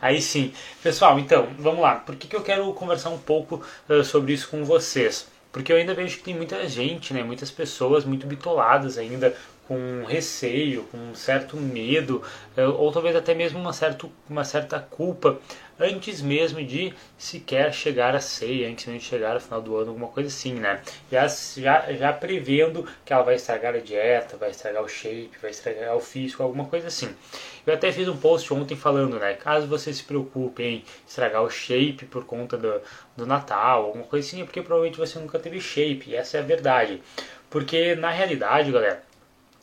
Aí 0.00 0.20
sim. 0.20 0.52
Pessoal, 0.82 1.18
então, 1.18 1.48
vamos 1.58 1.80
lá. 1.80 1.96
Por 1.96 2.16
que, 2.16 2.26
que 2.26 2.36
eu 2.36 2.42
quero 2.42 2.72
conversar 2.72 3.10
um 3.10 3.18
pouco 3.18 3.62
uh, 3.88 4.02
sobre 4.02 4.32
isso 4.32 4.48
com 4.48 4.64
vocês? 4.64 5.28
Porque 5.52 5.72
eu 5.72 5.76
ainda 5.76 5.94
vejo 5.94 6.18
que 6.18 6.22
tem 6.22 6.34
muita 6.34 6.66
gente, 6.68 7.12
né, 7.12 7.22
muitas 7.22 7.50
pessoas 7.50 8.04
muito 8.04 8.26
bitoladas 8.26 8.96
ainda 8.96 9.34
com 9.66 10.04
receio, 10.04 10.82
com 10.90 10.98
um 10.98 11.14
certo 11.14 11.56
medo, 11.56 12.22
eh, 12.56 12.66
ou 12.66 12.90
talvez 12.90 13.14
até 13.14 13.34
mesmo 13.34 13.60
uma, 13.60 13.72
certo, 13.72 14.10
uma 14.28 14.44
certa 14.44 14.80
culpa 14.80 15.38
antes 15.80 16.20
mesmo 16.20 16.62
de 16.64 16.92
sequer 17.16 17.72
chegar 17.72 18.14
a 18.14 18.20
ceia, 18.20 18.68
antes 18.68 18.86
mesmo 18.86 19.00
de 19.00 19.06
chegar 19.06 19.34
ao 19.34 19.40
final 19.40 19.60
do 19.62 19.76
ano, 19.76 19.88
alguma 19.88 20.08
coisa 20.08 20.28
assim, 20.28 20.54
né? 20.54 20.80
Já, 21.10 21.26
já, 21.26 21.92
já 21.92 22.12
prevendo 22.12 22.86
que 23.04 23.12
ela 23.12 23.22
vai 23.22 23.34
estragar 23.34 23.74
a 23.74 23.78
dieta, 23.78 24.36
vai 24.36 24.50
estragar 24.50 24.82
o 24.82 24.88
shape, 24.88 25.30
vai 25.40 25.50
estragar 25.50 25.96
o 25.96 26.00
físico, 26.00 26.42
alguma 26.42 26.66
coisa 26.66 26.88
assim. 26.88 27.14
Eu 27.66 27.74
até 27.74 27.92
fiz 27.92 28.08
um 28.08 28.16
post 28.16 28.52
ontem 28.52 28.76
falando, 28.76 29.18
né? 29.18 29.34
Caso 29.34 29.66
você 29.66 29.92
se 29.92 30.02
preocupe 30.02 30.62
em 30.62 30.84
estragar 31.06 31.42
o 31.42 31.50
shape 31.50 32.06
por 32.06 32.24
conta 32.24 32.56
do, 32.56 32.80
do 33.16 33.26
Natal, 33.26 33.86
alguma 33.86 34.04
coisa 34.04 34.26
assim, 34.26 34.42
é 34.42 34.44
porque 34.44 34.62
provavelmente 34.62 34.98
você 34.98 35.18
nunca 35.18 35.38
teve 35.38 35.60
shape, 35.60 36.10
e 36.10 36.14
essa 36.14 36.36
é 36.36 36.40
a 36.40 36.44
verdade. 36.44 37.02
Porque 37.48 37.94
na 37.94 38.10
realidade, 38.10 38.70
galera, 38.70 39.02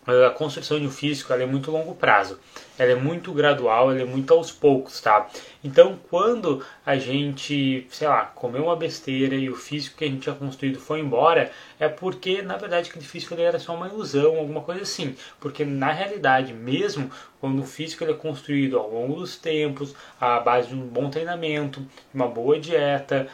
a 0.06 0.30
construção 0.30 0.80
de 0.80 0.88
um 0.88 0.92
físico 0.92 1.34
é 1.34 1.46
muito 1.46 1.72
longo 1.72 1.94
prazo, 1.96 2.40
ela 2.78 2.92
é 2.92 2.96
muito 2.96 3.34
gradual, 3.34 3.92
ela 3.92 4.02
é 4.02 4.06
muito 4.06 4.34
aos 4.34 4.52
poucos, 4.52 5.02
tá? 5.02 5.28
Então, 5.64 6.00
quando 6.10 6.64
a 6.86 6.98
gente, 6.98 7.86
sei 7.90 8.08
lá, 8.08 8.26
comeu 8.26 8.66
uma 8.66 8.76
besteira 8.76 9.36
e 9.36 9.50
o 9.50 9.56
físico 9.56 9.98
que 9.98 10.06
a 10.06 10.08
gente 10.08 10.22
tinha 10.22 10.36
construído 10.36 10.80
foi 10.80 11.00
embora, 11.00 11.52
é 11.80 11.90
porque, 11.90 12.42
na 12.42 12.58
verdade, 12.58 12.90
aquele 12.90 13.06
físico 13.06 13.34
ele 13.34 13.42
era 13.42 13.60
só 13.60 13.76
uma 13.76 13.88
ilusão, 13.88 14.38
alguma 14.38 14.62
coisa 14.62 14.84
assim. 14.84 15.16
Porque, 15.40 15.66
na 15.66 15.92
realidade, 15.92 16.54
mesmo 16.54 17.12
quando 17.40 17.60
o 17.60 17.66
físico 17.66 18.04
ele 18.04 18.12
é 18.12 18.16
construído 18.16 18.78
ao 18.78 18.90
longo 18.90 19.16
dos 19.16 19.38
tempos, 19.38 19.94
à 20.20 20.40
base 20.40 20.70
de 20.70 20.76
um 20.76 20.88
bom 20.88 21.10
treinamento, 21.10 21.86
uma 22.14 22.28
boa 22.28 22.60
dieta, 22.60 23.28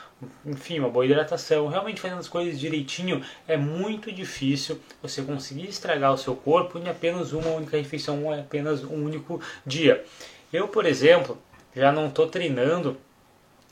enfim, 0.45 0.79
uma 0.79 0.89
boa 0.89 1.05
hidratação, 1.05 1.67
realmente 1.67 2.01
fazendo 2.01 2.19
as 2.19 2.27
coisas 2.27 2.59
direitinho, 2.59 3.23
é 3.47 3.55
muito 3.55 4.11
difícil 4.11 4.79
você 5.01 5.21
conseguir 5.21 5.67
estragar 5.67 6.13
o 6.13 6.17
seu 6.17 6.35
corpo 6.35 6.77
em 6.77 6.89
apenas 6.89 7.33
uma 7.33 7.49
única 7.49 7.77
refeição, 7.77 8.33
em 8.33 8.39
apenas 8.39 8.83
um 8.83 9.05
único 9.05 9.32
dia. 9.65 10.03
Eu, 10.51 10.67
por 10.67 10.85
exemplo, 10.85 11.37
já 11.75 11.91
não 11.91 12.07
estou 12.07 12.27
treinando 12.27 12.97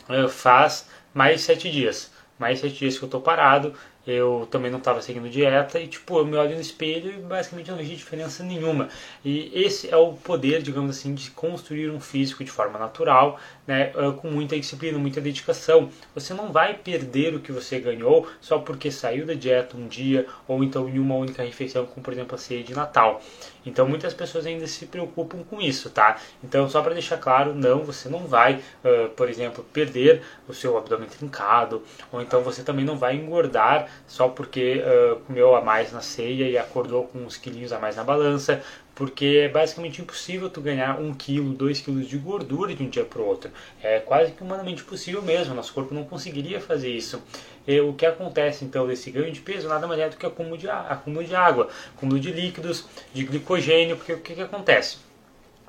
uh, 0.09 0.27
faz 0.29 0.87
mais 1.13 1.41
sete 1.41 1.69
dias. 1.69 2.11
Mais 2.39 2.59
sete 2.59 2.79
dias 2.79 2.97
que 2.97 3.03
eu 3.03 3.07
estou 3.07 3.21
parado, 3.21 3.75
eu 4.05 4.47
também 4.49 4.71
não 4.71 4.79
estava 4.79 5.01
seguindo 5.01 5.29
dieta 5.29 5.79
e 5.79 5.87
tipo 5.87 6.17
eu 6.17 6.25
me 6.25 6.35
olho 6.35 6.55
no 6.55 6.61
espelho 6.61 7.11
e 7.11 7.17
basicamente 7.17 7.69
não 7.69 7.77
vejo 7.77 7.95
diferença 7.95 8.43
nenhuma. 8.43 8.89
E 9.23 9.51
esse 9.53 9.89
é 9.89 9.95
o 9.95 10.13
poder 10.13 10.61
digamos 10.61 10.97
assim 10.97 11.13
de 11.13 11.29
construir 11.31 11.89
um 11.89 11.99
físico 11.99 12.43
de 12.43 12.49
forma 12.49 12.79
natural 12.79 13.39
né 13.67 13.91
ah, 13.95 14.11
com 14.11 14.29
muita 14.29 14.59
disciplina 14.59 14.97
muita 14.97 15.21
dedicação. 15.21 15.89
Você 16.15 16.33
não 16.33 16.51
vai 16.51 16.73
perder 16.73 17.35
o 17.35 17.39
que 17.39 17.51
você 17.51 17.79
ganhou 17.79 18.27
só 18.39 18.57
porque 18.57 18.89
saiu 18.89 19.25
da 19.25 19.33
dieta 19.33 19.77
um 19.77 19.87
dia 19.87 20.25
ou 20.47 20.63
então 20.63 20.89
em 20.89 20.97
uma 20.97 21.15
única 21.15 21.43
refeição 21.43 21.85
como 21.85 22.03
por 22.03 22.13
exemplo 22.13 22.35
a 22.35 22.37
ceia 22.37 22.63
de 22.63 22.73
Natal. 22.73 23.21
Então 23.65 23.87
muitas 23.87 24.13
pessoas 24.13 24.45
ainda 24.45 24.65
se 24.65 24.87
preocupam 24.87 25.43
com 25.43 25.61
isso, 25.61 25.89
tá? 25.89 26.17
Então 26.43 26.67
só 26.67 26.81
para 26.81 26.93
deixar 26.93 27.17
claro, 27.17 27.53
não, 27.53 27.83
você 27.83 28.09
não 28.09 28.25
vai, 28.25 28.55
uh, 28.83 29.09
por 29.09 29.29
exemplo, 29.29 29.63
perder 29.71 30.23
o 30.47 30.53
seu 30.53 30.77
abdômen 30.77 31.07
trincado, 31.07 31.83
ou 32.11 32.21
então 32.21 32.41
você 32.41 32.63
também 32.63 32.83
não 32.83 32.97
vai 32.97 33.15
engordar 33.15 33.90
só 34.07 34.27
porque 34.27 34.81
uh, 34.81 35.15
comeu 35.21 35.55
a 35.55 35.61
mais 35.61 35.91
na 35.91 36.01
ceia 36.01 36.49
e 36.49 36.57
acordou 36.57 37.05
com 37.07 37.19
uns 37.19 37.37
quilinhos 37.37 37.71
a 37.71 37.79
mais 37.79 37.95
na 37.95 38.03
balança, 38.03 38.61
porque 38.93 39.43
é 39.45 39.49
basicamente 39.49 40.01
impossível 40.01 40.49
tu 40.49 40.61
ganhar 40.61 40.99
um 40.99 41.13
quilo, 41.13 41.53
dois 41.53 41.79
quilos 41.79 42.07
de 42.07 42.17
gordura 42.17 42.75
de 42.75 42.83
um 42.83 42.89
dia 42.89 43.05
para 43.05 43.21
o 43.21 43.25
outro. 43.25 43.49
É 43.81 43.99
quase 43.99 44.31
que 44.31 44.43
humanamente 44.43 44.83
possível 44.83 45.21
mesmo, 45.21 45.55
nosso 45.55 45.73
corpo 45.73 45.93
não 45.93 46.03
conseguiria 46.03 46.59
fazer 46.59 46.89
isso. 46.89 47.21
E 47.67 47.79
o 47.79 47.93
que 47.93 48.05
acontece 48.05 48.65
então 48.65 48.87
desse 48.87 49.09
ganho 49.11 49.31
de 49.31 49.39
peso 49.39 49.67
nada 49.67 49.87
mais 49.87 49.99
é 49.99 50.09
do 50.09 50.17
que 50.17 50.25
acúmulo 50.25 50.57
de, 50.57 50.69
acúmulo 50.69 51.25
de 51.25 51.35
água, 51.35 51.69
acúmulo 51.95 52.19
de 52.19 52.31
líquidos, 52.31 52.85
de 53.13 53.23
glicogênio, 53.23 53.97
porque 53.97 54.13
o 54.13 54.19
que, 54.19 54.35
que 54.35 54.41
acontece? 54.41 54.97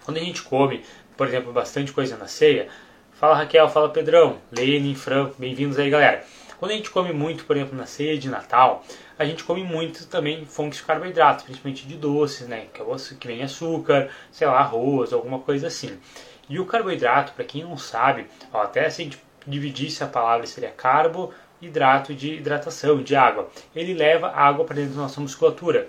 Quando 0.04 0.16
a 0.16 0.20
gente 0.20 0.42
come, 0.42 0.82
por 1.16 1.26
exemplo, 1.26 1.52
bastante 1.52 1.92
coisa 1.92 2.16
na 2.16 2.26
ceia, 2.26 2.68
fala 3.12 3.36
Raquel, 3.36 3.68
fala 3.68 3.88
Pedrão, 3.88 4.38
Lenin, 4.50 4.94
Franco, 4.94 5.36
bem-vindos 5.38 5.78
aí 5.78 5.88
galera. 5.88 6.24
Quando 6.62 6.70
a 6.70 6.76
gente 6.76 6.90
come 6.90 7.12
muito, 7.12 7.44
por 7.44 7.56
exemplo, 7.56 7.76
na 7.76 7.86
ceia 7.86 8.16
de 8.16 8.28
Natal, 8.28 8.84
a 9.18 9.24
gente 9.24 9.42
come 9.42 9.64
muito 9.64 10.06
também 10.06 10.46
fontes 10.46 10.78
de 10.78 10.84
carboidratos, 10.84 11.44
principalmente 11.44 11.88
de 11.88 11.96
doces, 11.96 12.46
né? 12.46 12.66
Que, 12.72 12.80
é 12.80 13.26
vem 13.26 13.42
açúcar, 13.42 14.08
sei 14.30 14.46
lá, 14.46 14.60
arroz, 14.60 15.12
alguma 15.12 15.40
coisa 15.40 15.66
assim. 15.66 15.98
E 16.48 16.60
o 16.60 16.64
carboidrato, 16.64 17.32
para 17.32 17.44
quem 17.44 17.64
não 17.64 17.76
sabe, 17.76 18.28
ó, 18.52 18.62
até 18.62 18.88
se 18.88 19.02
a 19.02 19.04
gente 19.04 19.20
dividisse 19.44 20.04
a 20.04 20.06
palavra, 20.06 20.46
seria 20.46 20.70
carboidrato 20.70 22.14
de 22.14 22.34
hidratação, 22.34 23.02
de 23.02 23.16
água. 23.16 23.50
Ele 23.74 23.92
leva 23.92 24.28
água 24.28 24.64
para 24.64 24.76
dentro 24.76 24.94
da 24.94 25.02
nossa 25.02 25.20
musculatura. 25.20 25.88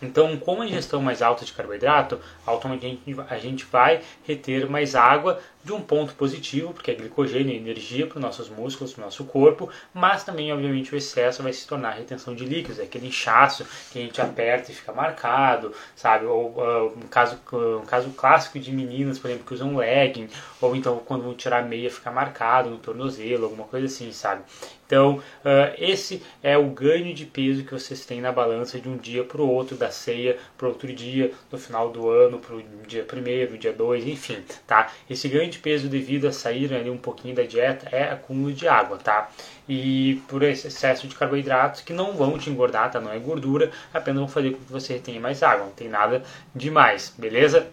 Então, 0.00 0.36
com 0.38 0.62
a 0.62 0.66
ingestão 0.66 1.02
mais 1.02 1.20
alta 1.20 1.44
de 1.44 1.52
carboidrato, 1.52 2.18
automaticamente 2.46 3.02
a 3.28 3.38
gente 3.38 3.66
vai 3.66 4.00
reter 4.26 4.66
mais 4.68 4.94
água 4.94 5.40
de 5.64 5.72
um 5.72 5.80
ponto 5.80 6.14
positivo, 6.14 6.74
porque 6.74 6.90
é 6.90 6.94
glicogênio, 6.94 7.52
é 7.52 7.56
energia 7.56 8.06
para 8.06 8.18
os 8.18 8.22
nossos 8.22 8.48
músculos, 8.50 8.92
para 8.92 9.02
o 9.02 9.04
nosso 9.06 9.24
corpo, 9.24 9.70
mas 9.94 10.22
também, 10.22 10.52
obviamente, 10.52 10.94
o 10.94 10.96
excesso 10.96 11.42
vai 11.42 11.52
se 11.52 11.66
tornar 11.66 11.92
retenção 11.92 12.34
de 12.34 12.44
líquidos, 12.44 12.78
é 12.78 12.82
aquele 12.82 13.08
inchaço 13.08 13.66
que 13.90 13.98
a 13.98 14.02
gente 14.02 14.20
aperta 14.20 14.70
e 14.70 14.74
fica 14.74 14.92
marcado, 14.92 15.72
sabe? 15.96 16.26
Ou 16.26 16.50
uh, 16.50 16.86
um, 16.96 17.08
caso, 17.08 17.40
um 17.52 17.86
caso 17.86 18.10
clássico 18.10 18.58
de 18.58 18.70
meninas, 18.70 19.18
por 19.18 19.28
exemplo, 19.28 19.46
que 19.46 19.54
usam 19.54 19.74
legging, 19.74 20.28
ou 20.60 20.76
então 20.76 20.98
quando 21.04 21.22
vão 21.22 21.34
tirar 21.34 21.64
meia 21.64 21.90
fica 21.90 22.10
marcado 22.10 22.68
no 22.68 22.78
tornozelo, 22.78 23.44
alguma 23.44 23.64
coisa 23.64 23.86
assim, 23.86 24.12
sabe? 24.12 24.42
Então, 24.86 25.16
uh, 25.16 25.74
esse 25.78 26.22
é 26.42 26.58
o 26.58 26.66
ganho 26.66 27.14
de 27.14 27.24
peso 27.24 27.64
que 27.64 27.72
vocês 27.72 28.04
têm 28.04 28.20
na 28.20 28.30
balança 28.30 28.78
de 28.78 28.88
um 28.88 28.96
dia 28.96 29.24
para 29.24 29.40
o 29.40 29.48
outro, 29.48 29.76
da 29.76 29.90
ceia 29.90 30.36
para 30.58 30.68
outro 30.68 30.92
dia, 30.92 31.32
no 31.50 31.58
final 31.58 31.90
do 31.90 32.10
ano, 32.10 32.38
para 32.38 32.54
o 32.54 32.62
dia 32.86 33.02
primeiro, 33.02 33.56
dia 33.56 33.72
dois, 33.72 34.06
enfim, 34.06 34.44
tá? 34.66 34.92
Esse 35.08 35.26
ganho 35.28 35.50
de 35.54 35.58
peso 35.60 35.88
devido 35.88 36.26
a 36.26 36.32
sair 36.32 36.72
ali 36.74 36.90
um 36.90 36.98
pouquinho 36.98 37.34
da 37.34 37.42
dieta 37.42 37.88
é 37.90 38.10
acúmulo 38.10 38.52
de 38.52 38.68
água, 38.68 38.98
tá? 38.98 39.30
E 39.68 40.20
por 40.28 40.42
esse 40.42 40.66
excesso 40.66 41.06
de 41.06 41.14
carboidratos 41.14 41.80
que 41.80 41.92
não 41.92 42.12
vão 42.12 42.38
te 42.38 42.50
engordar, 42.50 42.90
tá? 42.90 43.00
Não 43.00 43.12
é 43.12 43.18
gordura, 43.18 43.70
apenas 43.92 44.20
vão 44.20 44.28
fazer 44.28 44.50
com 44.50 44.58
que 44.58 44.72
você 44.72 44.98
tenha 44.98 45.20
mais 45.20 45.42
água, 45.42 45.66
não 45.66 45.72
tem 45.72 45.88
nada 45.88 46.22
demais, 46.54 47.14
beleza? 47.16 47.66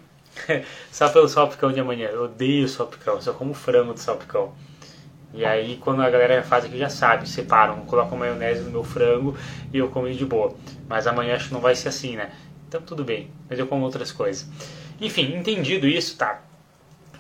só 0.92 1.09
pelo 1.09 1.28
salpicão 1.28 1.72
de 1.72 1.80
amanhã, 1.80 2.08
eu 2.08 2.24
odeio 2.24 2.68
salpicão, 2.68 3.22
só 3.22 3.34
como 3.34 3.53
frango 3.53 3.94
de 3.94 4.00
salpicão. 4.00 4.53
E 5.34 5.46
aí 5.46 5.78
quando 5.78 6.02
a 6.02 6.09
galera 6.09 6.44
faz 6.44 6.66
aqui 6.66 6.78
já 6.78 6.90
sabe, 6.90 7.28
separam, 7.28 7.86
colocam 7.86 8.18
maionese 8.18 8.63
no 8.63 8.72
meu 8.72 8.84
frango 8.84 9.36
e 9.74 9.78
eu 9.78 9.90
como 9.90 10.12
de 10.12 10.25
boa. 10.25 10.56
Mas 10.88 11.08
amanhã 11.08 11.36
acho 11.36 11.48
que 11.48 11.53
não 11.53 11.62
vai 11.62 11.75
ser 11.75 11.90
assim, 11.90 12.16
né? 12.16 12.31
Então 12.68 12.81
tudo 12.81 13.03
bem, 13.03 13.30
mas 13.50 13.58
eu 13.58 13.68
como 13.68 13.84
outras 13.84 14.12
coisas. 14.12 14.48
Enfim, 15.00 15.36
entendido 15.36 15.88
isso, 15.88 16.16
tá? 16.16 16.42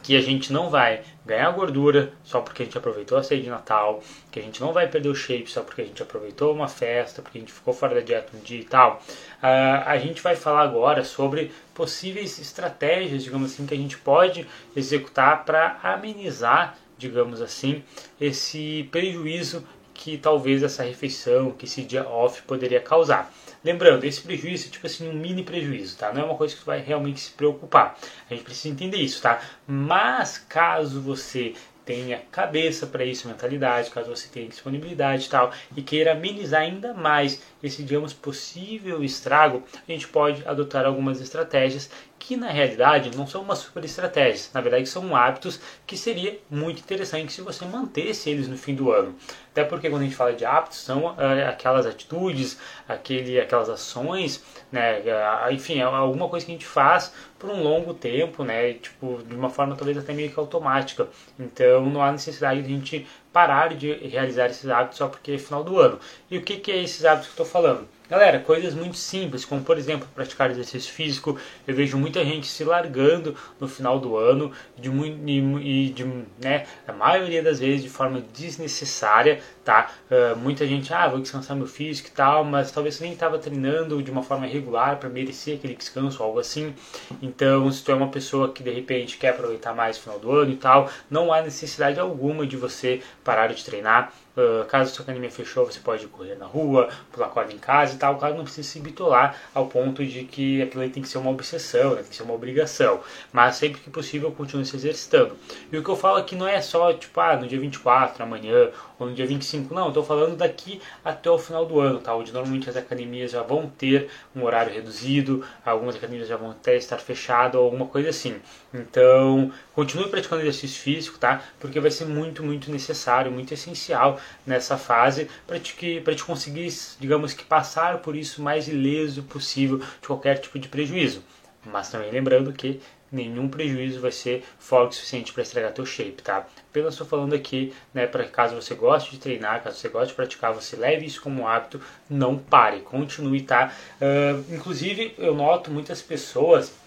Que 0.03 0.15
a 0.15 0.21
gente 0.21 0.51
não 0.51 0.69
vai 0.69 1.01
ganhar 1.25 1.51
gordura 1.51 2.11
só 2.23 2.41
porque 2.41 2.63
a 2.63 2.65
gente 2.65 2.77
aproveitou 2.77 3.17
a 3.17 3.23
ceia 3.23 3.41
de 3.41 3.49
Natal, 3.49 4.03
que 4.31 4.39
a 4.39 4.43
gente 4.43 4.59
não 4.59 4.73
vai 4.73 4.87
perder 4.87 5.09
o 5.09 5.15
shape 5.15 5.49
só 5.49 5.61
porque 5.61 5.81
a 5.81 5.85
gente 5.85 6.01
aproveitou 6.01 6.53
uma 6.53 6.67
festa, 6.67 7.21
porque 7.21 7.37
a 7.37 7.41
gente 7.41 7.53
ficou 7.53 7.73
fora 7.73 7.95
da 7.95 8.01
dieta 8.01 8.35
um 8.35 8.39
dia 8.39 8.59
e 8.59 8.65
tal. 8.65 9.01
Uh, 9.41 9.83
a 9.85 9.97
gente 9.97 10.21
vai 10.21 10.35
falar 10.35 10.61
agora 10.61 11.03
sobre 11.03 11.51
possíveis 11.73 12.39
estratégias, 12.39 13.23
digamos 13.23 13.53
assim, 13.53 13.65
que 13.65 13.73
a 13.73 13.77
gente 13.77 13.97
pode 13.97 14.47
executar 14.75 15.45
para 15.45 15.79
amenizar, 15.83 16.77
digamos 16.97 17.41
assim, 17.41 17.83
esse 18.19 18.87
prejuízo 18.91 19.65
que 20.01 20.17
talvez 20.17 20.63
essa 20.63 20.81
refeição, 20.81 21.51
que 21.51 21.65
esse 21.65 21.83
dia 21.83 22.07
off 22.07 22.41
poderia 22.41 22.81
causar. 22.81 23.31
Lembrando, 23.63 24.03
esse 24.03 24.19
prejuízo 24.19 24.67
é 24.67 24.71
tipo 24.71 24.87
assim 24.87 25.07
um 25.07 25.13
mini 25.13 25.43
prejuízo, 25.43 25.95
tá? 25.95 26.11
Não 26.11 26.21
é 26.21 26.25
uma 26.25 26.35
coisa 26.35 26.55
que 26.55 26.59
você 26.59 26.65
vai 26.65 26.81
realmente 26.81 27.19
se 27.19 27.29
preocupar. 27.29 27.95
A 28.27 28.33
gente 28.33 28.43
precisa 28.43 28.73
entender 28.73 28.97
isso, 28.97 29.21
tá? 29.21 29.39
Mas 29.67 30.39
caso 30.39 30.99
você 30.99 31.53
tenha 31.85 32.19
cabeça 32.31 32.87
para 32.87 33.05
isso, 33.05 33.27
mentalidade, 33.27 33.91
caso 33.91 34.09
você 34.09 34.27
tenha 34.27 34.47
disponibilidade 34.47 35.27
e 35.27 35.29
tal, 35.29 35.51
e 35.75 35.83
queira 35.83 36.13
amenizar 36.13 36.61
ainda 36.61 36.95
mais 36.95 37.41
esse, 37.61 37.83
digamos, 37.83 38.11
possível 38.11 39.03
estrago, 39.03 39.63
a 39.87 39.91
gente 39.91 40.07
pode 40.07 40.43
adotar 40.47 40.85
algumas 40.85 41.21
estratégias 41.21 41.91
que 42.21 42.37
na 42.37 42.49
realidade 42.49 43.17
não 43.17 43.25
são 43.25 43.41
uma 43.41 43.55
super 43.55 43.83
estratégia, 43.83 44.51
na 44.53 44.61
verdade 44.61 44.87
são 44.87 45.15
hábitos 45.15 45.59
que 45.87 45.97
seria 45.97 46.37
muito 46.49 46.79
interessante 46.79 47.33
se 47.33 47.41
você 47.41 47.65
mantesse 47.65 48.29
eles 48.29 48.47
no 48.47 48.55
fim 48.55 48.75
do 48.75 48.91
ano. 48.91 49.15
Até 49.51 49.63
porque 49.63 49.89
quando 49.89 50.03
a 50.03 50.05
gente 50.05 50.15
fala 50.15 50.31
de 50.31 50.45
hábitos, 50.45 50.77
são 50.77 51.19
é, 51.19 51.47
aquelas 51.47 51.87
atitudes, 51.87 52.59
aquele, 52.87 53.39
aquelas 53.39 53.69
ações, 53.69 54.43
né, 54.71 54.99
uh, 54.99 55.51
enfim, 55.51 55.79
é 55.79 55.81
alguma 55.81 56.29
coisa 56.29 56.45
que 56.45 56.51
a 56.51 56.55
gente 56.55 56.65
faz 56.65 57.11
por 57.39 57.49
um 57.49 57.63
longo 57.63 57.91
tempo, 57.93 58.43
né, 58.43 58.73
tipo, 58.73 59.19
de 59.27 59.35
uma 59.35 59.49
forma 59.49 59.75
talvez 59.75 59.97
até 59.97 60.13
meio 60.13 60.31
que 60.31 60.39
automática. 60.39 61.09
Então 61.39 61.87
não 61.87 62.03
há 62.03 62.11
necessidade 62.11 62.61
de 62.61 62.67
a 62.67 62.77
gente 62.77 63.07
parar 63.33 63.73
de 63.73 63.93
realizar 63.93 64.45
esses 64.45 64.69
hábitos 64.69 64.99
só 64.99 65.07
porque 65.07 65.31
é 65.31 65.37
final 65.39 65.63
do 65.63 65.79
ano. 65.79 65.99
E 66.29 66.37
o 66.37 66.43
que, 66.43 66.57
que 66.57 66.71
é 66.71 66.83
esses 66.83 67.03
hábitos 67.03 67.33
que 67.33 67.41
eu 67.41 67.43
estou 67.43 67.61
falando? 67.61 67.87
Galera, 68.11 68.39
coisas 68.39 68.73
muito 68.73 68.97
simples, 68.97 69.45
como 69.45 69.63
por 69.63 69.77
exemplo 69.77 70.05
praticar 70.13 70.51
exercício 70.51 70.91
físico. 70.91 71.39
Eu 71.65 71.73
vejo 71.73 71.97
muita 71.97 72.25
gente 72.25 72.45
se 72.45 72.61
largando 72.65 73.37
no 73.57 73.69
final 73.69 73.97
do 74.01 74.17
ano 74.17 74.51
de, 74.77 74.89
e 74.89 75.89
de, 75.91 76.03
né, 76.37 76.65
a 76.85 76.91
maioria 76.91 77.41
das 77.41 77.59
vezes 77.61 77.81
de 77.81 77.89
forma 77.89 78.21
desnecessária, 78.33 79.39
tá? 79.63 79.89
Uh, 80.11 80.37
muita 80.37 80.67
gente, 80.67 80.93
ah, 80.93 81.07
vou 81.07 81.21
descansar 81.21 81.55
meu 81.55 81.65
físico 81.65 82.09
e 82.09 82.11
tal, 82.11 82.43
mas 82.43 82.69
talvez 82.69 82.99
nem 82.99 83.13
estava 83.13 83.39
treinando 83.39 84.03
de 84.03 84.11
uma 84.11 84.23
forma 84.23 84.45
regular 84.45 84.97
para 84.97 85.07
merecer 85.07 85.55
aquele 85.55 85.75
descanso 85.75 86.21
algo 86.21 86.37
assim. 86.37 86.75
Então, 87.21 87.71
se 87.71 87.81
tu 87.81 87.93
é 87.93 87.95
uma 87.95 88.09
pessoa 88.09 88.51
que 88.51 88.61
de 88.61 88.71
repente 88.71 89.17
quer 89.17 89.29
aproveitar 89.29 89.73
mais 89.73 89.97
o 89.97 90.01
final 90.01 90.19
do 90.19 90.29
ano 90.33 90.51
e 90.51 90.57
tal, 90.57 90.89
não 91.09 91.31
há 91.31 91.41
necessidade 91.41 91.97
alguma 91.97 92.45
de 92.45 92.57
você 92.57 93.01
parar 93.23 93.47
de 93.47 93.63
treinar. 93.63 94.11
Uh, 94.35 94.65
caso 94.65 94.93
sua 94.93 95.03
academia 95.03 95.29
fechou, 95.29 95.65
você 95.65 95.79
pode 95.79 96.07
correr 96.07 96.35
na 96.35 96.45
rua, 96.45 96.89
pular 97.11 97.27
corda 97.29 97.51
em 97.53 97.57
casa 97.57 97.95
e 97.95 97.97
tal. 97.97 98.17
Claro, 98.17 98.35
não 98.35 98.43
precisa 98.43 98.67
se 98.67 98.79
bitolar 98.79 99.35
ao 99.53 99.67
ponto 99.67 100.05
de 100.05 100.23
que 100.23 100.61
aquilo 100.61 100.83
aí 100.83 100.89
tem 100.89 101.03
que 101.03 101.09
ser 101.09 101.17
uma 101.17 101.29
obsessão, 101.29 101.91
né? 101.91 101.97
tem 101.97 102.09
que 102.09 102.15
ser 102.15 102.23
uma 102.23 102.33
obrigação. 102.33 103.01
Mas 103.33 103.55
sempre 103.55 103.81
que 103.81 103.89
possível, 103.89 104.31
continue 104.31 104.65
se 104.65 104.75
exercitando. 104.75 105.35
E 105.71 105.77
o 105.77 105.83
que 105.83 105.89
eu 105.89 105.95
falo 105.95 106.17
aqui 106.17 106.35
não 106.35 106.47
é 106.47 106.61
só, 106.61 106.93
tipo, 106.93 107.19
ah, 107.19 107.35
no 107.35 107.47
dia 107.47 107.59
24, 107.59 108.23
amanhã, 108.23 108.69
ou 108.97 109.07
no 109.07 109.13
dia 109.13 109.25
25, 109.25 109.73
não. 109.73 109.89
Estou 109.89 110.03
falando 110.03 110.37
daqui 110.37 110.81
até 111.03 111.29
o 111.29 111.37
final 111.37 111.65
do 111.65 111.79
ano, 111.79 111.99
tá? 111.99 112.15
Onde 112.15 112.31
normalmente 112.31 112.69
as 112.69 112.77
academias 112.77 113.31
já 113.31 113.41
vão 113.41 113.67
ter 113.67 114.09
um 114.35 114.43
horário 114.43 114.73
reduzido, 114.73 115.45
algumas 115.65 115.95
academias 115.95 116.27
já 116.27 116.37
vão 116.37 116.51
até 116.51 116.75
estar 116.77 116.97
fechadas 116.99 117.55
ou 117.55 117.65
alguma 117.65 117.85
coisa 117.85 118.09
assim. 118.09 118.39
Então, 118.73 119.51
continue 119.73 120.07
praticando 120.07 120.41
exercício 120.43 120.81
físico, 120.81 121.17
tá? 121.17 121.43
Porque 121.59 121.79
vai 121.79 121.91
ser 121.91 122.05
muito, 122.05 122.41
muito 122.41 122.71
necessário, 122.71 123.31
muito 123.31 123.53
essencial 123.53 124.19
nessa 124.45 124.77
fase 124.77 125.27
para 125.45 125.59
te, 125.59 125.73
te 125.75 126.23
conseguir, 126.23 126.73
digamos 126.99 127.33
que, 127.33 127.43
passar 127.43 127.97
por 127.99 128.15
isso 128.15 128.41
mais 128.41 128.67
ileso 128.67 129.23
possível 129.23 129.79
de 129.79 130.07
qualquer 130.07 130.39
tipo 130.39 130.57
de 130.57 130.69
prejuízo. 130.69 131.21
Mas 131.65 131.89
também 131.89 132.11
lembrando 132.11 132.53
que 132.53 132.79
nenhum 133.11 133.49
prejuízo 133.49 133.99
vai 133.99 134.11
ser 134.11 134.43
forte 134.57 134.93
o 134.93 134.95
suficiente 134.95 135.33
para 135.33 135.43
estragar 135.43 135.73
teu 135.73 135.85
shape, 135.85 136.23
tá? 136.23 136.47
Apenas 136.69 136.93
estou 136.93 137.05
falando 137.05 137.35
aqui, 137.35 137.73
né, 137.93 138.07
para 138.07 138.23
caso 138.23 138.55
você 138.55 138.73
goste 138.73 139.11
de 139.11 139.17
treinar, 139.17 139.61
caso 139.61 139.77
você 139.77 139.89
goste 139.89 140.09
de 140.09 140.15
praticar, 140.15 140.53
você 140.53 140.77
leve 140.77 141.05
isso 141.05 141.21
como 141.21 141.45
hábito, 141.45 141.81
não 142.09 142.37
pare, 142.37 142.79
continue, 142.79 143.41
tá? 143.41 143.73
Uh, 143.99 144.55
inclusive, 144.55 145.13
eu 145.17 145.35
noto 145.35 145.69
muitas 145.69 146.01
pessoas... 146.01 146.79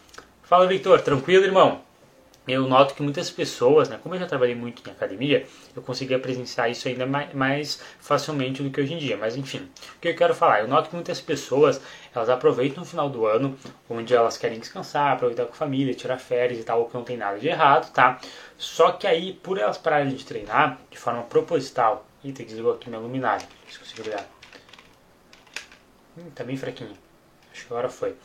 Fala, 0.55 0.69
Victor, 0.69 1.01
tranquilo, 1.01 1.45
irmão? 1.45 1.81
eu 2.47 2.63
noto 2.69 2.95
que 2.95 3.03
muitas 3.03 3.29
pessoas, 3.29 3.89
né, 3.89 3.99
como 4.01 4.15
eu 4.15 4.21
já 4.21 4.27
trabalhei 4.27 4.55
muito 4.55 4.89
em 4.89 4.93
academia, 4.93 5.45
eu 5.75 5.83
conseguia 5.83 6.17
presenciar 6.17 6.71
isso 6.71 6.87
ainda 6.87 7.05
mais, 7.05 7.35
mais, 7.35 7.83
facilmente 7.99 8.63
do 8.63 8.71
que 8.71 8.81
hoje 8.81 8.95
em 8.95 8.99
dia. 8.99 9.17
Mas 9.17 9.35
enfim, 9.37 9.69
o 9.97 9.99
que 9.99 10.07
eu 10.07 10.15
quero 10.15 10.33
falar? 10.33 10.61
Eu 10.61 10.69
noto 10.69 10.91
que 10.91 10.95
muitas 10.95 11.21
pessoas 11.21 11.81
elas 12.15 12.29
aproveitam 12.29 12.85
o 12.85 12.87
final 12.87 13.11
do 13.11 13.27
ano, 13.27 13.59
onde 13.91 14.15
elas 14.15 14.39
querem 14.39 14.61
descansar, 14.61 15.15
aproveitar 15.15 15.45
com 15.47 15.55
a 15.55 15.57
família, 15.57 15.93
tirar 15.93 16.19
férias 16.19 16.61
e 16.61 16.63
tal, 16.63 16.83
o 16.83 16.89
que 16.89 16.95
não 16.95 17.03
tem 17.03 17.17
nada 17.17 17.37
de 17.37 17.49
errado, 17.49 17.93
tá? 17.93 18.21
Só 18.57 18.93
que 18.93 19.09
aí, 19.09 19.33
por 19.33 19.59
elas 19.59 19.77
pararem 19.77 20.15
de 20.15 20.25
treinar 20.25 20.79
de 20.89 20.97
forma 20.97 21.25
proposital, 21.25 22.07
eita, 22.25 22.45
desligou 22.45 22.75
aqui 22.75 22.89
minha 22.89 23.01
luminária, 23.01 23.45
se 23.69 23.77
consigo 23.77 24.05
ligar. 24.05 24.25
Hum, 26.17 26.31
tá 26.33 26.45
bem 26.45 26.57
fraquinho. 26.57 26.95
Acho 27.55 27.67
que 27.67 27.73
agora 27.73 27.89
foi. 27.89 28.17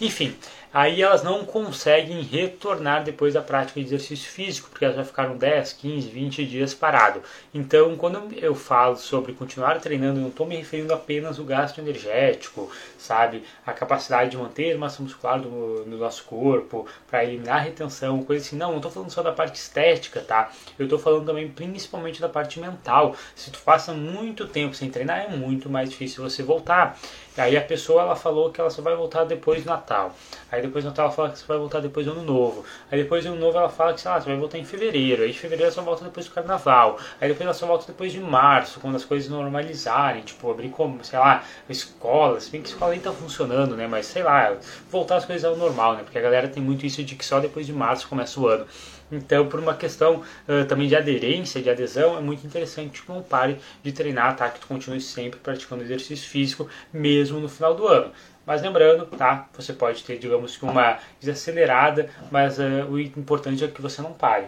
Enfim, 0.00 0.36
aí 0.72 1.02
elas 1.02 1.22
não 1.22 1.44
conseguem 1.44 2.22
retornar 2.22 3.04
depois 3.04 3.34
da 3.34 3.42
prática 3.42 3.80
de 3.80 3.86
exercício 3.86 4.30
físico, 4.30 4.68
porque 4.70 4.84
elas 4.84 4.96
já 4.96 5.04
ficaram 5.04 5.36
10, 5.36 5.72
15, 5.74 6.08
20 6.08 6.46
dias 6.46 6.74
parado. 6.74 7.22
Então, 7.54 7.96
quando 7.96 8.34
eu 8.36 8.54
falo 8.54 8.96
sobre 8.96 9.32
continuar 9.32 9.80
treinando, 9.80 10.18
eu 10.18 10.22
não 10.22 10.28
estou 10.28 10.46
me 10.46 10.56
referindo 10.56 10.92
apenas 10.92 11.38
ao 11.38 11.44
gasto 11.44 11.78
energético, 11.78 12.70
sabe? 12.98 13.44
A 13.64 13.72
capacidade 13.72 14.30
de 14.30 14.36
manter 14.36 14.76
massa 14.76 15.02
muscular 15.02 15.40
do, 15.40 15.84
no 15.86 15.96
nosso 15.96 16.24
corpo, 16.24 16.86
para 17.08 17.24
eliminar 17.24 17.56
a 17.56 17.60
retenção, 17.60 18.22
coisa 18.22 18.44
assim. 18.44 18.56
Não, 18.56 18.70
não 18.70 18.76
estou 18.76 18.90
falando 18.90 19.10
só 19.10 19.22
da 19.22 19.32
parte 19.32 19.56
estética, 19.56 20.20
tá? 20.20 20.50
Eu 20.78 20.84
estou 20.84 20.98
falando 20.98 21.26
também 21.26 21.48
principalmente 21.48 22.20
da 22.20 22.28
parte 22.28 22.60
mental. 22.60 23.16
Se 23.34 23.50
tu 23.50 23.60
passa 23.60 23.92
muito 23.92 24.46
tempo 24.46 24.74
sem 24.74 24.90
treinar, 24.90 25.20
é 25.20 25.36
muito 25.36 25.68
mais 25.70 25.90
difícil 25.90 26.22
você 26.22 26.42
voltar. 26.42 26.98
Aí 27.36 27.56
a 27.56 27.60
pessoa 27.60 28.02
ela 28.02 28.16
falou 28.16 28.50
que 28.50 28.60
ela 28.60 28.70
só 28.70 28.80
vai 28.80 28.96
voltar 28.96 29.24
depois 29.24 29.62
do 29.62 29.68
Natal. 29.68 30.14
Aí 30.50 30.62
depois 30.66 30.84
Natal 30.84 31.06
ela 31.06 31.14
fala 31.14 31.30
que 31.30 31.38
você 31.38 31.46
vai 31.46 31.58
voltar 31.58 31.80
depois 31.80 32.06
do 32.06 32.12
Ano 32.12 32.22
Novo. 32.22 32.64
Aí 32.90 33.02
depois 33.02 33.24
do 33.24 33.32
Ano 33.32 33.40
Novo 33.40 33.56
ela 33.58 33.68
fala 33.68 33.94
que 33.94 34.00
sei 34.00 34.10
lá, 34.10 34.20
você 34.20 34.28
vai 34.28 34.38
voltar 34.38 34.58
em 34.58 34.64
fevereiro. 34.64 35.22
Aí 35.22 35.32
de 35.32 35.38
fevereiro 35.38 35.64
ela 35.64 35.72
só 35.72 35.82
volta 35.82 36.04
depois 36.04 36.26
do 36.26 36.32
Carnaval. 36.32 36.98
Aí 37.20 37.28
depois 37.28 37.42
ela 37.42 37.54
só 37.54 37.66
volta 37.66 37.86
depois 37.86 38.12
de 38.12 38.20
março, 38.20 38.80
quando 38.80 38.96
as 38.96 39.04
coisas 39.04 39.28
normalizarem. 39.30 40.22
Tipo, 40.22 40.50
abrir 40.50 40.70
como, 40.70 41.02
sei 41.04 41.18
lá, 41.18 41.44
escola. 41.68 42.40
Se 42.40 42.50
bem 42.50 42.62
que 42.62 42.68
a 42.68 42.72
escola 42.72 42.90
nem 42.92 43.00
tá 43.00 43.12
funcionando, 43.12 43.76
né? 43.76 43.86
Mas 43.86 44.06
sei 44.06 44.22
lá, 44.22 44.56
voltar 44.90 45.16
as 45.16 45.24
coisas 45.24 45.44
ao 45.44 45.56
normal, 45.56 45.94
né? 45.94 46.02
Porque 46.02 46.18
a 46.18 46.22
galera 46.22 46.48
tem 46.48 46.62
muito 46.62 46.84
isso 46.84 47.02
de 47.02 47.14
que 47.14 47.24
só 47.24 47.40
depois 47.40 47.66
de 47.66 47.72
março 47.72 48.08
começa 48.08 48.38
o 48.40 48.46
ano. 48.46 48.66
Então, 49.10 49.48
por 49.48 49.60
uma 49.60 49.74
questão 49.74 50.22
uh, 50.48 50.64
também 50.66 50.88
de 50.88 50.96
aderência, 50.96 51.62
de 51.62 51.70
adesão, 51.70 52.18
é 52.18 52.20
muito 52.20 52.44
interessante 52.46 53.02
que 53.02 53.08
não 53.08 53.22
pare 53.22 53.58
de 53.82 53.92
treinar, 53.92 54.36
tá? 54.36 54.48
Que 54.50 54.60
tu 54.60 54.66
continue 54.66 55.00
sempre 55.00 55.38
praticando 55.38 55.82
exercício 55.82 56.28
físico, 56.28 56.68
mesmo 56.92 57.38
no 57.38 57.48
final 57.48 57.74
do 57.74 57.86
ano. 57.86 58.10
Mas 58.46 58.62
lembrando, 58.62 59.04
tá? 59.06 59.48
Você 59.54 59.72
pode 59.72 60.04
ter, 60.04 60.18
digamos 60.18 60.56
que 60.56 60.64
uma 60.64 60.98
desacelerada, 61.20 62.08
mas 62.30 62.60
uh, 62.60 62.86
o 62.88 63.00
importante 63.00 63.64
é 63.64 63.68
que 63.68 63.82
você 63.82 64.00
não 64.00 64.12
pare. 64.12 64.46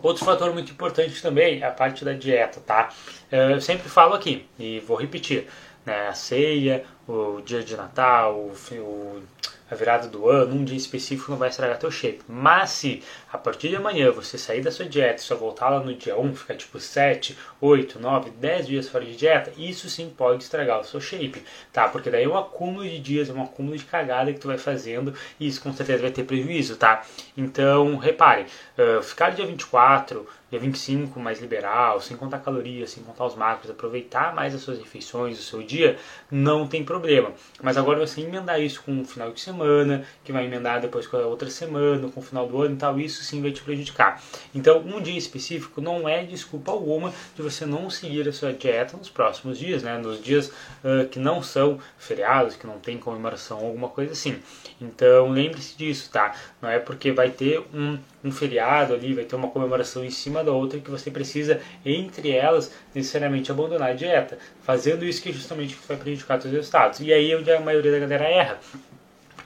Outro 0.00 0.24
fator 0.24 0.52
muito 0.52 0.70
importante 0.70 1.20
também 1.20 1.60
é 1.60 1.66
a 1.66 1.72
parte 1.72 2.04
da 2.04 2.12
dieta, 2.12 2.60
tá? 2.60 2.90
Eu 3.32 3.60
sempre 3.60 3.88
falo 3.88 4.14
aqui 4.14 4.48
e 4.56 4.78
vou 4.80 4.96
repetir, 4.96 5.48
né? 5.84 6.06
A 6.08 6.14
ceia, 6.14 6.84
o 7.08 7.40
dia 7.44 7.64
de 7.64 7.76
Natal, 7.76 8.34
o, 8.36 8.52
o 8.74 9.22
a 9.70 9.74
virada 9.74 10.08
do 10.08 10.28
ano, 10.28 10.54
um 10.54 10.64
dia 10.64 10.76
específico 10.76 11.30
não 11.30 11.38
vai 11.38 11.48
estragar 11.48 11.78
teu 11.78 11.90
shape. 11.90 12.20
Mas 12.28 12.70
se 12.70 13.02
a 13.32 13.38
partir 13.38 13.68
de 13.68 13.76
amanhã 13.76 14.10
você 14.10 14.38
sair 14.38 14.60
da 14.60 14.70
sua 14.70 14.86
dieta 14.86 15.20
e 15.20 15.24
só 15.24 15.36
voltar 15.36 15.68
lá 15.68 15.80
no 15.80 15.94
dia 15.94 16.18
1, 16.18 16.34
ficar 16.34 16.54
tipo 16.54 16.78
7, 16.80 17.36
8, 17.60 17.98
9, 17.98 18.30
10 18.30 18.66
dias 18.66 18.88
fora 18.88 19.04
de 19.04 19.16
dieta, 19.16 19.52
isso 19.56 19.88
sim 19.88 20.12
pode 20.16 20.44
estragar 20.44 20.80
o 20.80 20.84
seu 20.84 21.00
shape, 21.00 21.42
tá? 21.72 21.88
Porque 21.88 22.10
daí 22.10 22.24
é 22.24 22.28
um 22.28 22.36
acúmulo 22.36 22.88
de 22.88 22.98
dias, 22.98 23.28
é 23.28 23.32
um 23.32 23.42
acúmulo 23.42 23.76
de 23.76 23.84
cagada 23.84 24.32
que 24.32 24.40
tu 24.40 24.48
vai 24.48 24.58
fazendo 24.58 25.14
e 25.38 25.46
isso 25.46 25.60
com 25.60 25.72
certeza 25.72 26.02
vai 26.02 26.10
ter 26.10 26.24
prejuízo, 26.24 26.76
tá? 26.76 27.02
Então, 27.36 27.96
repare, 27.96 28.46
uh, 28.78 29.02
ficar 29.02 29.30
dia 29.30 29.46
24, 29.46 30.26
dia 30.50 30.58
25 30.58 31.20
mais 31.20 31.40
liberal, 31.40 32.00
sem 32.00 32.16
contar 32.16 32.38
calorias, 32.38 32.90
sem 32.90 33.02
contar 33.02 33.26
os 33.26 33.34
macros, 33.34 33.70
aproveitar 33.70 34.34
mais 34.34 34.54
as 34.54 34.62
suas 34.62 34.78
refeições, 34.78 35.38
o 35.38 35.42
seu 35.42 35.62
dia, 35.62 35.98
não 36.30 36.66
tem 36.66 36.84
problema. 36.84 37.32
Mas 37.62 37.76
agora 37.76 37.98
você 37.98 38.22
emendar 38.22 38.60
isso 38.60 38.82
com 38.82 39.00
o 39.00 39.04
final 39.04 39.30
de 39.32 39.40
semana, 39.40 40.06
que 40.24 40.32
vai 40.32 40.46
emendar 40.46 40.80
depois 40.80 41.06
com 41.06 41.16
a 41.16 41.26
outra 41.26 41.50
semana, 41.50 42.08
com 42.08 42.20
o 42.20 42.22
final 42.22 42.46
do 42.46 42.62
ano 42.62 42.74
e 42.74 42.78
tal, 42.78 42.98
isso 42.98 43.22
sim 43.22 43.42
vai 43.42 43.50
te 43.50 43.62
prejudicar. 43.62 44.22
Então, 44.54 44.78
um 44.80 45.00
dia 45.00 45.18
específico 45.18 45.80
não 45.80 46.08
é 46.08 46.24
desculpa 46.24 46.72
alguma 46.72 47.12
de 47.34 47.42
você 47.42 47.66
não 47.66 47.90
seguir 47.90 48.28
a 48.28 48.32
sua 48.32 48.52
dieta 48.52 48.96
nos 48.96 49.10
próximos 49.10 49.58
dias, 49.58 49.82
né? 49.82 49.98
Nos 49.98 50.22
dias 50.22 50.48
uh, 50.48 51.06
que 51.10 51.18
não 51.18 51.42
são 51.42 51.78
feriados, 51.98 52.56
que 52.56 52.66
não 52.66 52.78
tem 52.78 52.98
comemoração, 52.98 53.58
alguma 53.58 53.88
coisa 53.88 54.12
assim. 54.12 54.38
Então, 54.80 55.28
lembre-se 55.30 55.76
disso, 55.76 56.10
tá? 56.10 56.34
Não 56.62 56.70
é 56.70 56.78
porque 56.78 57.12
vai 57.12 57.30
ter 57.30 57.62
um 57.74 57.98
um 58.22 58.30
feriado 58.32 58.94
ali, 58.94 59.14
vai 59.14 59.24
ter 59.24 59.36
uma 59.36 59.48
comemoração 59.48 60.04
em 60.04 60.10
cima 60.10 60.42
da 60.42 60.52
outra 60.52 60.80
que 60.80 60.90
você 60.90 61.10
precisa, 61.10 61.60
entre 61.84 62.30
elas, 62.32 62.72
necessariamente 62.94 63.50
abandonar 63.50 63.90
a 63.90 63.94
dieta. 63.94 64.38
Fazendo 64.62 65.04
isso 65.04 65.22
que 65.22 65.32
justamente 65.32 65.76
vai 65.86 65.96
prejudicar 65.96 66.40
seus 66.40 66.52
resultados. 66.52 67.00
E 67.00 67.12
aí 67.12 67.30
é 67.30 67.36
onde 67.36 67.50
a 67.50 67.60
maioria 67.60 67.92
da 67.92 67.98
galera 67.98 68.24
erra. 68.24 68.58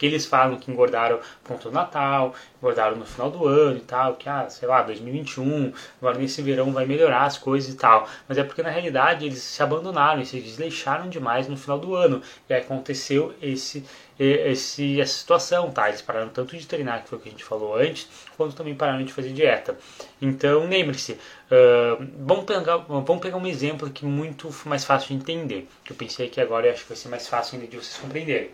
Porque 0.03 0.07
eles 0.07 0.27
falam 0.27 0.57
que 0.57 0.69
engordaram 0.69 1.21
ponto 1.45 1.71
Natal, 1.71 2.35
engordaram 2.59 2.97
no 2.97 3.07
final 3.07 3.31
do 3.31 3.47
ano 3.47 3.77
e 3.77 3.83
tal, 3.83 4.17
que, 4.17 4.29
ah, 4.29 4.51
sei 4.51 4.67
lá, 4.67 4.83
2021, 4.83 5.73
agora 6.01 6.19
nesse 6.19 6.43
verão 6.43 6.73
vai 6.73 6.85
melhorar 6.85 7.25
as 7.25 7.39
coisas 7.39 7.73
e 7.73 7.77
tal. 7.77 8.09
Mas 8.27 8.37
é 8.37 8.43
porque 8.43 8.65
na 8.65 8.71
realidade 8.71 9.25
eles 9.25 9.41
se 9.41 9.63
abandonaram, 9.63 10.19
eles 10.19 10.31
se 10.31 10.41
desleixaram 10.41 11.09
demais 11.09 11.47
no 11.47 11.57
final 11.57 11.79
do 11.79 11.95
ano. 11.95 12.21
E 12.49 12.55
aí 12.55 12.63
aconteceu 12.63 13.33
esse 13.41 13.85
esse, 14.25 15.01
essa 15.01 15.15
situação, 15.15 15.71
tá? 15.71 15.89
Eles 15.89 16.03
pararam 16.03 16.29
tanto 16.29 16.57
de 16.57 16.67
treinar, 16.67 17.03
que 17.03 17.09
foi 17.09 17.19
o 17.19 17.21
que 17.21 17.29
a 17.29 17.33
gente 17.33 17.45
falou 17.45 17.77
antes, 17.77 18.09
quanto 18.37 18.55
também 18.55 18.75
pararam 18.75 19.05
de 19.05 19.13
fazer 19.13 19.33
dieta. 19.33 19.77
Então, 20.21 20.69
lembre-se, 20.69 21.13
uh, 21.13 22.07
vamos, 22.19 22.45
pegar, 22.45 22.77
vamos 22.79 23.21
pegar 23.21 23.37
um 23.37 23.47
exemplo 23.47 23.89
aqui 23.89 24.05
muito 24.05 24.55
mais 24.65 24.85
fácil 24.85 25.09
de 25.09 25.15
entender, 25.15 25.69
que 25.85 25.93
eu 25.93 25.97
pensei 25.97 26.29
que 26.29 26.41
agora 26.41 26.67
eu 26.67 26.73
acho 26.73 26.83
que 26.83 26.89
vai 26.89 26.97
ser 26.97 27.09
mais 27.09 27.29
fácil 27.29 27.57
ainda 27.57 27.67
de 27.67 27.77
vocês 27.77 27.97
compreenderem. 27.99 28.51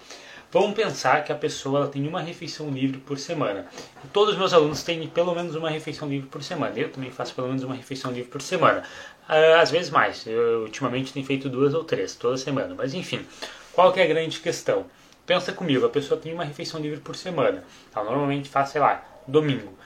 Vamos 0.50 0.74
pensar 0.74 1.24
que 1.24 1.30
a 1.30 1.34
pessoa 1.34 1.80
ela 1.80 1.88
tem 1.88 2.08
uma 2.08 2.22
refeição 2.22 2.70
livre 2.70 2.98
por 2.98 3.18
semana. 3.18 3.66
Todos 4.14 4.32
os 4.32 4.38
meus 4.38 4.54
alunos 4.54 4.82
têm 4.82 5.06
pelo 5.06 5.34
menos 5.34 5.54
uma 5.54 5.68
refeição 5.68 6.08
livre 6.08 6.26
por 6.26 6.42
semana. 6.42 6.72
Eu 6.74 6.90
também 6.90 7.10
faço 7.10 7.34
pelo 7.34 7.48
menos 7.48 7.62
uma 7.62 7.74
refeição 7.74 8.10
livre 8.10 8.30
por 8.30 8.40
semana. 8.40 8.82
Uh, 9.28 9.60
às 9.60 9.70
vezes 9.70 9.90
mais. 9.90 10.26
Eu 10.26 10.62
ultimamente 10.62 11.12
tenho 11.12 11.26
feito 11.26 11.50
duas 11.50 11.74
ou 11.74 11.84
três 11.84 12.14
toda 12.14 12.38
semana. 12.38 12.74
Mas 12.74 12.94
enfim, 12.94 13.26
qual 13.74 13.92
que 13.92 14.00
é 14.00 14.04
a 14.04 14.06
grande 14.06 14.40
questão? 14.40 14.86
Pensa 15.28 15.52
comigo, 15.52 15.84
a 15.84 15.90
pessoa 15.90 16.18
tem 16.18 16.32
uma 16.32 16.42
refeição 16.42 16.80
livre 16.80 17.00
por 17.00 17.14
semana. 17.14 17.62
Ela 17.94 18.06
normalmente 18.06 18.48
faz, 18.48 18.70
sei 18.70 18.80
lá, 18.80 19.04
domingo. 19.26 19.76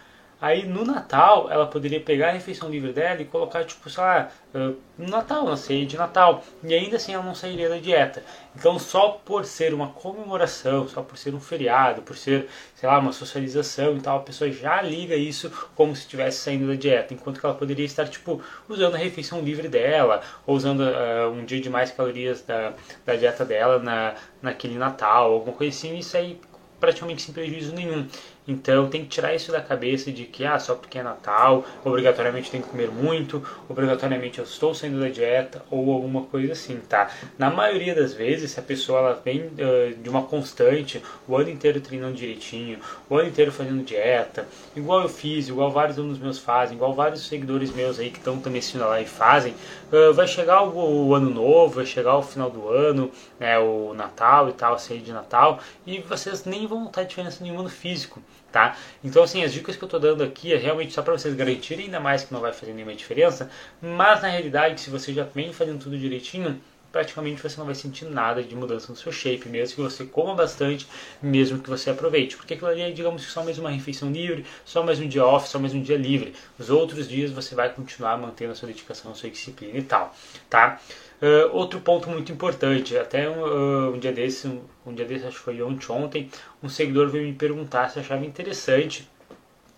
Aí 0.43 0.67
no 0.67 0.85
Natal 0.85 1.49
ela 1.53 1.69
poderia 1.69 2.01
pegar 2.01 2.31
a 2.31 2.33
refeição 2.33 2.69
livre 2.69 2.93
dela 2.93 3.23
e 3.23 3.25
colocar, 3.25 3.63
tipo, 3.65 3.89
sei 3.89 4.03
lá, 4.03 4.29
no 4.53 5.09
Natal, 5.09 5.45
na 5.45 5.57
ceia 5.57 5.87
de 5.87 5.97
Natal. 5.97 6.43
E 6.65 6.75
ainda 6.75 6.97
assim 6.97 7.15
ela 7.15 7.23
não 7.23 7.33
sairia 7.33 7.69
da 7.69 7.77
dieta. 7.77 8.25
Então 8.57 8.77
só 8.77 9.21
por 9.25 9.45
ser 9.45 9.73
uma 9.73 9.91
comemoração, 9.91 10.89
só 10.89 11.01
por 11.01 11.17
ser 11.17 11.33
um 11.33 11.39
feriado, 11.39 12.03
por 12.03 12.17
ser, 12.17 12.49
sei 12.75 12.89
lá, 12.89 12.99
uma 12.99 13.13
socialização 13.13 13.97
e 13.97 14.01
tal, 14.01 14.19
a 14.19 14.23
pessoa 14.23 14.51
já 14.51 14.83
liga 14.83 15.15
isso 15.15 15.49
como 15.77 15.95
se 15.95 16.03
estivesse 16.03 16.39
saindo 16.41 16.67
da 16.67 16.75
dieta. 16.75 17.15
Enquanto 17.15 17.39
que 17.39 17.47
ela 17.47 17.55
poderia 17.55 17.87
estar, 17.87 18.09
tipo, 18.09 18.43
usando 18.69 18.97
a 18.97 18.99
refeição 18.99 19.41
livre 19.43 19.69
dela, 19.69 20.23
ou 20.45 20.57
usando 20.57 20.81
uh, 20.81 21.31
um 21.31 21.45
dia 21.45 21.61
de 21.61 21.71
mais 21.71 21.93
calorias 21.93 22.43
da, 22.43 22.73
da 23.07 23.15
dieta 23.15 23.45
dela 23.45 23.79
na, 23.79 24.15
naquele 24.43 24.77
Natal, 24.77 25.35
alguma 25.35 25.57
coisa 25.57 25.77
assim. 25.77 25.97
Isso 25.97 26.17
aí 26.17 26.41
praticamente 26.83 27.23
sem 27.23 27.33
prejuízo 27.33 27.73
nenhum. 27.73 28.09
Então 28.47 28.89
tem 28.89 29.03
que 29.03 29.09
tirar 29.09 29.35
isso 29.35 29.53
da 29.53 29.61
cabeça 29.61 30.11
de 30.11 30.25
que 30.25 30.45
ah, 30.45 30.59
só 30.59 30.75
porque 30.75 30.99
é 30.99 31.03
Natal, 31.03 31.65
obrigatoriamente 31.85 32.51
tem 32.51 32.61
que 32.61 32.69
comer 32.69 32.91
muito, 32.91 33.43
obrigatoriamente 33.69 34.39
eu 34.39 34.45
estou 34.45 34.75
saindo 34.75 34.99
da 34.99 35.09
dieta 35.09 35.63
ou 35.71 35.93
alguma 35.93 36.23
coisa 36.23 36.53
assim, 36.53 36.81
tá? 36.89 37.09
Na 37.39 37.51
maioria 37.51 37.95
das 37.95 38.13
vezes, 38.13 38.51
se 38.51 38.61
a 38.61 38.63
pessoa 38.63 38.99
ela 38.99 39.23
vem 39.25 39.43
uh, 39.43 39.95
de 40.03 40.09
uma 40.09 40.23
constante, 40.23 41.01
o 41.29 41.37
ano 41.37 41.51
inteiro 41.51 41.81
treinando 41.81 42.15
direitinho, 42.15 42.81
o 43.09 43.17
ano 43.17 43.29
inteiro 43.29 43.53
fazendo 43.53 43.85
dieta, 43.85 44.47
igual 44.75 45.03
eu 45.03 45.09
fiz, 45.09 45.49
igual 45.49 45.71
vários 45.71 45.99
alunos 45.99 46.19
meus 46.19 46.39
fazem, 46.39 46.77
igual 46.77 46.95
vários 46.95 47.27
seguidores 47.29 47.73
meus 47.73 48.01
aí 48.01 48.11
que 48.11 48.19
estão 48.19 48.39
também 48.41 48.59
assistindo 48.59 48.83
a 48.83 48.89
live 48.89 49.09
fazem, 49.09 49.55
uh, 49.93 50.13
vai 50.13 50.27
chegar 50.27 50.63
o, 50.63 51.07
o, 51.09 51.15
ano 51.15 51.31
novo, 51.31 51.77
vai 51.77 51.87
chegar 51.87 52.17
o 52.17 52.23
final 52.23 52.51
do 52.51 52.69
ano, 52.69 53.11
né, 53.39 53.57
o 53.61 53.95
Natal 53.95 54.49
e 54.49 54.53
tal, 54.53 54.75
a 54.75 54.79
ceia 54.79 55.01
de 55.01 55.13
Natal, 55.13 55.61
e 55.87 56.01
vocês 56.01 56.45
nem 56.45 56.67
vão 56.67 56.85
notar 56.85 57.05
diferença 57.05 57.43
nenhuma 57.43 57.63
no 57.63 57.69
físico 57.69 58.21
tá? 58.53 58.77
Então, 59.03 59.23
assim, 59.23 59.43
as 59.43 59.53
dicas 59.53 59.77
que 59.77 59.83
eu 59.83 59.87
estou 59.87 59.99
dando 59.99 60.23
aqui 60.23 60.53
é 60.53 60.57
realmente 60.57 60.93
só 60.93 61.03
para 61.03 61.17
vocês 61.17 61.35
garantirem 61.35 61.87
ainda 61.87 61.99
mais 61.99 62.23
que 62.23 62.33
não 62.33 62.41
vai 62.41 62.53
fazer 62.53 62.73
nenhuma 62.73 62.95
diferença, 62.95 63.51
mas 63.81 64.23
na 64.23 64.29
realidade, 64.29 64.81
se 64.81 64.91
você 64.91 65.13
já 65.13 65.25
vem 65.25 65.53
fazendo 65.53 65.83
tudo 65.83 65.99
direitinho, 65.99 66.61
praticamente 66.93 67.43
você 67.43 67.57
não 67.59 67.65
vai 67.65 67.75
sentir 67.75 68.05
nada 68.05 68.43
de 68.43 68.55
mudança 68.55 68.93
no 68.93 68.97
seu 68.97 69.11
shape, 69.11 69.49
mesmo 69.49 69.77
que 69.77 69.83
você 69.83 70.05
coma 70.05 70.35
bastante, 70.35 70.87
mesmo 71.23 71.59
que 71.59 71.71
você 71.71 71.89
aproveite. 71.89 72.37
Porque 72.37 72.53
aquilo 72.55 72.69
ali 72.69 72.83
é, 72.83 72.91
digamos 72.91 73.25
que 73.25 73.33
só 73.33 73.43
mais 73.43 73.59
uma 73.59 73.71
refeição 73.71 74.13
livre, 74.13 74.45
só 74.65 74.83
mais 74.85 75.01
um 75.01 75.09
dia 75.09 75.25
off, 75.25 75.49
só 75.49 75.59
mais 75.59 75.73
um 75.73 75.81
dia 75.81 75.97
livre. 75.97 76.35
Os 76.59 76.69
outros 76.69 77.09
dias 77.09 77.31
você 77.31 77.55
vai 77.55 77.71
continuar 77.71 78.19
mantendo 78.19 78.53
a 78.53 78.55
sua 78.55 78.69
dedicação, 78.69 79.11
a 79.11 79.15
sua 79.15 79.31
disciplina 79.31 79.79
e 79.79 79.83
tal, 79.83 80.15
tá? 80.51 80.79
Uh, 81.23 81.55
outro 81.57 81.81
ponto 81.81 82.11
muito 82.11 82.33
importante, 82.33 82.99
até 82.99 83.31
uh, 83.31 83.93
um 83.95 83.99
dia 84.01 84.13
desse, 84.13 84.49
um, 84.49 84.61
um, 84.85 84.93
dia 84.93 85.05
desse, 85.05 85.25
acho 85.25 85.39
que 85.39 85.45
foi 85.45 85.63
ontem, 85.63 85.93
ontem, 85.93 86.31
um 86.61 86.69
seguidor 86.69 87.09
veio 87.11 87.25
me 87.25 87.33
perguntar 87.33 87.89
se 87.91 88.01
achava 88.01 88.27
interessante 88.27 89.09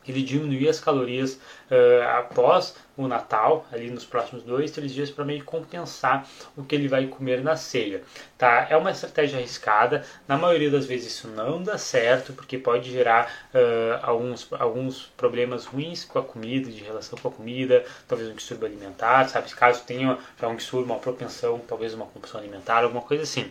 ele 0.06 0.22
diminuir 0.22 0.68
as 0.68 0.80
calorias 0.80 1.34
uh, 1.70 2.08
após 2.18 2.76
o 2.96 3.08
Natal, 3.08 3.66
ali 3.72 3.90
nos 3.90 4.04
próximos 4.04 4.44
dois, 4.44 4.70
três 4.70 4.92
dias, 4.92 5.10
para 5.10 5.24
meio 5.24 5.44
compensar 5.44 6.26
o 6.56 6.62
que 6.62 6.74
ele 6.74 6.86
vai 6.86 7.06
comer 7.06 7.42
na 7.42 7.56
ceia. 7.56 8.02
Tá? 8.38 8.66
É 8.70 8.76
uma 8.76 8.90
estratégia 8.90 9.38
arriscada, 9.38 10.04
na 10.28 10.36
maioria 10.36 10.70
das 10.70 10.86
vezes 10.86 11.12
isso 11.12 11.28
não 11.28 11.62
dá 11.62 11.76
certo, 11.76 12.32
porque 12.32 12.56
pode 12.56 12.90
gerar 12.90 13.48
uh, 13.52 13.98
alguns, 14.02 14.46
alguns 14.52 15.06
problemas 15.16 15.64
ruins 15.64 16.04
com 16.04 16.18
a 16.18 16.22
comida, 16.22 16.70
de 16.70 16.82
relação 16.82 17.18
com 17.18 17.28
a 17.28 17.32
comida, 17.32 17.84
talvez 18.06 18.30
um 18.30 18.34
distúrbio 18.34 18.66
alimentar, 18.66 19.28
sabe? 19.28 19.50
Caso 19.54 19.82
tenha 19.84 20.16
já 20.40 20.48
um 20.48 20.56
distúrbio, 20.56 20.92
uma 20.92 21.00
propensão, 21.00 21.60
talvez 21.66 21.94
uma 21.94 22.06
compulsão 22.06 22.40
alimentar, 22.40 22.84
alguma 22.84 23.02
coisa 23.02 23.24
assim. 23.24 23.50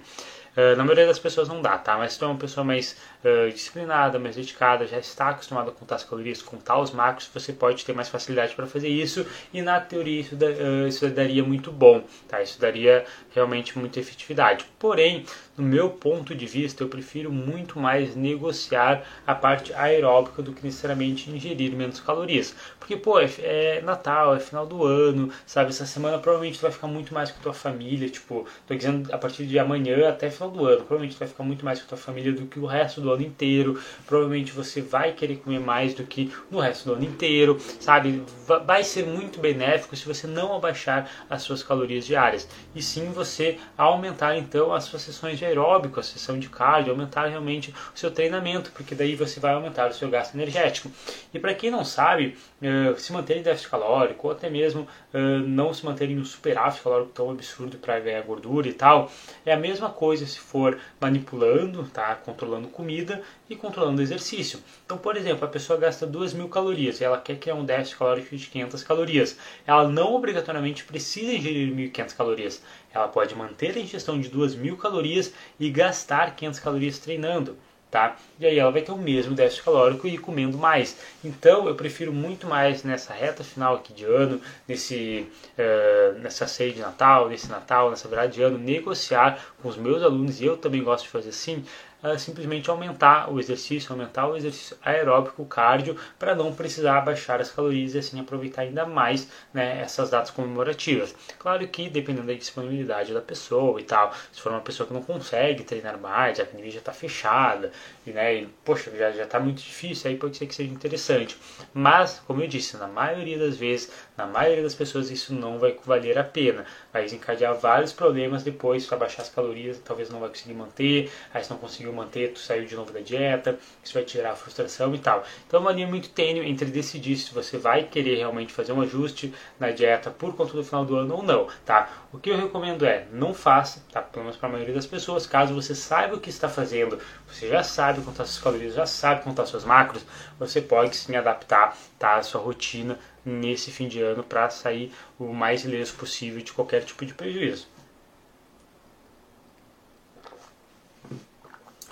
Uh, 0.56 0.76
na 0.78 0.84
maioria 0.84 1.08
das 1.08 1.18
pessoas 1.18 1.48
não 1.48 1.62
dá, 1.62 1.78
tá? 1.80 1.98
Mas 1.98 2.14
se 2.14 2.20
tu 2.20 2.26
é 2.26 2.28
uma 2.28 2.38
pessoa 2.38 2.64
mais 2.64 2.96
uh, 3.24 3.52
disciplinada, 3.52 4.20
mais 4.20 4.36
dedicada, 4.36 4.86
já 4.86 4.98
está 4.98 5.30
acostumada 5.30 5.70
a 5.70 5.74
contar 5.74 5.96
as 5.96 6.04
calorias, 6.04 6.42
contar 6.42 6.80
os 6.80 6.92
macros, 6.92 7.30
você 7.34 7.54
pode 7.54 7.86
ter 7.86 7.94
mais 7.94 8.10
facilidade 8.10 8.56
para 8.56 8.66
fazer 8.66 8.90
isso 8.90 9.26
e 9.54 9.62
na 9.62 9.80
teoria 9.80 10.22
isso, 10.22 10.36
da, 10.36 10.48
uh, 10.48 10.88
isso 10.88 11.08
daria 11.10 11.44
muito 11.44 11.72
bom, 11.72 12.04
tá? 12.28 12.42
Isso 12.42 12.60
daria 12.60 13.06
realmente 13.34 13.78
muita 13.78 14.00
efetividade. 14.00 14.66
Porém, 14.78 15.26
no 15.58 15.64
meu 15.64 15.90
ponto 15.90 16.34
de 16.34 16.46
vista, 16.46 16.84
eu 16.84 16.90
prefiro 16.90 17.32
muito 17.32 17.80
mais 17.80 18.16
negociar 18.16 19.04
a 19.26 19.36
parte 19.36 19.74
aeróbica 19.74 20.42
do 20.42 20.52
que 20.52 20.66
necessariamente 20.66 21.30
ingerir 21.30 21.76
menos 21.76 22.00
calorias. 22.00 22.56
Porque, 22.80 22.98
pô, 22.98 23.20
é, 23.20 23.30
é 23.40 23.82
Natal, 23.82 24.36
é 24.36 24.40
final 24.40 24.66
do 24.66 24.84
ano, 24.84 25.32
sabe? 25.46 25.70
Essa 25.70 25.86
semana 25.86 26.18
provavelmente 26.18 26.58
tu 26.58 26.64
vai 26.64 26.72
ficar 26.72 26.88
muito 26.88 27.14
mais 27.14 27.32
com 27.32 27.40
tua 27.42 27.54
família, 27.54 28.10
tipo, 28.10 28.48
tô 28.68 28.76
dizendo 28.76 29.14
a 29.14 29.18
partir 29.18 29.46
de 29.46 29.58
amanhã 29.60 30.10
até 30.10 30.30
final 30.30 30.50
do 30.50 30.66
ano, 30.66 30.78
provavelmente 30.78 31.16
tu 31.16 31.20
vai 31.20 31.28
ficar 31.28 31.44
muito 31.44 31.64
mais 31.64 31.82
com 31.82 31.88
tua 31.88 31.98
família 31.98 32.34
do 32.34 32.46
que 32.48 32.60
o 32.60 32.66
resto 32.66 33.00
do 33.00 33.13
ano 33.14 33.24
inteiro. 33.24 33.80
Provavelmente 34.06 34.52
você 34.52 34.82
vai 34.82 35.14
querer 35.14 35.38
comer 35.38 35.60
mais 35.60 35.94
do 35.94 36.04
que 36.04 36.32
no 36.50 36.60
resto 36.60 36.86
do 36.86 36.96
ano 36.96 37.04
inteiro, 37.04 37.60
sabe? 37.80 38.24
Vai 38.66 38.84
ser 38.84 39.06
muito 39.06 39.40
benéfico 39.40 39.96
se 39.96 40.06
você 40.06 40.28
não 40.28 40.56
abaixar 40.56 41.10
as 41.30 41.42
suas 41.42 41.64
calorias 41.64 42.06
diárias. 42.06 42.48
E 42.76 42.82
sim 42.82 43.12
você 43.12 43.58
aumentar 43.78 44.38
então 44.38 44.74
as 44.74 44.86
suas 44.86 45.02
sessões 45.02 45.38
de 45.38 45.46
aeróbico, 45.46 46.00
a 46.00 46.04
sessão 46.04 46.38
de 46.40 46.50
cardio, 46.50 46.92
aumentar 46.92 47.28
realmente 47.28 47.74
o 47.94 47.98
seu 47.98 48.12
treinamento, 48.12 48.72
porque 48.72 48.96
daí 48.96 49.16
você 49.16 49.40
vai 49.40 49.54
aumentar 49.54 49.90
o 49.90 49.94
seu 49.94 50.10
gasto 50.10 50.36
energético. 50.36 50.92
E 51.34 51.40
para 51.40 51.54
quem 51.54 51.72
não 51.72 51.84
sabe, 51.84 52.38
uh, 52.62 53.00
se 53.00 53.12
manter 53.12 53.38
em 53.38 53.42
déficit 53.42 53.70
calórico, 53.70 54.28
ou 54.28 54.34
até 54.34 54.50
mesmo 54.50 54.88
uh, 55.14 55.18
não 55.46 55.74
se 55.74 55.86
manter 55.86 56.10
em 56.10 56.20
um 56.20 56.26
superávit 56.26 56.82
calórico 56.82 57.12
tão 57.12 57.30
absurdo 57.30 57.78
para 57.78 58.00
ganhar 58.00 58.22
gordura 58.22 58.68
e 58.68 58.74
tal, 58.74 59.12
é 59.46 59.54
a 59.54 59.58
mesma 59.58 59.90
coisa 59.90 60.26
se 60.26 60.40
for 60.40 60.78
manipulando, 61.00 61.84
tá? 61.92 62.16
controlando 62.16 62.68
comida 62.68 63.03
e 63.50 63.56
controlando 63.56 64.02
exercício. 64.02 64.60
Então, 64.86 64.98
por 64.98 65.18
exemplo, 65.18 65.46
a 65.46 65.48
pessoa 65.48 65.80
gasta 65.80 66.06
2 66.06 66.34
mil 66.34 66.50
calorias 66.50 67.02
e 67.02 67.04
ela 67.04 67.20
quer 67.20 67.38
criar 67.38 67.56
um 67.56 67.66
déficit 67.66 67.98
calórico 67.98 68.36
de 68.36 68.48
500 68.48 68.84
calorias. 68.84 69.38
Ela 69.66 69.88
não 69.88 70.14
obrigatoriamente 70.14 70.84
precisa 70.84 71.34
ingerir 71.34 71.74
1.500 71.74 72.16
calorias 72.16 72.62
ela 72.94 73.08
pode 73.08 73.36
manter 73.36 73.76
a 73.76 73.80
ingestão 73.80 74.20
de 74.20 74.30
2.000 74.30 74.78
calorias 74.78 75.34
e 75.60 75.70
gastar 75.70 76.36
500 76.36 76.60
calorias 76.60 77.00
treinando. 77.00 77.58
Tá? 77.90 78.16
E 78.40 78.46
aí 78.48 78.58
ela 78.58 78.72
vai 78.72 78.82
ter 78.82 78.92
o 78.92 78.98
mesmo 78.98 79.36
déficit 79.36 79.66
calórico 79.66 80.08
e 80.08 80.18
comendo 80.18 80.58
mais. 80.58 80.98
Então 81.24 81.68
eu 81.68 81.76
prefiro 81.76 82.12
muito 82.12 82.48
mais 82.48 82.84
nessa 82.84 83.14
reta 83.14 83.44
final 83.44 83.76
aqui 83.76 83.94
de 83.94 84.04
ano, 84.04 84.42
nesse, 84.68 85.28
uh, 85.60 86.18
nessa 86.18 86.48
ceia 86.48 86.74
de 86.74 86.80
Natal, 86.80 87.30
nesse 87.30 87.48
Natal, 87.48 87.92
nessa 87.92 88.08
virada 88.08 88.30
de 88.30 88.42
ano, 88.42 88.58
negociar 88.58 89.40
com 89.62 89.70
os 89.70 89.78
meus 89.78 90.02
alunos, 90.02 90.42
e 90.42 90.46
eu 90.46 90.58
também 90.58 90.84
gosto 90.84 91.04
de 91.04 91.12
fazer 91.12 91.30
assim, 91.30 91.64
uh, 92.04 92.18
simplesmente 92.20 92.70
aumentar 92.70 93.32
o 93.32 93.40
exercício, 93.40 93.92
aumentar 93.92 94.28
o 94.28 94.36
exercício 94.36 94.78
aeróbico, 94.84 95.46
cardio, 95.46 95.98
para 96.20 96.36
não 96.36 96.54
precisar 96.54 97.02
baixar 97.02 97.40
as 97.42 97.52
calorias 97.52 97.96
e 97.96 98.00
assim 98.00 98.20
aproveitar 98.20 98.64
ainda 98.64 98.86
mais 98.86 99.28
né, 99.54 99.82
essas 99.82 100.10
datas 100.10 100.32
comemorativas. 100.32 101.16
Claro 101.40 101.68
que 101.68 101.90
dependendo 101.90 102.28
da 102.28 102.34
disponibilidade 102.34 103.14
da 103.14 103.22
pessoa 103.22 103.80
e 103.80 103.84
tal, 103.84 104.14
se 104.32 104.42
for 104.42 104.52
uma 104.52 104.62
pessoa 104.62 104.86
que 104.86 104.94
não 104.94 105.02
consegue 105.02 105.64
treinar 105.64 105.98
mais, 105.98 106.40
a 106.40 106.44
academia 106.44 106.72
já 106.72 106.80
está 106.80 106.92
fechada, 106.92 107.72
e, 108.06 108.12
né, 108.12 108.36
e, 108.36 108.46
poxa, 108.66 108.92
já 108.92 109.24
está 109.24 109.40
muito 109.40 109.62
difícil, 109.62 110.12
aí 110.12 110.18
pode 110.18 110.38
ser 110.38 110.46
que 110.46 110.56
seja 110.56 110.72
interessante. 110.72 111.38
Mas, 111.74 112.22
como 112.28 112.42
eu 112.42 112.48
disse, 112.48 112.78
na 112.78 112.88
maioria 112.88 113.38
das 113.38 113.58
vezes, 113.58 113.92
na 114.18 114.26
maioria 114.26 114.64
das 114.64 114.76
pessoas, 114.76 115.10
isso 115.10 115.34
não 115.34 115.60
vai 115.60 115.78
valer 115.86 116.18
a 116.18 116.24
pena. 116.24 116.66
Vai 116.94 117.04
desencadear 117.04 117.56
vários 117.56 117.92
problemas 117.92 118.44
depois 118.44 118.86
para 118.86 118.98
baixar 119.00 119.24
as 119.24 119.30
calorias, 119.30 119.82
talvez 119.84 120.12
não 120.12 120.20
vai 120.20 120.30
conseguir 120.30 120.54
manter, 120.54 121.12
aí 121.34 121.44
se 121.44 121.50
não 121.50 121.58
conseguiu 121.58 121.92
manter, 121.92 122.34
tu 122.34 122.40
saiu 122.40 122.66
de 122.66 122.76
novo 122.76 122.94
da 122.94 123.00
dieta, 123.00 123.58
isso 123.84 123.96
vai 123.96 124.04
tirar 124.04 124.32
a 124.32 124.36
frustração 124.36 124.94
e 124.94 125.00
tal. 125.00 125.24
Então 125.48 125.60
é 125.60 125.62
uma 125.62 125.72
linha 125.72 125.88
muito 125.88 126.10
tênue 126.10 126.48
entre 126.48 126.68
decidir 126.68 127.18
se 127.18 127.34
você 127.34 127.58
vai 127.58 127.84
querer 127.84 128.18
realmente 128.18 128.54
fazer 128.54 128.74
um 128.74 128.82
ajuste 128.82 129.34
na 129.60 129.72
dieta 129.72 130.12
por 130.12 130.36
conta 130.36 130.54
do 130.54 130.64
final 130.64 130.86
do 130.86 130.96
ano 130.96 131.16
ou 131.16 131.24
não, 131.24 131.48
tá? 131.66 131.90
O 132.12 132.20
que 132.20 132.30
eu 132.30 132.38
recomendo 132.38 132.86
é, 132.86 133.08
não 133.12 133.34
faça, 133.34 133.84
tá? 133.92 134.00
Pelo 134.00 134.26
menos 134.26 134.38
para 134.38 134.50
a 134.50 134.52
maioria 134.52 134.76
das 134.76 134.86
pessoas, 134.86 135.26
caso 135.26 135.56
você 135.56 135.74
saiba 135.74 136.16
o 136.16 136.20
que 136.20 136.30
está 136.30 136.48
fazendo, 136.48 137.00
você 137.28 137.48
já 137.50 137.64
sabe 137.64 138.02
contar 138.02 138.26
suas 138.26 138.44
calorias, 138.44 138.76
já 138.76 138.86
sabe 138.86 139.24
contar 139.24 139.48
suas 139.48 139.64
macros, 139.64 140.06
você 140.38 140.62
pode 140.62 140.96
sim 140.96 141.16
adaptar, 141.16 141.76
tá? 141.98 142.18
A 142.18 142.24
sua 142.24 142.40
rotina 142.40 143.00
nesse 143.26 143.72
fim 143.72 143.88
de 143.88 144.02
ano 144.02 144.24
para 144.24 144.50
sair 144.50 144.92
o 145.18 145.34
mais 145.34 145.64
ileso 145.64 145.94
possível 145.96 146.42
de 146.42 146.52
qualquer 146.52 146.84
tipo 146.84 147.06
de 147.06 147.14
prejuízo. 147.14 147.68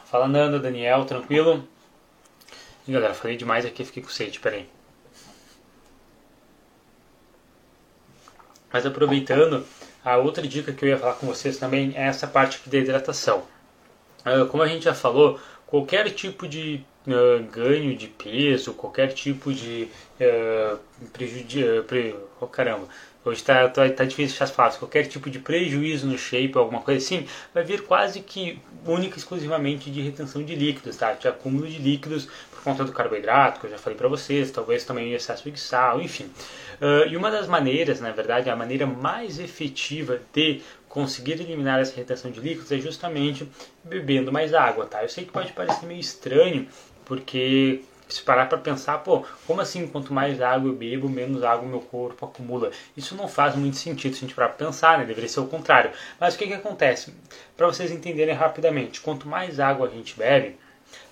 Fala 0.06 0.28
Nanda, 0.28 0.60
Daniel, 0.60 1.06
tranquilo? 1.06 1.66
E 2.88 2.92
galera, 2.92 3.14
falei 3.14 3.38
demais 3.38 3.66
aqui, 3.66 3.86
fiquei 3.86 4.04
com 4.04 4.10
sede, 4.10 4.40
peraí. 4.40 4.68
Mas 8.74 8.86
aproveitando, 8.86 9.66
a 10.04 10.18
outra 10.18 10.46
dica 10.48 10.74
que 10.74 10.84
eu 10.84 10.90
ia 10.90 10.98
falar 10.98 11.14
com 11.14 11.28
vocês 11.28 11.58
também 11.58 11.94
é 11.96 12.08
essa 12.08 12.28
parte 12.28 12.58
aqui 12.58 12.70
da 12.70 12.78
hidratação. 12.78 13.44
Ah, 14.26 14.46
como 14.46 14.64
a 14.64 14.68
gente 14.68 14.84
já 14.84 14.94
falou, 14.94 15.40
qualquer 15.66 16.10
tipo 16.12 16.48
de 16.48 16.84
uh, 17.08 17.43
ganho 17.51 17.96
de 17.96 18.08
peso, 18.08 18.74
qualquer 18.74 19.13
tipo 19.13 19.53
de 19.53 19.88
uh, 20.20 20.77
prejuízo. 21.13 21.84
Pre... 21.88 22.15
Oh, 22.39 22.48
caramba, 22.48 22.88
hoje 23.24 23.41
está 23.41 23.67
tá, 23.70 23.89
tá 23.89 24.03
difícil 24.03 24.36
achar 24.36 24.46
as 24.46 24.51
palavras. 24.51 24.79
Qualquer 24.79 25.08
tipo 25.08 25.29
de 25.29 25.39
prejuízo 25.39 26.08
no 26.08 26.17
shape, 26.17 26.58
alguma 26.58 26.81
coisa 26.81 27.03
assim, 27.03 27.27
vai 27.53 27.63
vir 27.63 27.84
quase 27.84 28.22
que 28.22 28.60
única 28.86 29.15
e 29.15 29.20
exclusivamente 29.20 29.89
de 29.89 30.01
retenção 30.01 30.43
de 30.43 30.55
líquidos, 30.55 30.98
tá? 30.98 31.13
De 31.13 31.27
acúmulo 31.27 31.67
de 31.67 31.77
líquidos 31.77 32.27
por 32.51 32.63
conta 32.63 32.84
do 32.84 32.91
carboidrato, 32.91 33.60
que 33.60 33.65
eu 33.65 33.72
já 33.72 33.77
falei 33.77 33.98
para 33.98 34.08
vocês, 34.08 34.51
talvez 34.51 34.84
também 34.84 35.13
excesso 35.13 35.50
de 35.50 35.60
sal, 35.60 36.01
enfim. 36.01 36.25
Uh, 36.79 37.08
e 37.08 37.17
uma 37.17 37.31
das 37.31 37.48
maneiras, 37.48 38.00
na 38.00 38.12
verdade, 38.12 38.50
a 38.50 38.55
maneira 38.55 38.86
mais 38.86 39.39
efetiva 39.39 40.20
de 40.34 40.62
conseguir 40.91 41.34
eliminar 41.34 41.79
essa 41.79 41.96
retenção 41.96 42.29
de 42.29 42.41
líquidos 42.41 42.72
é 42.72 42.77
justamente 42.77 43.50
bebendo 43.84 44.31
mais 44.31 44.53
água, 44.53 44.86
tá? 44.86 45.01
Eu 45.01 45.10
sei 45.10 45.24
que 45.24 45.31
pode 45.31 45.53
parecer 45.53 45.86
meio 45.86 46.01
estranho, 46.01 46.67
porque 47.12 47.82
se 48.08 48.22
parar 48.22 48.48
para 48.48 48.58
pensar, 48.58 49.00
pô, 49.00 49.25
como 49.46 49.60
assim 49.60 49.86
quanto 49.86 50.13
mais 50.13 50.41
água 50.41 50.70
eu 50.70 50.74
bebo, 50.74 51.10
menos 51.10 51.44
água 51.44 51.68
meu 51.68 51.82
corpo 51.82 52.25
acumula? 52.25 52.72
Isso 52.96 53.15
não 53.15 53.27
faz 53.27 53.53
muito 53.53 53.75
sentido 53.75 54.13
se 54.13 54.20
a 54.20 54.22
gente 54.22 54.34
parar 54.34 54.48
para 54.48 54.65
pensar, 54.65 54.98
né? 54.98 55.03
Deveria 55.03 55.27
ser 55.27 55.41
o 55.41 55.46
contrário. 55.46 55.91
Mas 56.18 56.36
o 56.36 56.38
que 56.38 56.48
que 56.48 56.53
acontece? 56.53 57.13
Para 57.58 57.68
vocês 57.68 57.91
entenderem 57.91 58.34
rapidamente, 58.34 59.01
quanto 59.01 59.27
mais 59.27 59.60
água 59.60 59.89
a 59.89 59.89
gente 59.89 60.18
bebe, 60.18 60.56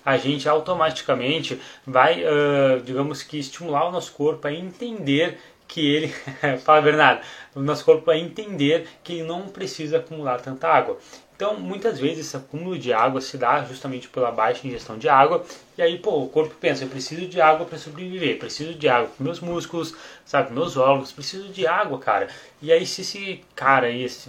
a 0.02 0.16
gente 0.16 0.48
automaticamente 0.48 1.60
vai, 1.86 2.24
uh, 2.24 2.80
digamos 2.82 3.22
que, 3.22 3.38
estimular 3.38 3.86
o 3.86 3.92
nosso 3.92 4.14
corpo 4.14 4.48
a 4.48 4.52
entender 4.54 5.38
que 5.68 5.86
ele, 5.86 6.08
fala 6.64 6.80
Bernardo, 6.80 7.20
o 7.54 7.60
nosso 7.60 7.84
corpo 7.84 8.06
vai 8.06 8.20
entender 8.20 8.88
que 9.04 9.12
ele 9.12 9.24
não 9.24 9.48
precisa 9.48 9.98
acumular 9.98 10.40
tanta 10.40 10.66
água. 10.66 10.98
Então, 11.40 11.58
muitas 11.58 11.98
vezes 11.98 12.26
esse 12.26 12.36
acúmulo 12.36 12.78
de 12.78 12.92
água 12.92 13.18
se 13.18 13.38
dá 13.38 13.64
justamente 13.64 14.06
pela 14.10 14.30
baixa 14.30 14.66
ingestão 14.66 14.98
de 14.98 15.08
água. 15.08 15.42
E 15.78 15.80
aí, 15.80 15.98
pô, 15.98 16.22
o 16.22 16.28
corpo 16.28 16.54
pensa, 16.60 16.84
eu 16.84 16.88
preciso 16.88 17.26
de 17.26 17.40
água 17.40 17.64
para 17.64 17.78
sobreviver, 17.78 18.38
preciso 18.38 18.74
de 18.74 18.86
água 18.86 19.08
para 19.08 19.24
meus 19.24 19.40
músculos, 19.40 19.94
sabe, 20.22 20.52
meus 20.52 20.76
órgãos, 20.76 21.12
preciso 21.12 21.48
de 21.48 21.66
água, 21.66 21.98
cara. 21.98 22.28
E 22.60 22.70
aí, 22.70 22.84
se 22.84 23.00
esse 23.00 23.42
cara 23.54 23.88
esse 23.88 24.28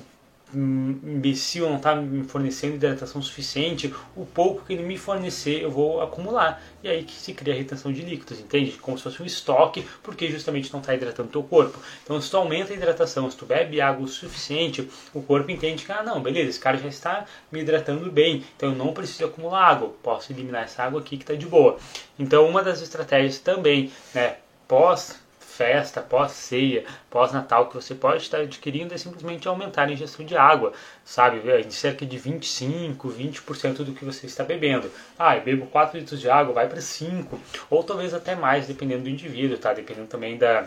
imbecil 0.54 1.70
não 1.70 1.78
está 1.78 1.96
me 1.96 2.24
fornecendo 2.24 2.76
hidratação 2.76 3.22
suficiente, 3.22 3.94
o 4.16 4.26
pouco 4.26 4.66
que 4.66 4.74
ele 4.74 4.84
me 4.84 4.98
fornecer 4.98 5.62
eu 5.62 5.72
vou 5.72 6.02
acumular. 6.02 6.62
E 6.84 6.88
aí 6.88 7.04
que 7.04 7.14
se 7.14 7.34
cria 7.34 7.54
a 7.54 7.58
retenção 7.58 7.92
de 7.94 8.02
líquidos, 8.02 8.40
entende? 8.40 8.72
Como 8.74 8.98
se 8.98 9.04
fosse 9.04 9.22
um 9.22 9.26
estoque, 9.26 9.86
porque 10.02 10.30
justamente 10.30 10.72
não 10.74 10.80
está 10.80 10.94
hidratando 10.94 11.30
o 11.30 11.32
teu 11.32 11.44
corpo. 11.44 11.80
Então 12.04 12.20
se 12.20 12.30
tu 12.30 12.38
aumenta 12.38 12.74
a 12.74 12.76
hidratação, 12.76 13.30
se 13.30 13.38
tu 13.38 13.46
bebe 13.46 13.80
água 13.80 14.06
o 14.06 14.08
suficiente, 14.08 14.88
o 15.14 15.22
corpo 15.22 15.52
entende 15.52 15.86
que, 15.86 15.92
ah 15.92 16.04
não, 16.04 16.22
beleza, 16.22 16.50
esse 16.50 16.60
cara 16.60 16.78
já 16.78 16.88
está 16.88 17.26
me 17.52 17.62
hidratando 17.62 18.12
bem, 18.12 18.44
então 18.58 18.70
eu 18.70 18.76
não 18.76 18.94
preciso 18.94 19.26
acumular 19.26 19.68
água, 19.68 19.94
posso 20.02 20.32
eliminar 20.32 20.64
essa 20.64 20.84
água 20.84 21.00
aqui 21.00 21.18
que 21.18 21.24
está 21.24 21.36
de 21.36 21.46
boa. 21.46 21.78
Então 22.18 22.48
uma 22.48 22.64
das 22.64 22.82
estratégias 22.82 23.40
também, 23.40 23.92
né, 24.14 24.38
pós 24.68 25.21
festa, 25.62 26.02
pós-ceia, 26.02 26.84
pós-natal 27.08 27.68
que 27.68 27.76
você 27.76 27.94
pode 27.94 28.24
estar 28.24 28.40
adquirindo 28.40 28.96
é 28.96 28.98
simplesmente 28.98 29.48
aumentar 29.48 29.88
a 29.88 29.92
ingestão 29.92 30.26
de 30.26 30.36
água, 30.36 30.74
sabe? 31.06 31.40
Em 31.64 31.70
cerca 31.70 32.04
de 32.04 32.18
25, 32.18 33.08
20% 33.08 33.84
do 33.84 33.94
que 33.94 34.04
você 34.04 34.26
está 34.26 34.44
bebendo. 34.44 34.90
Ah, 35.20 35.38
eu 35.38 35.44
bebo 35.44 35.68
4 35.68 36.00
litros 36.00 36.20
de 36.20 36.28
água, 36.28 36.52
vai 36.52 36.68
para 36.68 36.82
5, 36.82 37.40
ou 37.70 37.84
talvez 37.84 38.12
até 38.12 38.36
mais, 38.36 38.66
dependendo 38.66 39.04
do 39.04 39.10
indivíduo, 39.10 39.56
tá? 39.60 39.72
Dependendo 39.72 40.08
também 40.08 40.36
da, 40.36 40.66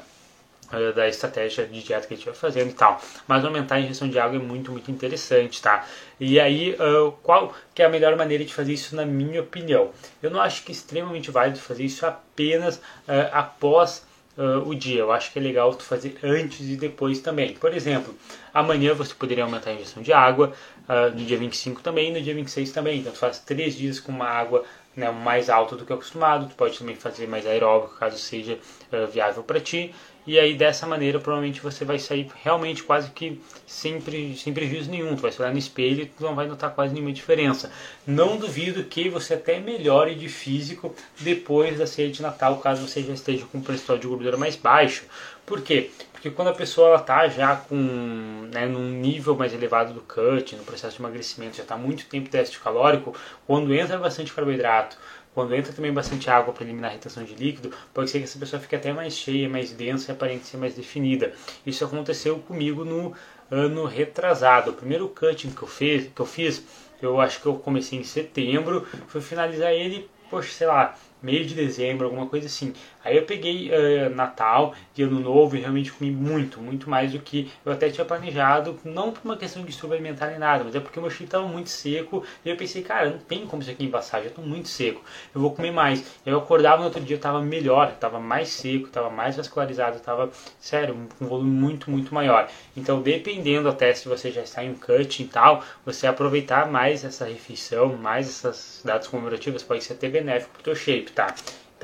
eh, 0.72 0.92
da 0.92 1.08
estratégia 1.08 1.66
de 1.66 1.82
dieta 1.82 2.06
que 2.06 2.14
a 2.14 2.16
gente 2.16 2.26
vai 2.26 2.34
fazendo 2.36 2.70
e 2.70 2.74
tal. 2.74 3.00
Mas 3.26 3.44
aumentar 3.44 3.74
a 3.74 3.80
ingestão 3.80 4.08
de 4.08 4.16
água 4.20 4.38
é 4.38 4.42
muito, 4.42 4.70
muito 4.70 4.92
interessante, 4.92 5.60
tá? 5.60 5.84
E 6.20 6.38
aí, 6.38 6.74
uh, 6.74 7.10
qual 7.20 7.52
que 7.74 7.82
é 7.82 7.86
a 7.86 7.88
melhor 7.88 8.14
maneira 8.16 8.44
de 8.44 8.54
fazer 8.54 8.72
isso 8.72 8.94
na 8.94 9.04
minha 9.04 9.40
opinião? 9.40 9.90
Eu 10.22 10.30
não 10.30 10.40
acho 10.40 10.62
que 10.62 10.70
é 10.70 10.74
extremamente 10.74 11.32
válido 11.32 11.58
fazer 11.58 11.82
isso 11.82 12.06
apenas 12.06 12.76
uh, 12.76 13.30
após 13.32 14.04
uh, 14.36 14.68
o 14.68 14.74
dia. 14.74 15.00
Eu 15.00 15.12
acho 15.12 15.32
que 15.32 15.38
é 15.38 15.42
legal 15.42 15.74
tu 15.74 15.82
fazer 15.82 16.16
antes 16.22 16.60
e 16.60 16.76
depois 16.76 17.20
também. 17.20 17.54
Por 17.54 17.72
exemplo, 17.74 18.14
amanhã 18.52 18.94
você 18.94 19.14
poderia 19.14 19.44
aumentar 19.44 19.70
a 19.70 19.74
injeção 19.74 20.02
de 20.02 20.12
água, 20.12 20.52
uh, 20.88 21.10
no 21.10 21.24
dia 21.24 21.38
25 21.38 21.82
também, 21.82 22.12
no 22.12 22.20
dia 22.20 22.34
26 22.34 22.72
também. 22.72 23.00
Então 23.00 23.12
tu 23.12 23.18
faz 23.18 23.38
três 23.38 23.76
dias 23.76 24.00
com 24.00 24.12
uma 24.12 24.28
água 24.28 24.64
né, 24.96 25.10
mais 25.10 25.50
alta 25.50 25.76
do 25.76 25.84
que 25.84 25.92
acostumado. 25.92 26.48
Tu 26.48 26.54
pode 26.54 26.78
também 26.78 26.96
fazer 26.96 27.26
mais 27.26 27.46
aeróbico 27.46 27.96
caso 27.96 28.18
seja 28.18 28.58
uh, 28.92 29.06
viável 29.06 29.42
para 29.42 29.60
ti 29.60 29.94
e 30.26 30.38
aí 30.38 30.54
dessa 30.54 30.86
maneira 30.86 31.20
provavelmente 31.20 31.60
você 31.60 31.84
vai 31.84 31.98
sair 31.98 32.28
realmente 32.42 32.82
quase 32.82 33.10
que 33.10 33.40
sem, 33.66 34.00
sem 34.36 34.54
prejuízo 34.54 34.90
nenhum. 34.90 35.14
Tu 35.16 35.22
vai 35.22 35.32
olhar 35.38 35.52
no 35.52 35.58
espelho 35.58 36.02
e 36.02 36.06
tu 36.06 36.22
não 36.22 36.34
vai 36.34 36.46
notar 36.46 36.74
quase 36.74 36.94
nenhuma 36.94 37.12
diferença. 37.12 37.70
Não 38.06 38.36
duvido 38.36 38.84
que 38.84 39.08
você 39.08 39.34
até 39.34 39.60
melhore 39.60 40.14
de 40.14 40.28
físico 40.28 40.94
depois 41.20 41.78
da 41.78 41.86
ceia 41.86 42.10
de 42.10 42.22
Natal, 42.22 42.58
caso 42.58 42.86
você 42.86 43.02
já 43.02 43.12
esteja 43.12 43.44
com 43.46 43.58
o 43.58 43.62
percentual 43.62 43.98
de 43.98 44.06
gordura 44.06 44.36
mais 44.36 44.56
baixo. 44.56 45.04
Por 45.44 45.60
quê? 45.60 45.90
Porque 46.12 46.30
quando 46.30 46.48
a 46.48 46.54
pessoa 46.54 46.96
está 46.96 47.28
já 47.28 47.54
com 47.54 48.48
né, 48.50 48.64
num 48.66 48.88
nível 48.88 49.34
mais 49.36 49.52
elevado 49.52 49.92
do 49.92 50.00
cut, 50.00 50.56
no 50.56 50.64
processo 50.64 50.96
de 50.96 51.02
emagrecimento, 51.02 51.58
já 51.58 51.64
está 51.64 51.76
muito 51.76 52.06
tempo 52.06 52.30
teste 52.30 52.58
calórico, 52.58 53.14
quando 53.46 53.74
entra 53.74 53.98
bastante 53.98 54.32
carboidrato, 54.32 54.96
quando 55.34 55.54
entra 55.54 55.72
também 55.72 55.92
bastante 55.92 56.30
água 56.30 56.54
para 56.54 56.62
eliminar 56.64 56.90
a 56.90 56.94
retenção 56.94 57.24
de 57.24 57.34
líquido, 57.34 57.72
pode 57.92 58.08
ser 58.08 58.18
que 58.18 58.24
essa 58.24 58.38
pessoa 58.38 58.62
fique 58.62 58.76
até 58.76 58.92
mais 58.92 59.14
cheia, 59.16 59.48
mais 59.48 59.72
densa 59.72 60.12
e 60.12 60.14
aparente 60.14 60.46
ser 60.46 60.56
mais 60.56 60.74
definida. 60.74 61.32
Isso 61.66 61.84
aconteceu 61.84 62.38
comigo 62.38 62.84
no 62.84 63.12
ano 63.50 63.84
retrasado. 63.84 64.70
O 64.70 64.74
primeiro 64.74 65.08
cutting 65.08 65.50
que 65.50 65.62
eu, 65.62 65.68
fiz, 65.68 66.08
que 66.14 66.20
eu 66.20 66.26
fiz, 66.26 66.64
eu 67.02 67.20
acho 67.20 67.40
que 67.40 67.46
eu 67.46 67.54
comecei 67.56 67.98
em 67.98 68.04
setembro, 68.04 68.86
fui 69.08 69.20
finalizar 69.20 69.72
ele, 69.72 70.08
poxa, 70.30 70.52
sei 70.52 70.66
lá, 70.68 70.94
meio 71.20 71.44
de 71.44 71.54
dezembro, 71.54 72.06
alguma 72.06 72.26
coisa 72.26 72.46
assim. 72.46 72.72
Aí 73.04 73.16
eu 73.16 73.22
peguei 73.22 73.70
uh, 73.70 74.14
Natal 74.14 74.74
e 74.96 75.02
Ano 75.02 75.20
Novo 75.20 75.56
e 75.56 75.60
realmente 75.60 75.92
comi 75.92 76.10
muito, 76.10 76.60
muito 76.60 76.88
mais 76.88 77.12
do 77.12 77.18
que 77.18 77.50
eu 77.64 77.72
até 77.72 77.90
tinha 77.90 78.04
planejado, 78.04 78.78
não 78.84 79.12
por 79.12 79.20
uma 79.24 79.36
questão 79.36 79.62
de 79.62 79.68
distúrbio 79.68 79.96
alimentar 79.96 80.28
nem 80.28 80.38
nada, 80.38 80.64
mas 80.64 80.74
é 80.74 80.80
porque 80.80 80.98
o 80.98 81.02
meu 81.02 81.10
shape 81.10 81.24
estava 81.24 81.46
muito 81.46 81.68
seco 81.68 82.24
e 82.44 82.48
eu 82.48 82.56
pensei, 82.56 82.82
cara, 82.82 83.10
não 83.10 83.18
tem 83.18 83.46
como 83.46 83.62
isso 83.62 83.70
aqui 83.70 83.84
embaçar, 83.84 84.22
já 84.22 84.28
estou 84.28 84.44
muito 84.44 84.68
seco, 84.68 85.02
eu 85.34 85.40
vou 85.40 85.52
comer 85.52 85.70
mais. 85.70 86.04
Eu 86.24 86.38
acordava 86.38 86.78
no 86.78 86.84
outro 86.84 87.00
dia, 87.00 87.16
estava 87.16 87.40
melhor, 87.42 87.90
estava 87.90 88.18
mais 88.18 88.48
seco, 88.48 88.86
estava 88.86 89.10
mais 89.10 89.36
vascularizado, 89.36 89.96
estava, 89.96 90.30
sério, 90.58 90.96
com 91.18 91.24
um 91.24 91.28
volume 91.28 91.50
muito, 91.50 91.90
muito 91.90 92.14
maior. 92.14 92.48
Então, 92.76 93.02
dependendo 93.02 93.68
até 93.68 93.92
se 93.92 94.08
você 94.08 94.30
já 94.30 94.42
está 94.42 94.64
em 94.64 94.70
um 94.70 94.74
cut 94.74 95.22
e 95.22 95.26
tal, 95.26 95.62
você 95.84 96.06
aproveitar 96.06 96.70
mais 96.70 97.04
essa 97.04 97.24
refeição, 97.24 97.96
mais 97.96 98.28
essas 98.28 98.80
datas 98.84 99.08
comemorativas, 99.08 99.62
pode 99.62 99.84
ser 99.84 99.94
até 99.94 100.08
benéfico 100.08 100.52
para 100.52 100.60
o 100.60 100.64
teu 100.64 100.74
shape, 100.74 101.12
tá? 101.12 101.34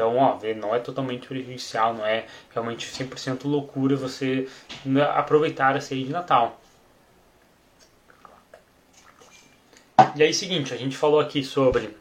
Então, 0.00 0.16
ó, 0.16 0.38
não 0.56 0.74
é 0.74 0.78
totalmente 0.78 1.28
prejudicial, 1.28 1.92
não 1.92 2.06
é 2.06 2.24
realmente 2.54 2.88
100% 2.90 3.44
loucura 3.44 3.94
você 3.96 4.48
aproveitar 5.14 5.76
a 5.76 5.80
ceia 5.82 6.02
de 6.02 6.10
Natal. 6.10 6.58
E 10.16 10.22
aí, 10.22 10.32
seguinte, 10.32 10.72
a 10.72 10.76
gente 10.78 10.96
falou 10.96 11.20
aqui 11.20 11.44
sobre 11.44 11.94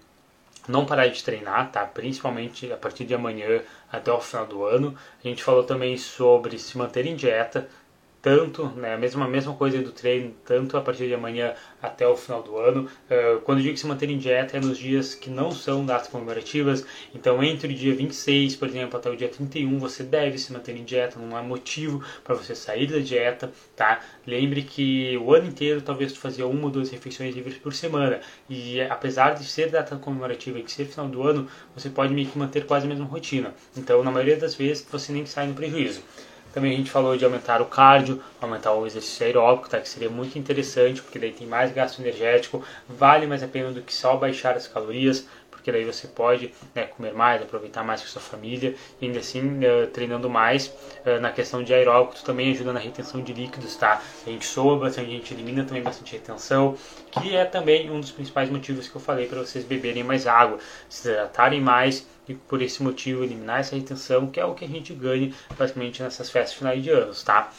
não 0.66 0.86
parar 0.86 1.08
de 1.08 1.22
treinar, 1.22 1.74
tá? 1.74 1.86
Principalmente 1.86 2.72
a 2.72 2.78
partir 2.78 3.04
de 3.04 3.14
amanhã 3.14 3.62
até 3.92 4.10
o 4.14 4.22
final 4.22 4.46
do 4.46 4.64
ano. 4.64 4.98
A 5.22 5.28
gente 5.28 5.44
falou 5.44 5.66
também 5.66 5.98
sobre 5.98 6.58
se 6.58 6.78
manter 6.78 7.06
em 7.06 7.18
dieta, 7.18 7.68
tanto, 8.22 8.68
né, 8.70 8.94
a 8.94 8.98
mesma, 8.98 9.28
mesma 9.28 9.54
coisa 9.54 9.82
do 9.82 9.92
treino, 9.92 10.34
tanto 10.46 10.76
a 10.78 10.82
partir 10.82 11.08
de 11.08 11.14
amanhã 11.14 11.54
até 11.82 12.08
o 12.08 12.16
final 12.16 12.42
do 12.44 12.58
ano. 12.58 12.90
Uh, 13.10 13.40
quando 13.42 13.60
eu 13.60 13.64
digo 13.64 13.74
que 13.76 13.80
se 13.80 13.88
manter 13.88 14.10
em 14.10 14.18
dieta 14.18 14.58
é 14.58 14.60
nos 14.60 14.78
dias 14.78 15.16
que 15.16 15.30
não 15.30 15.52
são 15.52 15.86
datas 15.86 16.08
comemorativas, 16.08 16.86
então 17.14 17.42
entre 17.44 17.74
o 17.74 17.76
dia 17.76 17.96
26, 17.96 18.56
por 18.56 18.68
exemplo, 18.68 19.00
até 19.00 19.10
o 19.10 19.16
dia 19.16 19.30
31, 19.30 19.80
você 19.80 20.04
deve 20.04 20.38
se 20.38 20.52
manter 20.52 20.76
em 20.76 20.84
dieta, 20.84 21.20
não 21.20 21.36
há 21.36 21.42
motivo 21.42 22.04
para 22.24 22.36
você 22.36 22.54
sair 22.54 22.88
da 22.88 23.00
dieta, 23.00 23.52
tá? 23.76 24.02
Lembre 24.28 24.64
que 24.64 25.18
o 25.18 25.34
ano 25.34 25.48
inteiro 25.48 25.82
talvez 25.82 26.12
tu 26.12 26.20
fazia 26.20 26.46
uma 26.46 26.66
ou 26.66 26.70
duas 26.70 26.90
refeições 26.90 27.34
livres 27.34 27.58
por 27.58 27.74
semana, 27.74 28.20
e 28.50 28.82
apesar 28.82 29.34
de 29.34 29.46
ser 29.46 29.70
data 29.70 29.96
comemorativa 29.96 30.60
e 30.60 30.64
de 30.64 30.72
ser 30.72 30.86
final 30.86 31.08
do 31.08 31.24
ano, 31.24 31.48
você 31.76 31.90
pode 31.90 32.14
meio 32.14 32.28
que 32.28 32.38
manter 32.38 32.66
quase 32.66 32.86
a 32.86 32.90
mesma 32.90 33.06
rotina. 33.06 33.54
Então, 33.78 34.04
na 34.04 34.12
maioria 34.12 34.38
das 34.38 34.56
vezes, 34.56 34.86
você 34.90 35.12
nem 35.12 35.26
sai 35.26 35.48
no 35.48 35.54
prejuízo. 35.54 36.02
Também 36.54 36.74
a 36.74 36.78
gente 36.78 36.90
falou 36.90 37.16
de 37.16 37.24
aumentar 37.24 37.62
o 37.62 37.66
cardio, 37.66 38.22
aumentar 38.42 38.74
o 38.74 38.86
exercício 38.86 39.26
aeróbico, 39.26 39.70
tá? 39.70 39.80
que 39.80 39.88
seria 39.88 40.10
muito 40.10 40.38
interessante, 40.38 41.02
porque 41.02 41.20
daí 41.20 41.32
tem 41.32 41.46
mais 41.46 41.72
gasto 41.72 42.00
energético, 42.02 42.64
vale 42.88 43.28
mais 43.28 43.44
a 43.44 43.48
pena 43.48 43.72
do 43.72 43.82
que 43.82 43.94
só 43.94 44.16
baixar 44.18 44.56
as 44.56 44.68
calorias, 44.68 45.28
porque 45.70 45.72
daí 45.72 45.86
você 45.86 46.08
pode 46.08 46.52
né, 46.74 46.86
comer 46.86 47.14
mais, 47.14 47.42
aproveitar 47.42 47.84
mais 47.84 48.02
com 48.02 48.08
sua 48.08 48.22
família, 48.22 48.76
e 49.00 49.06
ainda 49.06 49.20
assim 49.20 49.60
uh, 49.60 49.88
treinando 49.88 50.30
mais 50.30 50.68
uh, 51.06 51.20
na 51.22 51.32
questão 51.32 51.64
de 51.64 51.74
aeróbico, 51.74 52.16
tu 52.16 52.24
também 52.24 52.52
ajuda 52.52 52.74
na 52.74 52.80
retenção 52.80 53.22
de 53.22 53.34
líquidos, 53.34 53.76
tá? 53.76 54.02
A 54.26 54.30
gente 54.30 54.46
soa 54.46 54.78
bastante, 54.78 55.08
a 55.08 55.12
gente 55.12 55.34
elimina 55.34 55.64
também 55.64 55.84
bastante 55.84 56.14
retenção, 56.14 56.76
que 57.12 57.36
é 57.36 57.46
também 57.46 57.90
um 57.92 58.00
dos 58.00 58.12
principais 58.12 58.50
motivos 58.50 58.88
que 58.88 58.96
eu 58.96 59.02
falei 59.02 59.28
para 59.28 59.40
vocês 59.40 59.64
beberem 59.64 60.04
mais 60.04 60.26
água, 60.26 60.58
se 60.90 61.08
hidratarem 61.08 61.62
mais 61.62 62.08
e 62.28 62.34
por 62.34 62.62
esse 62.62 62.82
motivo 62.82 63.24
eliminar 63.24 63.60
essa 63.60 63.76
retenção, 63.76 64.28
que 64.28 64.40
é 64.40 64.46
o 64.46 64.54
que 64.54 64.66
a 64.66 64.68
gente 64.68 64.94
ganha 64.94 65.32
basicamente 65.58 66.02
nessas 66.02 66.30
festas 66.30 66.58
finais 66.58 66.82
de 66.82 66.90
anos, 66.90 67.24
tá? 67.24 67.52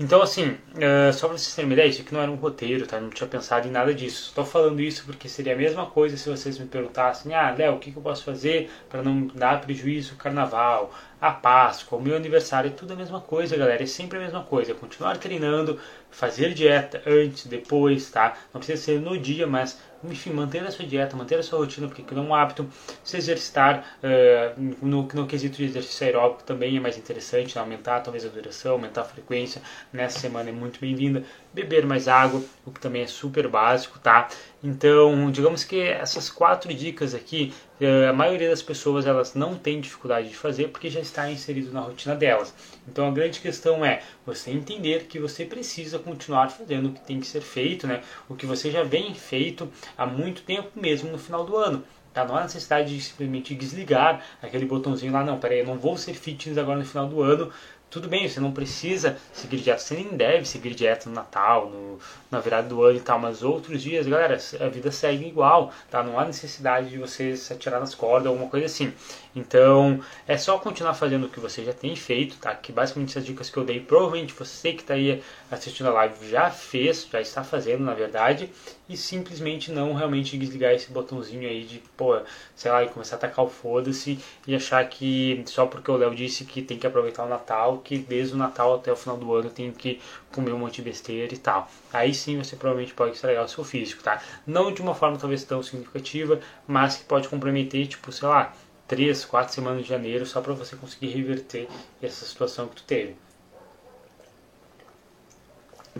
Então, 0.00 0.22
assim, 0.22 0.52
uh, 0.52 1.12
só 1.12 1.28
para 1.28 1.36
vocês 1.36 1.54
terem 1.54 1.68
uma 1.68 1.74
ideia, 1.74 1.86
isso 1.88 2.00
aqui 2.00 2.14
não 2.14 2.20
era 2.22 2.30
um 2.30 2.34
roteiro, 2.34 2.86
tá? 2.86 2.96
Eu 2.96 3.02
não 3.02 3.10
tinha 3.10 3.28
pensado 3.28 3.68
em 3.68 3.70
nada 3.70 3.94
disso. 3.94 4.28
Estou 4.30 4.44
falando 4.44 4.80
isso 4.80 5.04
porque 5.04 5.28
seria 5.28 5.52
a 5.52 5.56
mesma 5.56 5.86
coisa 5.86 6.16
se 6.16 6.28
vocês 6.28 6.58
me 6.58 6.66
perguntassem: 6.66 7.34
ah, 7.34 7.54
Léo, 7.56 7.74
o 7.74 7.78
que, 7.78 7.92
que 7.92 7.98
eu 7.98 8.02
posso 8.02 8.24
fazer 8.24 8.70
para 8.88 9.02
não 9.02 9.26
dar 9.28 9.60
prejuízo 9.60 10.12
ao 10.12 10.18
carnaval, 10.18 10.92
a 11.20 11.30
Páscoa, 11.30 11.98
o 11.98 12.02
meu 12.02 12.16
aniversário? 12.16 12.68
É 12.68 12.72
tudo 12.72 12.94
a 12.94 12.96
mesma 12.96 13.20
coisa, 13.20 13.56
galera. 13.56 13.82
É 13.82 13.86
sempre 13.86 14.18
a 14.18 14.20
mesma 14.22 14.42
coisa. 14.42 14.74
Continuar 14.74 15.18
treinando, 15.18 15.78
fazer 16.10 16.54
dieta 16.54 17.02
antes, 17.06 17.46
depois, 17.46 18.10
tá? 18.10 18.34
Não 18.52 18.60
precisa 18.60 18.82
ser 18.82 19.00
no 19.00 19.16
dia, 19.18 19.46
mas 19.46 19.78
enfim, 20.04 20.30
manter 20.32 20.62
a 20.64 20.70
sua 20.70 20.84
dieta, 20.84 21.16
manter 21.16 21.38
a 21.38 21.42
sua 21.42 21.58
rotina, 21.58 21.86
porque 21.86 22.02
aquilo 22.02 22.20
é 22.20 22.22
um 22.22 22.34
hábito, 22.34 22.68
se 23.04 23.16
exercitar 23.16 23.96
uh, 24.02 24.60
no, 24.80 25.02
no 25.02 25.26
quesito 25.26 25.56
de 25.56 25.64
exercício 25.64 26.06
aeróbico 26.06 26.42
também 26.44 26.76
é 26.76 26.80
mais 26.80 26.98
interessante, 26.98 27.54
né? 27.54 27.60
aumentar 27.60 28.00
talvez 28.00 28.24
a 28.24 28.28
duração, 28.28 28.72
aumentar 28.72 29.02
a 29.02 29.04
frequência, 29.04 29.62
nessa 29.92 30.18
semana 30.18 30.48
é 30.50 30.52
muito 30.52 30.80
bem-vinda, 30.80 31.24
beber 31.52 31.86
mais 31.86 32.08
água, 32.08 32.42
o 32.64 32.70
que 32.70 32.80
também 32.80 33.02
é 33.02 33.06
super 33.06 33.48
básico, 33.48 33.98
tá? 33.98 34.28
Então, 34.62 35.28
digamos 35.30 35.64
que 35.64 35.80
essas 35.80 36.30
quatro 36.30 36.72
dicas 36.72 37.14
aqui, 37.14 37.52
uh, 37.80 38.10
a 38.10 38.12
maioria 38.12 38.48
das 38.48 38.62
pessoas 38.62 39.06
elas 39.06 39.34
não 39.34 39.56
tem 39.56 39.80
dificuldade 39.80 40.28
de 40.28 40.36
fazer 40.36 40.68
porque 40.68 40.88
já 40.88 41.00
está 41.00 41.28
inserido 41.30 41.72
na 41.72 41.80
rotina 41.80 42.14
delas. 42.14 42.54
Então, 42.86 43.08
a 43.08 43.10
grande 43.10 43.40
questão 43.40 43.84
é 43.84 44.02
você 44.24 44.52
entender 44.52 45.06
que 45.06 45.18
você 45.18 45.44
precisa 45.44 45.98
continuar 45.98 46.48
fazendo 46.50 46.90
o 46.90 46.92
que 46.92 47.00
tem 47.00 47.18
que 47.18 47.26
ser 47.26 47.40
feito, 47.40 47.88
né? 47.88 48.02
O 48.28 48.36
que 48.36 48.46
você 48.46 48.70
já 48.70 48.84
vem 48.84 49.12
feito 49.14 49.68
há 49.98 50.06
muito 50.06 50.42
tempo 50.42 50.70
mesmo 50.76 51.10
no 51.10 51.18
final 51.18 51.44
do 51.44 51.56
ano. 51.56 51.82
Tá? 52.12 52.24
Não 52.26 52.36
há 52.36 52.42
necessidade 52.42 52.94
de 52.94 53.02
simplesmente 53.02 53.54
desligar 53.54 54.22
aquele 54.42 54.66
botãozinho 54.66 55.12
lá, 55.12 55.24
não, 55.24 55.38
peraí, 55.38 55.60
eu 55.60 55.66
não 55.66 55.78
vou 55.78 55.96
ser 55.96 56.12
fitness 56.12 56.58
agora 56.58 56.78
no 56.78 56.84
final 56.84 57.08
do 57.08 57.22
ano. 57.22 57.50
Tudo 57.92 58.08
bem, 58.08 58.26
você 58.26 58.40
não 58.40 58.52
precisa 58.52 59.18
seguir 59.34 59.58
dieta, 59.58 59.78
você 59.78 59.94
nem 59.94 60.16
deve 60.16 60.46
seguir 60.46 60.74
dieta 60.74 61.10
no 61.10 61.14
Natal, 61.14 61.68
no, 61.68 61.98
na 62.30 62.40
virada 62.40 62.66
do 62.66 62.82
ano 62.82 62.96
e 62.96 63.00
tal, 63.02 63.18
mas 63.18 63.42
outros 63.42 63.82
dias, 63.82 64.06
galera, 64.06 64.38
a 64.60 64.68
vida 64.70 64.90
segue 64.90 65.26
igual, 65.26 65.70
tá? 65.90 66.02
Não 66.02 66.18
há 66.18 66.24
necessidade 66.24 66.88
de 66.88 66.96
você 66.96 67.36
se 67.36 67.52
atirar 67.52 67.80
nas 67.80 67.94
cordas, 67.94 68.28
alguma 68.28 68.48
coisa 68.48 68.64
assim. 68.64 68.94
Então, 69.34 70.00
é 70.28 70.36
só 70.36 70.58
continuar 70.58 70.94
fazendo 70.94 71.26
o 71.26 71.28
que 71.28 71.40
você 71.40 71.64
já 71.64 71.72
tem 71.72 71.96
feito, 71.96 72.36
tá? 72.36 72.54
Que 72.54 72.70
basicamente 72.70 73.10
essas 73.10 73.24
dicas 73.24 73.48
que 73.48 73.56
eu 73.56 73.64
dei, 73.64 73.80
provavelmente 73.80 74.34
você 74.34 74.72
que 74.72 74.82
está 74.82 74.94
aí 74.94 75.22
assistindo 75.50 75.88
a 75.88 75.92
live 75.92 76.28
já 76.28 76.50
fez, 76.50 77.08
já 77.10 77.20
está 77.20 77.42
fazendo, 77.42 77.82
na 77.82 77.94
verdade, 77.94 78.50
e 78.88 78.96
simplesmente 78.96 79.72
não 79.72 79.94
realmente 79.94 80.36
desligar 80.36 80.72
esse 80.72 80.90
botãozinho 80.92 81.48
aí 81.48 81.64
de, 81.64 81.82
pô, 81.96 82.20
sei 82.54 82.70
lá, 82.70 82.84
e 82.84 82.88
começar 82.88 83.16
a 83.16 83.18
tacar 83.20 83.44
o 83.44 83.48
foda-se 83.48 84.18
e 84.46 84.54
achar 84.54 84.86
que 84.88 85.42
só 85.46 85.66
porque 85.66 85.90
o 85.90 85.96
Léo 85.96 86.14
disse 86.14 86.44
que 86.44 86.60
tem 86.60 86.78
que 86.78 86.86
aproveitar 86.86 87.24
o 87.24 87.28
Natal, 87.28 87.78
que 87.78 87.98
desde 87.98 88.34
o 88.34 88.36
Natal 88.36 88.74
até 88.74 88.92
o 88.92 88.96
final 88.96 89.16
do 89.16 89.34
ano 89.34 89.48
tem 89.48 89.72
que 89.72 89.98
comer 90.30 90.52
um 90.52 90.58
monte 90.58 90.76
de 90.76 90.82
besteira 90.82 91.32
e 91.32 91.38
tal. 91.38 91.70
Aí 91.92 92.12
sim 92.14 92.36
você 92.36 92.54
provavelmente 92.56 92.94
pode 92.94 93.14
estragar 93.14 93.44
o 93.44 93.48
seu 93.48 93.64
físico, 93.64 94.02
tá? 94.02 94.20
Não 94.46 94.72
de 94.72 94.82
uma 94.82 94.94
forma 94.94 95.16
talvez 95.16 95.42
tão 95.44 95.62
significativa, 95.62 96.38
mas 96.66 96.96
que 96.96 97.04
pode 97.04 97.28
comprometer, 97.28 97.86
tipo, 97.86 98.12
sei 98.12 98.28
lá, 98.28 98.52
3, 98.88 99.24
4 99.24 99.54
semanas 99.54 99.82
de 99.82 99.88
janeiro 99.88 100.26
só 100.26 100.40
para 100.40 100.52
você 100.52 100.76
conseguir 100.76 101.08
reverter 101.08 101.68
essa 102.02 102.24
situação 102.24 102.68
que 102.68 102.76
tu 102.76 102.82
teve. 102.84 103.16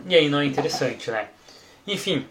E 0.06 0.14
aí 0.14 0.28
não 0.28 0.40
é 0.40 0.44
interessante, 0.44 1.10
né? 1.10 1.28
Enfim, 1.86 2.26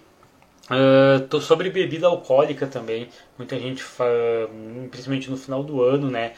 uh, 0.69 1.41
sobre 1.41 1.69
bebida 1.69 2.07
alcoólica 2.07 2.67
também. 2.67 3.09
Muita 3.37 3.57
gente, 3.59 3.83
principalmente 4.89 5.29
no 5.29 5.37
final 5.37 5.63
do 5.63 5.81
ano, 5.83 6.09
né, 6.09 6.33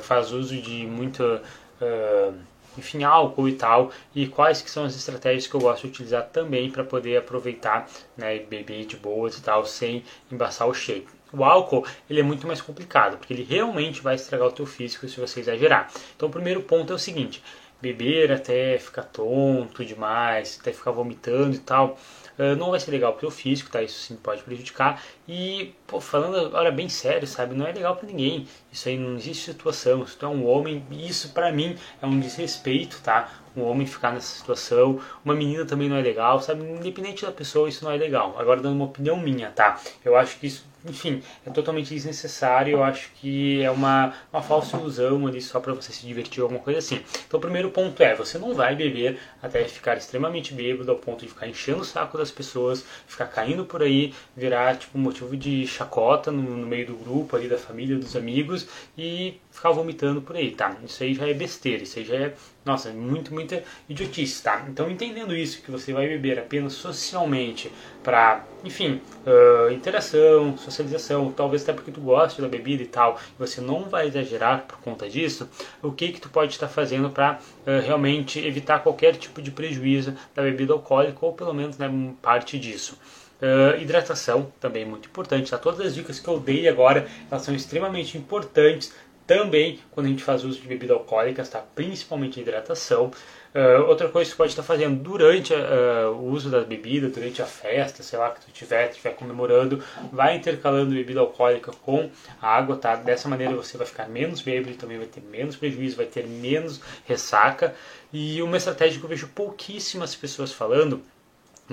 faz 0.00 0.32
uso 0.32 0.60
de 0.60 0.86
muita 0.86 1.42
uh, 1.80 2.34
enfim, 2.78 3.04
álcool 3.04 3.48
e 3.48 3.54
tal, 3.54 3.90
e 4.14 4.26
quais 4.26 4.60
que 4.62 4.70
são 4.70 4.84
as 4.84 4.94
estratégias 4.94 5.46
que 5.46 5.54
eu 5.54 5.60
gosto 5.60 5.82
de 5.82 5.88
utilizar 5.88 6.28
também 6.28 6.70
para 6.70 6.84
poder 6.84 7.16
aproveitar 7.16 7.88
né, 8.16 8.38
beber 8.38 8.84
de 8.86 8.96
boas 8.96 9.36
e 9.38 9.42
tal, 9.42 9.64
sem 9.64 10.04
embaçar 10.30 10.68
o 10.68 10.74
shape. 10.74 11.08
O 11.36 11.44
álcool 11.44 11.86
ele 12.08 12.20
é 12.20 12.22
muito 12.22 12.46
mais 12.46 12.60
complicado, 12.60 13.18
porque 13.18 13.32
ele 13.34 13.42
realmente 13.42 14.00
vai 14.00 14.14
estragar 14.14 14.48
o 14.48 14.52
teu 14.52 14.66
físico 14.66 15.08
se 15.08 15.20
você 15.20 15.40
exagerar. 15.40 15.90
Então 16.16 16.28
o 16.28 16.32
primeiro 16.32 16.62
ponto 16.62 16.92
é 16.92 16.96
o 16.96 16.98
seguinte, 16.98 17.42
beber 17.80 18.32
até 18.32 18.78
ficar 18.78 19.02
tonto 19.02 19.84
demais, 19.84 20.58
até 20.60 20.72
ficar 20.72 20.92
vomitando 20.92 21.54
e 21.54 21.58
tal, 21.58 21.98
ah, 22.38 22.54
não 22.54 22.70
vai 22.70 22.80
ser 22.80 22.90
legal 22.90 23.14
para 23.14 23.26
o 23.26 23.30
físico, 23.30 23.70
tá? 23.70 23.82
Isso 23.82 23.98
sim 23.98 24.16
pode 24.16 24.42
prejudicar. 24.42 25.02
E, 25.26 25.74
pô, 25.86 26.00
falando 26.00 26.36
agora 26.38 26.70
bem 26.70 26.88
sério, 26.88 27.26
sabe? 27.26 27.54
Não 27.54 27.66
é 27.66 27.72
legal 27.72 27.96
para 27.96 28.06
ninguém. 28.06 28.46
Isso 28.70 28.88
aí 28.88 28.98
não 28.98 29.16
existe 29.16 29.44
situação. 29.52 30.06
Se 30.06 30.16
tu 30.16 30.26
é 30.26 30.28
um 30.28 30.46
homem, 30.46 30.84
isso 30.90 31.30
para 31.32 31.50
mim 31.50 31.76
é 32.00 32.06
um 32.06 32.20
desrespeito, 32.20 33.00
tá? 33.02 33.30
Um 33.56 33.62
homem 33.62 33.86
ficar 33.86 34.12
nessa 34.12 34.36
situação. 34.36 35.00
Uma 35.24 35.34
menina 35.34 35.64
também 35.64 35.88
não 35.88 35.96
é 35.96 36.02
legal, 36.02 36.40
sabe? 36.40 36.62
Independente 36.64 37.24
da 37.24 37.32
pessoa, 37.32 37.68
isso 37.68 37.84
não 37.84 37.90
é 37.90 37.96
legal. 37.96 38.36
Agora, 38.38 38.60
dando 38.60 38.76
uma 38.76 38.84
opinião 38.84 39.16
minha, 39.16 39.50
tá? 39.50 39.80
Eu 40.04 40.14
acho 40.16 40.38
que 40.38 40.46
isso 40.46 40.66
enfim, 40.88 41.22
é 41.44 41.50
totalmente 41.50 41.92
desnecessário. 41.92 42.72
Eu 42.72 42.84
acho 42.84 43.10
que 43.14 43.62
é 43.62 43.70
uma, 43.70 44.14
uma 44.32 44.42
falsa 44.42 44.76
ilusão 44.76 45.26
ali 45.26 45.40
só 45.40 45.60
para 45.60 45.72
você 45.72 45.92
se 45.92 46.06
divertir 46.06 46.40
ou 46.40 46.46
alguma 46.46 46.62
coisa 46.62 46.78
assim. 46.78 47.00
Então, 47.26 47.38
o 47.38 47.40
primeiro 47.40 47.70
ponto 47.70 48.00
é: 48.02 48.14
você 48.14 48.38
não 48.38 48.54
vai 48.54 48.74
beber 48.74 49.18
até 49.42 49.64
ficar 49.64 49.96
extremamente 49.96 50.54
bêbado 50.54 50.90
ao 50.90 50.98
ponto 50.98 51.24
de 51.24 51.28
ficar 51.28 51.46
enchendo 51.46 51.80
o 51.80 51.84
saco 51.84 52.18
das 52.18 52.30
pessoas, 52.30 52.84
ficar 53.06 53.26
caindo 53.26 53.64
por 53.64 53.82
aí, 53.82 54.14
virar 54.36 54.76
tipo 54.76 54.98
motivo 54.98 55.36
de 55.36 55.66
chacota 55.66 56.30
no, 56.30 56.42
no 56.42 56.66
meio 56.66 56.86
do 56.86 56.94
grupo 56.94 57.36
ali, 57.36 57.48
da 57.48 57.58
família, 57.58 57.96
dos 57.96 58.16
amigos 58.16 58.66
e 58.96 59.40
ficar 59.50 59.70
vomitando 59.70 60.20
por 60.22 60.36
aí, 60.36 60.50
tá? 60.50 60.76
Isso 60.84 61.02
aí 61.02 61.14
já 61.14 61.28
é 61.28 61.34
besteira, 61.34 61.82
isso 61.82 61.98
aí 61.98 62.04
já 62.04 62.14
é, 62.14 62.34
nossa, 62.66 62.90
muito, 62.90 63.32
muita 63.32 63.62
idiotice, 63.88 64.42
tá? 64.42 64.66
Então, 64.68 64.90
entendendo 64.90 65.36
isso, 65.36 65.62
que 65.62 65.70
você 65.70 65.92
vai 65.92 66.08
beber 66.08 66.36
apenas 66.36 66.72
socialmente 66.72 67.70
para, 68.02 68.44
enfim, 68.64 69.00
uh, 69.24 69.72
interação, 69.72 70.58
socialização, 70.58 71.30
talvez 71.30 71.62
até 71.62 71.72
porque 71.72 71.92
tu 71.92 72.00
goste 72.00 72.42
da 72.42 72.48
bebida 72.48 72.82
e 72.82 72.86
tal, 72.86 73.20
você 73.38 73.60
não 73.60 73.84
vai 73.88 74.08
exagerar 74.08 74.64
por 74.66 74.78
conta 74.78 75.08
disso, 75.08 75.48
o 75.80 75.92
que 75.92 76.10
que 76.10 76.20
tu 76.20 76.28
pode 76.28 76.54
estar 76.54 76.66
fazendo 76.66 77.08
para 77.08 77.38
uh, 77.64 77.86
realmente 77.86 78.44
evitar 78.44 78.80
qualquer 78.80 79.14
tipo 79.14 79.40
de 79.40 79.52
prejuízo 79.52 80.16
da 80.34 80.42
bebida 80.42 80.72
alcoólica 80.72 81.24
ou 81.24 81.32
pelo 81.32 81.54
menos 81.54 81.78
né, 81.78 81.88
parte 82.20 82.58
disso. 82.58 82.98
Uh, 83.36 83.78
hidratação 83.78 84.50
também 84.58 84.86
muito 84.86 85.08
importante, 85.08 85.50
tá? 85.50 85.58
Todas 85.58 85.86
as 85.86 85.94
dicas 85.94 86.18
que 86.18 86.26
eu 86.26 86.40
dei 86.40 86.66
agora, 86.66 87.06
elas 87.30 87.42
são 87.42 87.54
extremamente 87.54 88.16
importantes 88.16 88.94
também 89.26 89.80
quando 89.90 90.06
a 90.06 90.08
gente 90.08 90.22
faz 90.22 90.44
uso 90.44 90.60
de 90.60 90.68
bebidas 90.68 90.96
alcoólicas, 90.96 91.48
tá? 91.48 91.62
principalmente 91.74 92.40
hidratação. 92.40 93.10
Uh, 93.54 93.88
outra 93.88 94.08
coisa 94.08 94.30
que 94.30 94.34
você 94.34 94.36
pode 94.36 94.52
estar 94.52 94.62
fazendo 94.62 95.02
durante 95.02 95.54
uh, 95.54 96.10
o 96.10 96.28
uso 96.30 96.50
das 96.50 96.66
bebidas, 96.66 97.10
durante 97.10 97.40
a 97.40 97.46
festa, 97.46 98.02
sei 98.02 98.18
lá, 98.18 98.30
que 98.30 98.40
tu 98.40 98.48
estiver, 98.48 98.90
estiver 98.90 99.14
comemorando, 99.16 99.82
vai 100.12 100.36
intercalando 100.36 100.94
bebida 100.94 101.20
alcoólica 101.20 101.72
com 101.72 102.10
água, 102.40 102.76
tá? 102.76 102.96
Dessa 102.96 103.30
maneira 103.30 103.54
você 103.54 103.78
vai 103.78 103.86
ficar 103.86 104.08
menos 104.10 104.42
bêbado, 104.42 104.76
também 104.76 104.98
vai 104.98 105.06
ter 105.06 105.22
menos 105.22 105.56
prejuízo, 105.56 105.96
vai 105.96 106.04
ter 106.04 106.26
menos 106.26 106.82
ressaca. 107.06 107.74
E 108.12 108.42
uma 108.42 108.58
estratégia 108.58 108.98
que 108.98 109.04
eu 109.04 109.08
vejo 109.08 109.28
pouquíssimas 109.28 110.14
pessoas 110.14 110.52
falando, 110.52 111.00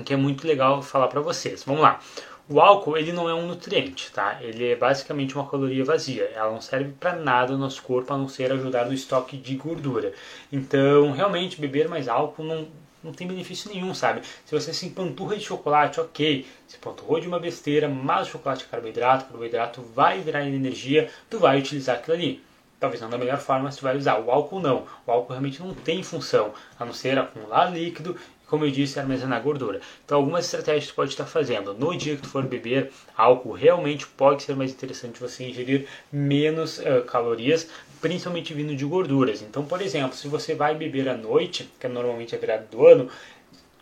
que 0.06 0.14
é 0.14 0.16
muito 0.16 0.46
legal 0.46 0.82
falar 0.82 1.08
para 1.08 1.20
vocês. 1.20 1.64
Vamos 1.64 1.82
lá. 1.82 2.00
O 2.48 2.60
álcool 2.60 2.98
ele 2.98 3.12
não 3.12 3.28
é 3.28 3.34
um 3.34 3.46
nutriente, 3.46 4.12
tá? 4.12 4.38
Ele 4.42 4.72
é 4.72 4.76
basicamente 4.76 5.34
uma 5.34 5.48
caloria 5.48 5.84
vazia. 5.84 6.30
Ela 6.34 6.50
não 6.50 6.60
serve 6.60 6.92
para 6.92 7.16
nada 7.16 7.52
no 7.54 7.58
nosso 7.58 7.82
corpo 7.82 8.12
a 8.12 8.18
não 8.18 8.28
ser 8.28 8.52
ajudar 8.52 8.84
no 8.84 8.92
estoque 8.92 9.36
de 9.36 9.56
gordura. 9.56 10.12
Então, 10.52 11.10
realmente 11.12 11.60
beber 11.60 11.88
mais 11.88 12.06
álcool 12.06 12.44
não 12.44 12.68
não 13.04 13.12
tem 13.12 13.26
benefício 13.26 13.70
nenhum, 13.70 13.92
sabe? 13.94 14.22
Se 14.46 14.58
você 14.58 14.72
se 14.72 14.86
empanturra 14.86 15.36
de 15.36 15.44
chocolate, 15.44 16.00
ok, 16.00 16.46
se 16.66 16.76
empanturrou 16.76 17.20
de 17.20 17.28
uma 17.28 17.38
besteira, 17.38 17.86
mas 17.86 18.28
o 18.28 18.30
chocolate 18.30 18.64
é 18.64 18.68
carboidrato, 18.68 19.26
carboidrato 19.26 19.82
vai 19.82 20.20
virar 20.20 20.46
energia, 20.46 21.10
tu 21.28 21.38
vai 21.38 21.58
utilizar 21.58 21.96
aquilo 21.96 22.16
ali. 22.16 22.42
Talvez 22.80 23.00
não 23.00 23.10
da 23.10 23.18
melhor 23.18 23.38
forma, 23.38 23.64
mas 23.64 23.76
tu 23.76 23.82
vai 23.82 23.96
usar. 23.96 24.18
O 24.18 24.30
álcool 24.30 24.60
não. 24.60 24.86
O 25.06 25.10
álcool 25.10 25.32
realmente 25.32 25.62
não 25.62 25.72
tem 25.74 26.02
função, 26.02 26.52
a 26.78 26.84
não 26.84 26.92
ser 26.92 27.18
acumular 27.18 27.66
líquido 27.66 28.16
como 28.54 28.64
eu 28.64 28.70
disse, 28.70 29.00
armazenar 29.00 29.42
gordura. 29.42 29.80
Então, 30.04 30.16
algumas 30.16 30.44
estratégias 30.44 30.86
que 30.88 30.94
pode 30.94 31.10
estar 31.10 31.26
fazendo. 31.26 31.74
No 31.74 31.92
dia 31.96 32.14
que 32.14 32.22
tu 32.22 32.28
for 32.28 32.44
beber 32.44 32.92
álcool, 33.16 33.50
realmente 33.50 34.06
pode 34.06 34.44
ser 34.44 34.54
mais 34.54 34.70
interessante 34.70 35.18
você 35.18 35.48
ingerir 35.48 35.88
menos 36.12 36.78
uh, 36.78 37.02
calorias, 37.04 37.68
principalmente 38.00 38.54
vindo 38.54 38.76
de 38.76 38.84
gorduras. 38.84 39.42
Então, 39.42 39.64
por 39.64 39.82
exemplo, 39.82 40.16
se 40.16 40.28
você 40.28 40.54
vai 40.54 40.72
beber 40.72 41.08
à 41.08 41.16
noite, 41.16 41.68
que 41.80 41.86
é 41.86 41.88
normalmente 41.88 42.32
a 42.32 42.38
virada 42.38 42.64
do 42.70 42.86
ano, 42.86 43.10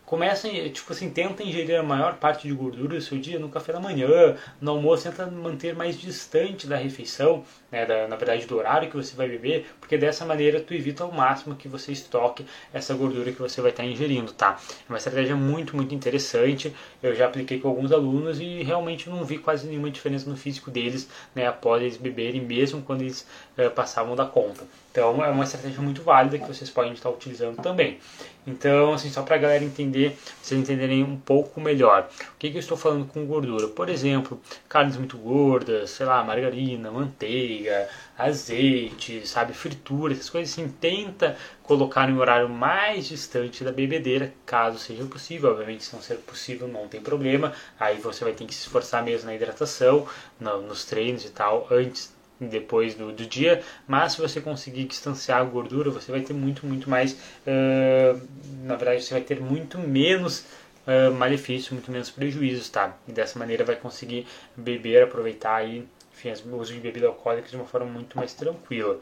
começa, 0.05 0.49
tipo 0.49 0.93
assim, 0.93 1.11
tenta 1.11 1.43
ingerir 1.43 1.79
a 1.79 1.83
maior 1.83 2.17
parte 2.17 2.47
de 2.47 2.55
gordura 2.55 2.97
do 2.97 3.01
seu 3.01 3.19
dia 3.19 3.38
no 3.38 3.49
café 3.49 3.73
da 3.73 3.81
manhã, 3.81 4.37
no 4.61 4.73
almoço, 4.73 5.05
tenta 5.05 5.27
manter 5.27 5.75
mais 5.75 5.99
distante 5.99 6.67
da 6.67 6.77
refeição, 6.77 7.45
né, 7.71 7.87
da, 7.87 8.07
na 8.09 8.17
verdade 8.17 8.47
do 8.47 8.57
horário 8.57 8.91
que 8.91 8.97
você 8.97 9.17
vai 9.17 9.29
beber, 9.29 9.67
porque 9.81 9.97
dessa 9.97 10.25
maneira 10.25 10.61
tu 10.61 10.75
evita 10.75 11.05
ao 11.05 11.12
máximo 11.12 11.57
que 11.57 11.69
você 11.69 11.93
estoque 11.93 12.45
essa 12.73 12.95
gordura 12.95 13.33
que 13.33 13.41
você 13.41 13.61
vai 13.61 13.71
estar 13.71 13.85
ingerindo, 13.85 14.33
tá? 14.33 14.59
É 14.88 14.93
uma 14.93 14.99
estratégia 14.99 15.37
muito, 15.37 15.75
muito 15.75 15.95
interessante, 15.95 16.75
eu 17.03 17.15
já 17.15 17.27
apliquei 17.27 17.59
com 17.59 17.69
alguns 17.69 17.93
alunos 17.93 18.41
e 18.41 18.62
realmente 18.62 19.09
não 19.09 19.25
vi 19.25 19.38
quase 19.38 19.67
nenhuma 19.67 19.91
diferença 19.91 20.29
no 20.29 20.37
físico 20.37 20.71
deles, 20.71 21.09
né, 21.35 21.47
após 21.47 21.83
eles 21.83 21.97
beberem, 21.97 22.41
mesmo 22.41 22.83
quando 22.83 23.03
eles 23.03 23.27
uh, 23.57 23.71
passavam 23.71 24.15
da 24.15 24.27
conta. 24.27 24.65
Então 24.93 25.25
é 25.25 25.31
uma 25.31 25.45
estratégia 25.45 25.81
muito 25.81 26.03
válida 26.03 26.39
que 26.39 26.47
vocês 26.47 26.69
podem 26.69 26.93
estar 26.93 27.09
utilizando 27.09 27.57
também. 27.63 27.99
Então, 28.47 28.93
assim, 28.93 29.09
só 29.09 29.23
para 29.23 29.37
a 29.37 29.39
galera 29.39 29.65
entender 29.65 30.19
vocês 30.43 30.61
entenderem 30.61 31.03
um 31.03 31.17
pouco 31.17 31.61
melhor. 31.63 32.11
O 32.35 32.39
que, 32.39 32.51
que 32.51 32.57
eu 32.57 32.61
estou 32.61 32.77
falando 32.77 33.07
com 33.07 33.25
gordura? 33.25 33.69
Por 33.69 33.89
exemplo, 33.89 34.39
carnes 34.69 34.99
muito 34.99 35.17
gordas, 35.17 35.91
sei 35.91 36.05
lá, 36.05 36.23
margarina, 36.23 36.91
manteiga, 36.91 37.89
azeite, 38.19 39.27
sabe, 39.27 39.55
fritura, 39.55 40.13
essas 40.13 40.29
coisas 40.29 40.53
assim. 40.53 40.69
Tenta 40.69 41.39
colocar 41.63 42.11
em 42.11 42.13
um 42.13 42.19
horário 42.19 42.49
mais 42.51 43.07
distante 43.07 43.65
da 43.65 43.73
bebedeira, 43.73 44.35
caso 44.45 44.79
seja 44.79 45.05
possível. 45.07 45.53
Obviamente, 45.53 45.85
se 45.85 45.95
não 45.95 46.03
ser 46.03 46.17
possível, 46.17 46.69
não 46.69 46.87
tem 46.87 47.01
problema. 47.01 47.55
Aí 47.81 47.97
você 47.99 48.25
vai 48.25 48.35
ter 48.35 48.45
que 48.45 48.55
se 48.55 48.67
esforçar 48.67 49.03
mesmo 49.03 49.27
na 49.27 49.35
hidratação, 49.35 50.07
no, 50.39 50.61
nos 50.61 50.85
treinos 50.85 51.25
e 51.25 51.31
tal, 51.31 51.67
antes 51.71 52.13
depois 52.47 52.95
do, 52.95 53.13
do, 53.13 53.27
dia, 53.27 53.63
mas 53.87 54.13
se 54.13 54.21
você 54.21 54.41
conseguir 54.41 54.85
distanciar 54.85 55.41
a 55.41 55.45
gordura, 55.45 55.91
você 55.91 56.11
vai 56.11 56.21
ter 56.21 56.33
muito, 56.33 56.67
muito 56.67 56.89
mais, 56.89 57.13
uh, 57.13 58.21
na 58.65 58.77
verdade 58.77 59.03
você 59.03 59.15
vai 59.15 59.23
ter 59.23 59.41
muito 59.41 59.79
menos 59.79 60.45
uh, 60.87 61.13
malefício, 61.13 61.75
muito 61.75 61.91
menos 61.91 62.11
prejuízos, 62.11 62.69
tá? 62.69 62.97
E 63.09 63.13
dessa 63.13 63.39
maneira 63.39 63.65
vai 63.65 63.77
conseguir 63.77 64.27
beber, 64.57 65.05
aproveitar 65.05 65.57
aí, 65.57 65.87
enfim, 66.13 66.33
o 66.51 66.57
uso 66.57 66.73
de 66.73 66.81
bebida 66.81 67.07
alcoólica 67.07 67.49
de 67.49 67.57
uma 67.57 67.67
forma 67.67 67.87
muito 67.87 68.17
mais 68.17 68.35
tranquila. 68.35 69.01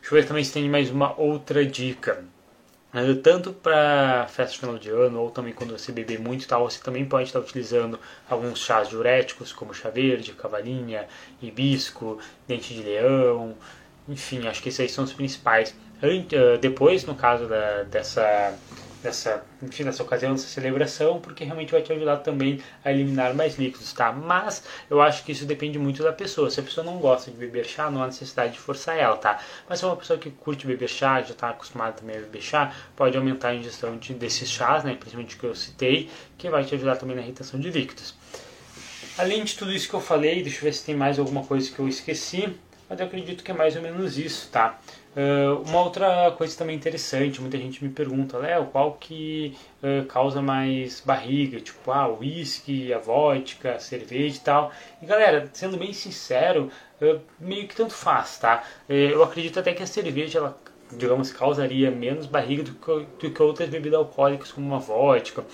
Deixa 0.00 0.14
eu 0.14 0.20
ver 0.20 0.26
também 0.26 0.42
se 0.42 0.52
tem 0.52 0.68
mais 0.68 0.90
uma 0.90 1.18
outra 1.20 1.64
dica. 1.64 2.24
Tanto 3.22 3.52
para 3.52 4.26
festa 4.28 4.58
final 4.58 4.76
de 4.76 4.90
ano 4.90 5.20
ou 5.20 5.30
também 5.30 5.52
quando 5.52 5.78
você 5.78 5.92
beber 5.92 6.18
muito 6.18 6.48
tal, 6.48 6.68
você 6.68 6.82
também 6.82 7.04
pode 7.04 7.28
estar 7.28 7.38
utilizando 7.38 8.00
alguns 8.28 8.58
chás 8.58 8.88
diuréticos 8.88 9.52
como 9.52 9.72
chá 9.72 9.90
verde, 9.90 10.32
cavalinha, 10.32 11.06
hibisco, 11.40 12.18
dente 12.48 12.74
de 12.74 12.82
leão, 12.82 13.56
enfim, 14.08 14.48
acho 14.48 14.60
que 14.60 14.70
esses 14.70 14.80
aí 14.80 14.88
são 14.88 15.04
os 15.04 15.12
principais. 15.12 15.74
Depois, 16.60 17.04
no 17.04 17.14
caso 17.14 17.46
da, 17.46 17.84
dessa 17.84 18.58
nessa, 19.02 19.44
enfim, 19.62 19.84
nessa 19.84 20.02
ocasião, 20.02 20.32
nessa 20.32 20.46
celebração, 20.46 21.20
porque 21.20 21.44
realmente 21.44 21.72
vai 21.72 21.82
te 21.82 21.92
ajudar 21.92 22.18
também 22.18 22.60
a 22.84 22.92
eliminar 22.92 23.34
mais 23.34 23.58
líquidos, 23.58 23.92
tá? 23.92 24.12
Mas 24.12 24.62
eu 24.88 25.00
acho 25.00 25.24
que 25.24 25.32
isso 25.32 25.44
depende 25.44 25.78
muito 25.78 26.02
da 26.02 26.12
pessoa. 26.12 26.50
Se 26.50 26.60
a 26.60 26.62
pessoa 26.62 26.84
não 26.84 26.98
gosta 26.98 27.30
de 27.30 27.36
beber 27.36 27.64
chá, 27.64 27.90
não 27.90 28.02
há 28.02 28.06
necessidade 28.06 28.52
de 28.52 28.58
forçar 28.58 28.96
ela, 28.98 29.16
tá? 29.16 29.40
Mas 29.68 29.78
se 29.78 29.84
é 29.84 29.88
uma 29.88 29.96
pessoa 29.96 30.18
que 30.18 30.30
curte 30.30 30.66
beber 30.66 30.88
chá, 30.88 31.20
já 31.22 31.32
está 31.32 31.50
acostumada 31.50 31.92
também 31.92 32.16
a 32.16 32.20
beber 32.20 32.42
chá, 32.42 32.74
pode 32.96 33.16
aumentar 33.16 33.48
a 33.48 33.54
ingestão 33.54 33.96
de, 33.96 34.14
desses 34.14 34.48
chás, 34.48 34.84
né? 34.84 34.94
Principalmente 34.94 35.36
que 35.36 35.44
eu 35.44 35.54
citei, 35.54 36.10
que 36.36 36.48
vai 36.48 36.64
te 36.64 36.74
ajudar 36.74 36.96
também 36.96 37.16
na 37.16 37.22
irritação 37.22 37.58
de 37.58 37.70
líquidos. 37.70 38.14
Além 39.18 39.44
de 39.44 39.54
tudo 39.56 39.72
isso 39.72 39.88
que 39.88 39.94
eu 39.94 40.00
falei, 40.00 40.42
deixa 40.42 40.58
eu 40.58 40.62
ver 40.62 40.72
se 40.72 40.84
tem 40.84 40.94
mais 40.94 41.18
alguma 41.18 41.44
coisa 41.44 41.70
que 41.70 41.78
eu 41.78 41.88
esqueci, 41.88 42.56
mas 42.88 42.98
eu 42.98 43.06
acredito 43.06 43.44
que 43.44 43.50
é 43.50 43.54
mais 43.54 43.76
ou 43.76 43.82
menos 43.82 44.18
isso, 44.18 44.48
tá? 44.50 44.80
Uh, 45.16 45.68
uma 45.68 45.82
outra 45.82 46.30
coisa 46.38 46.56
também 46.56 46.76
interessante, 46.76 47.40
muita 47.40 47.58
gente 47.58 47.82
me 47.82 47.90
pergunta, 47.90 48.38
Léo, 48.38 48.66
qual 48.66 48.92
que 48.92 49.56
uh, 49.82 50.04
causa 50.06 50.40
mais 50.40 51.00
barriga? 51.00 51.60
Tipo, 51.60 51.90
ah, 51.90 52.06
o 52.06 52.20
uísque, 52.20 52.92
a 52.92 52.98
vodka, 52.98 53.72
a 53.72 53.80
cerveja 53.80 54.36
e 54.36 54.40
tal. 54.40 54.72
E 55.02 55.06
galera, 55.06 55.50
sendo 55.52 55.76
bem 55.76 55.92
sincero, 55.92 56.70
uh, 57.02 57.20
meio 57.40 57.66
que 57.66 57.74
tanto 57.74 57.92
faz, 57.92 58.38
tá? 58.38 58.62
eu 58.88 59.22
acredito 59.22 59.58
até 59.58 59.72
que 59.72 59.82
a 59.82 59.86
cerveja, 59.86 60.38
ela, 60.38 60.56
digamos, 60.92 61.32
causaria 61.32 61.90
menos 61.90 62.26
barriga 62.26 62.62
do 62.62 62.72
que, 62.72 63.06
do 63.26 63.34
que 63.34 63.42
outras 63.42 63.68
bebidas 63.68 63.98
alcoólicas, 63.98 64.52
como 64.52 64.66
uma 64.66 64.78
vodka 64.78 65.44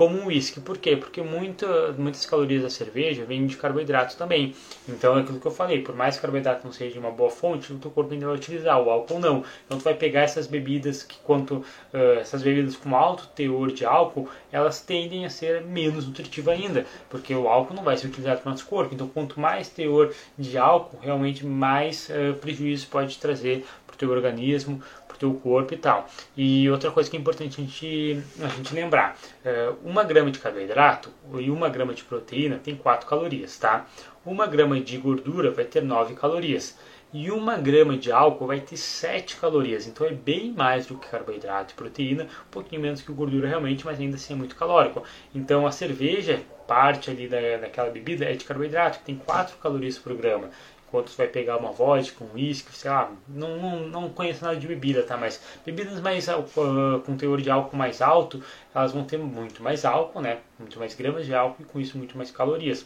como 0.00 0.18
um 0.18 0.28
uísque. 0.28 0.60
Por 0.60 0.78
quê? 0.78 0.96
Porque 0.96 1.20
muita, 1.20 1.92
muitas 1.92 2.24
calorias 2.24 2.62
da 2.62 2.70
cerveja 2.70 3.22
vêm 3.26 3.44
de 3.44 3.54
carboidrato 3.54 4.16
também. 4.16 4.54
Então 4.88 5.18
é 5.18 5.20
aquilo 5.20 5.38
que 5.38 5.46
eu 5.46 5.50
falei, 5.50 5.82
por 5.82 5.94
mais 5.94 6.16
que 6.16 6.22
carboidrato 6.22 6.64
não 6.64 6.72
seja 6.72 6.98
uma 6.98 7.10
boa 7.10 7.28
fonte, 7.28 7.70
o 7.70 7.76
teu 7.76 7.90
corpo 7.90 8.14
ainda 8.14 8.24
vai 8.24 8.34
utilizar, 8.34 8.80
o 8.80 8.88
álcool 8.88 9.18
não. 9.18 9.44
Então 9.66 9.76
tu 9.76 9.84
vai 9.84 9.92
pegar 9.92 10.22
essas 10.22 10.46
bebidas 10.46 11.02
que 11.02 11.18
quanto 11.18 11.56
uh, 11.56 12.18
essas 12.18 12.42
bebidas 12.42 12.76
com 12.76 12.96
alto 12.96 13.26
teor 13.34 13.72
de 13.72 13.84
álcool, 13.84 14.26
elas 14.50 14.80
tendem 14.80 15.26
a 15.26 15.28
ser 15.28 15.64
menos 15.64 16.06
nutritivas 16.06 16.58
ainda, 16.58 16.86
porque 17.10 17.34
o 17.34 17.46
álcool 17.46 17.74
não 17.74 17.82
vai 17.82 17.98
ser 17.98 18.06
utilizado 18.06 18.40
para 18.40 18.48
o 18.48 18.52
nosso 18.52 18.64
corpo. 18.64 18.94
Então 18.94 19.06
quanto 19.06 19.38
mais 19.38 19.68
teor 19.68 20.14
de 20.38 20.56
álcool, 20.56 20.98
realmente 21.02 21.44
mais 21.44 22.08
uh, 22.08 22.32
prejuízo 22.36 22.86
pode 22.86 23.18
trazer 23.18 23.66
para 23.86 23.96
o 23.96 23.98
teu 23.98 24.10
organismo, 24.10 24.82
teu 25.20 25.34
corpo 25.34 25.74
e 25.74 25.76
tal. 25.76 26.08
E 26.36 26.68
outra 26.70 26.90
coisa 26.90 27.08
que 27.08 27.16
é 27.16 27.20
importante 27.20 27.60
a 27.60 27.64
gente, 27.64 28.22
a 28.42 28.48
gente 28.48 28.74
lembrar, 28.74 29.16
é, 29.44 29.70
uma 29.84 30.02
grama 30.02 30.30
de 30.30 30.38
carboidrato 30.38 31.10
e 31.38 31.50
uma 31.50 31.68
grama 31.68 31.92
de 31.92 32.02
proteína 32.02 32.58
tem 32.58 32.74
4 32.74 33.06
calorias, 33.06 33.56
tá? 33.58 33.86
Uma 34.24 34.46
grama 34.46 34.80
de 34.80 34.96
gordura 34.96 35.50
vai 35.50 35.66
ter 35.66 35.82
9 35.82 36.14
calorias. 36.14 36.76
E 37.12 37.28
uma 37.30 37.56
grama 37.56 37.96
de 37.96 38.12
álcool 38.12 38.46
vai 38.46 38.60
ter 38.60 38.76
7 38.76 39.36
calorias, 39.36 39.86
então 39.86 40.06
é 40.06 40.12
bem 40.12 40.52
mais 40.52 40.86
do 40.86 40.96
que 40.96 41.08
carboidrato 41.08 41.74
e 41.74 41.76
proteína, 41.76 42.24
um 42.24 42.50
pouquinho 42.52 42.80
menos 42.80 43.02
que 43.02 43.12
gordura 43.12 43.48
realmente, 43.48 43.84
mas 43.84 43.98
ainda 43.98 44.14
assim 44.14 44.32
é 44.32 44.36
muito 44.36 44.54
calórico. 44.54 45.02
Então 45.34 45.66
a 45.66 45.72
cerveja, 45.72 46.40
parte 46.68 47.10
ali 47.10 47.26
da, 47.26 47.56
daquela 47.60 47.90
bebida 47.90 48.24
é 48.24 48.34
de 48.34 48.44
carboidrato, 48.44 49.00
que 49.00 49.06
tem 49.06 49.16
4 49.16 49.56
calorias 49.58 49.98
por 49.98 50.14
grama 50.14 50.50
você 50.92 51.16
vai 51.16 51.28
pegar 51.28 51.56
uma 51.56 51.70
vodka, 51.70 52.24
um 52.24 52.34
uísque, 52.34 52.72
sei 52.74 52.90
lá, 52.90 53.10
não, 53.28 53.56
não, 53.56 53.88
não 53.88 54.08
conheço 54.08 54.44
nada 54.44 54.56
de 54.56 54.66
bebida, 54.66 55.02
tá? 55.02 55.16
Mas 55.16 55.40
bebidas 55.64 56.00
mais 56.00 56.26
uh, 56.28 57.00
com 57.06 57.16
teor 57.16 57.40
de 57.40 57.50
álcool 57.50 57.76
mais 57.76 58.02
alto, 58.02 58.42
elas 58.74 58.92
vão 58.92 59.04
ter 59.04 59.18
muito 59.18 59.62
mais 59.62 59.84
álcool, 59.84 60.20
né? 60.20 60.38
Muito 60.58 60.78
mais 60.78 60.94
gramas 60.94 61.26
de 61.26 61.34
álcool 61.34 61.62
e 61.62 61.64
com 61.64 61.80
isso 61.80 61.96
muito 61.96 62.16
mais 62.16 62.30
calorias. 62.30 62.84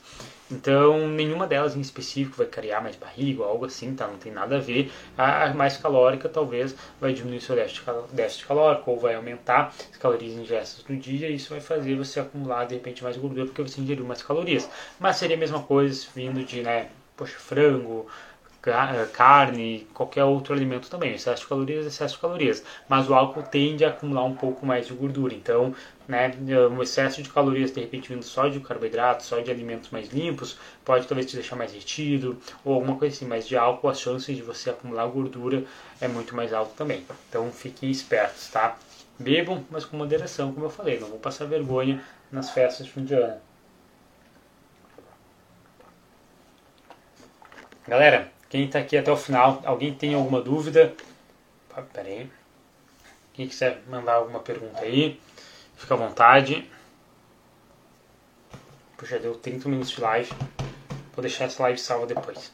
Então, 0.50 1.08
nenhuma 1.08 1.46
delas 1.46 1.74
em 1.74 1.80
específico 1.80 2.36
vai 2.36 2.46
criar 2.46 2.80
mais 2.82 2.96
barriga 2.96 3.42
ou 3.42 3.48
algo 3.48 3.64
assim, 3.64 3.94
tá? 3.94 4.06
Não 4.06 4.18
tem 4.18 4.30
nada 4.30 4.56
a 4.56 4.60
ver. 4.60 4.92
A 5.16 5.52
mais 5.54 5.76
calórica 5.76 6.28
talvez 6.28 6.76
vai 7.00 7.12
diminuir 7.14 7.40
seu 7.40 7.56
déficit 7.56 8.46
calórico 8.46 8.90
ou 8.90 8.98
vai 8.98 9.14
aumentar 9.14 9.74
as 9.90 9.96
calorias 9.96 10.34
ingestas 10.34 10.84
no 10.86 10.96
dia 10.96 11.28
e 11.28 11.36
isso 11.36 11.50
vai 11.50 11.60
fazer 11.60 11.96
você 11.96 12.20
acumular 12.20 12.66
de 12.66 12.74
repente 12.74 13.02
mais 13.02 13.16
gordura 13.16 13.46
porque 13.46 13.62
você 13.62 13.80
ingeriu 13.80 14.04
mais 14.04 14.22
calorias. 14.22 14.68
Mas 15.00 15.16
seria 15.16 15.36
a 15.36 15.40
mesma 15.40 15.62
coisa 15.62 16.06
vindo 16.14 16.44
de, 16.44 16.62
né? 16.62 16.90
Poxa, 17.16 17.38
frango, 17.38 18.06
eh, 18.66 19.06
carne, 19.12 19.86
qualquer 19.92 20.24
outro 20.24 20.54
alimento 20.54 20.88
também. 20.88 21.14
Excesso 21.14 21.42
de 21.42 21.48
calorias, 21.48 21.86
excesso 21.86 22.14
de 22.14 22.20
calorias. 22.20 22.64
Mas 22.88 23.08
o 23.08 23.14
álcool 23.14 23.42
tende 23.42 23.84
a 23.84 23.90
acumular 23.90 24.24
um 24.24 24.34
pouco 24.34 24.64
mais 24.64 24.86
de 24.86 24.94
gordura. 24.94 25.34
Então, 25.34 25.74
né, 26.08 26.32
um 26.70 26.82
excesso 26.82 27.22
de 27.22 27.28
calorias, 27.28 27.72
de 27.72 27.80
repente, 27.80 28.08
vindo 28.08 28.22
só 28.24 28.48
de 28.48 28.60
carboidrato, 28.60 29.22
só 29.24 29.40
de 29.40 29.50
alimentos 29.50 29.90
mais 29.90 30.08
limpos, 30.08 30.58
pode 30.84 31.06
talvez 31.06 31.26
te 31.30 31.36
deixar 31.36 31.56
mais 31.56 31.72
retido 31.72 32.38
ou 32.64 32.74
alguma 32.74 32.96
coisa 32.96 33.14
assim. 33.14 33.26
Mas 33.26 33.46
de 33.46 33.56
álcool, 33.56 33.88
as 33.88 34.00
chances 34.00 34.36
de 34.36 34.42
você 34.42 34.70
acumular 34.70 35.06
gordura 35.08 35.64
é 36.00 36.08
muito 36.08 36.34
mais 36.34 36.52
alto 36.52 36.74
também. 36.74 37.04
Então, 37.28 37.50
fiquem 37.52 37.90
espertos, 37.90 38.48
tá? 38.48 38.76
Bebam, 39.18 39.64
mas 39.70 39.84
com 39.84 39.96
moderação, 39.96 40.52
como 40.52 40.66
eu 40.66 40.70
falei. 40.70 40.98
Não 40.98 41.08
vou 41.08 41.18
passar 41.18 41.44
vergonha 41.46 42.02
nas 42.32 42.50
festas 42.50 42.86
de 42.86 42.92
fim 42.92 43.04
de 43.04 43.14
ano. 43.14 43.53
Galera, 47.86 48.32
quem 48.48 48.64
está 48.64 48.78
aqui 48.78 48.96
até 48.96 49.12
o 49.12 49.16
final, 49.16 49.60
alguém 49.66 49.94
tem 49.94 50.14
alguma 50.14 50.40
dúvida? 50.40 50.94
Pera 51.92 52.08
aí. 52.08 52.30
Quem 53.34 53.46
quiser 53.46 53.82
mandar 53.88 54.14
alguma 54.14 54.40
pergunta 54.40 54.80
aí, 54.80 55.20
fica 55.76 55.92
à 55.92 55.96
vontade. 55.96 56.70
Puxa, 58.96 59.18
deu 59.18 59.34
30 59.34 59.68
minutos 59.68 59.90
de 59.90 60.00
live. 60.00 60.32
Vou 61.14 61.20
deixar 61.20 61.44
essa 61.44 61.62
live 61.62 61.78
salva 61.78 62.06
depois. 62.06 62.52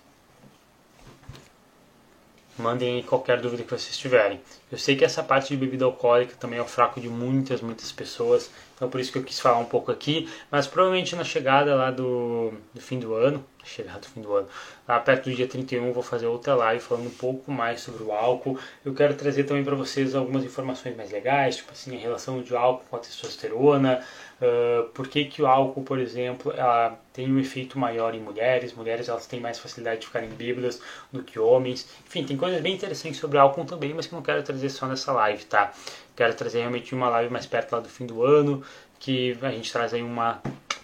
Mandem 2.60 3.02
qualquer 3.02 3.40
dúvida 3.40 3.62
que 3.62 3.70
vocês 3.70 3.96
tiverem. 3.96 4.40
Eu 4.70 4.78
sei 4.78 4.94
que 4.94 5.04
essa 5.04 5.22
parte 5.22 5.48
de 5.48 5.56
bebida 5.56 5.84
alcoólica 5.84 6.34
também 6.38 6.58
é 6.58 6.62
o 6.62 6.66
fraco 6.66 7.00
de 7.00 7.08
muitas, 7.08 7.60
muitas 7.60 7.90
pessoas. 7.90 8.50
Então 8.76 8.88
por 8.88 9.00
isso 9.00 9.10
que 9.10 9.18
eu 9.18 9.24
quis 9.24 9.40
falar 9.40 9.58
um 9.58 9.64
pouco 9.64 9.90
aqui. 9.90 10.28
Mas 10.50 10.66
provavelmente 10.66 11.16
na 11.16 11.24
chegada 11.24 11.74
lá 11.74 11.90
do, 11.90 12.52
do 12.72 12.80
fim 12.80 12.98
do 12.98 13.14
ano, 13.14 13.44
chegado 13.64 14.00
do 14.00 14.08
fim 14.08 14.20
do 14.20 14.34
ano, 14.34 14.48
lá 14.86 14.98
perto 15.00 15.28
do 15.28 15.36
dia 15.36 15.46
31, 15.46 15.92
vou 15.92 16.02
fazer 16.02 16.26
outra 16.26 16.54
live 16.54 16.82
falando 16.82 17.06
um 17.06 17.14
pouco 17.14 17.50
mais 17.50 17.80
sobre 17.80 18.02
o 18.02 18.12
álcool. 18.12 18.58
Eu 18.84 18.94
quero 18.94 19.14
trazer 19.14 19.44
também 19.44 19.64
para 19.64 19.74
vocês 19.74 20.14
algumas 20.14 20.44
informações 20.44 20.96
mais 20.96 21.10
legais, 21.10 21.56
tipo 21.56 21.72
assim, 21.72 21.96
a 21.96 22.00
relação 22.00 22.42
de 22.42 22.54
álcool 22.54 22.84
com 22.88 22.96
a 22.96 22.98
testosterona, 22.98 24.04
uh, 24.40 24.88
por 24.90 25.08
que, 25.08 25.24
que 25.24 25.42
o 25.42 25.46
álcool, 25.46 25.82
por 25.82 25.98
exemplo, 25.98 26.52
ela 26.52 26.98
tem 27.12 27.30
um 27.30 27.38
efeito 27.38 27.78
maior 27.78 28.14
em 28.14 28.20
mulheres, 28.20 28.72
mulheres 28.72 29.08
elas 29.08 29.26
têm 29.26 29.40
mais 29.40 29.58
facilidade 29.58 30.00
de 30.00 30.06
ficarem 30.06 30.30
bêbadas 30.30 30.80
do 31.12 31.22
que 31.22 31.38
homens. 31.38 31.88
Enfim, 32.06 32.24
tem 32.24 32.36
coisas 32.36 32.60
bem 32.60 32.74
interessantes 32.74 33.20
sobre 33.20 33.38
álcool 33.38 33.64
também, 33.64 33.92
mas 33.94 34.06
que 34.06 34.14
não 34.14 34.22
quero 34.22 34.42
trazer 34.42 34.70
só 34.70 34.86
nessa 34.86 35.12
live, 35.12 35.44
tá? 35.44 35.72
Quero 36.16 36.34
trazer 36.34 36.60
realmente 36.60 36.94
uma 36.94 37.08
live 37.08 37.32
mais 37.32 37.46
perto 37.46 37.72
lá 37.72 37.80
do 37.80 37.88
fim 37.88 38.06
do 38.06 38.24
ano, 38.24 38.62
que 38.98 39.36
a 39.42 39.50
gente 39.50 39.72
traz 39.72 39.94
aí 39.94 40.02
uma 40.02 40.42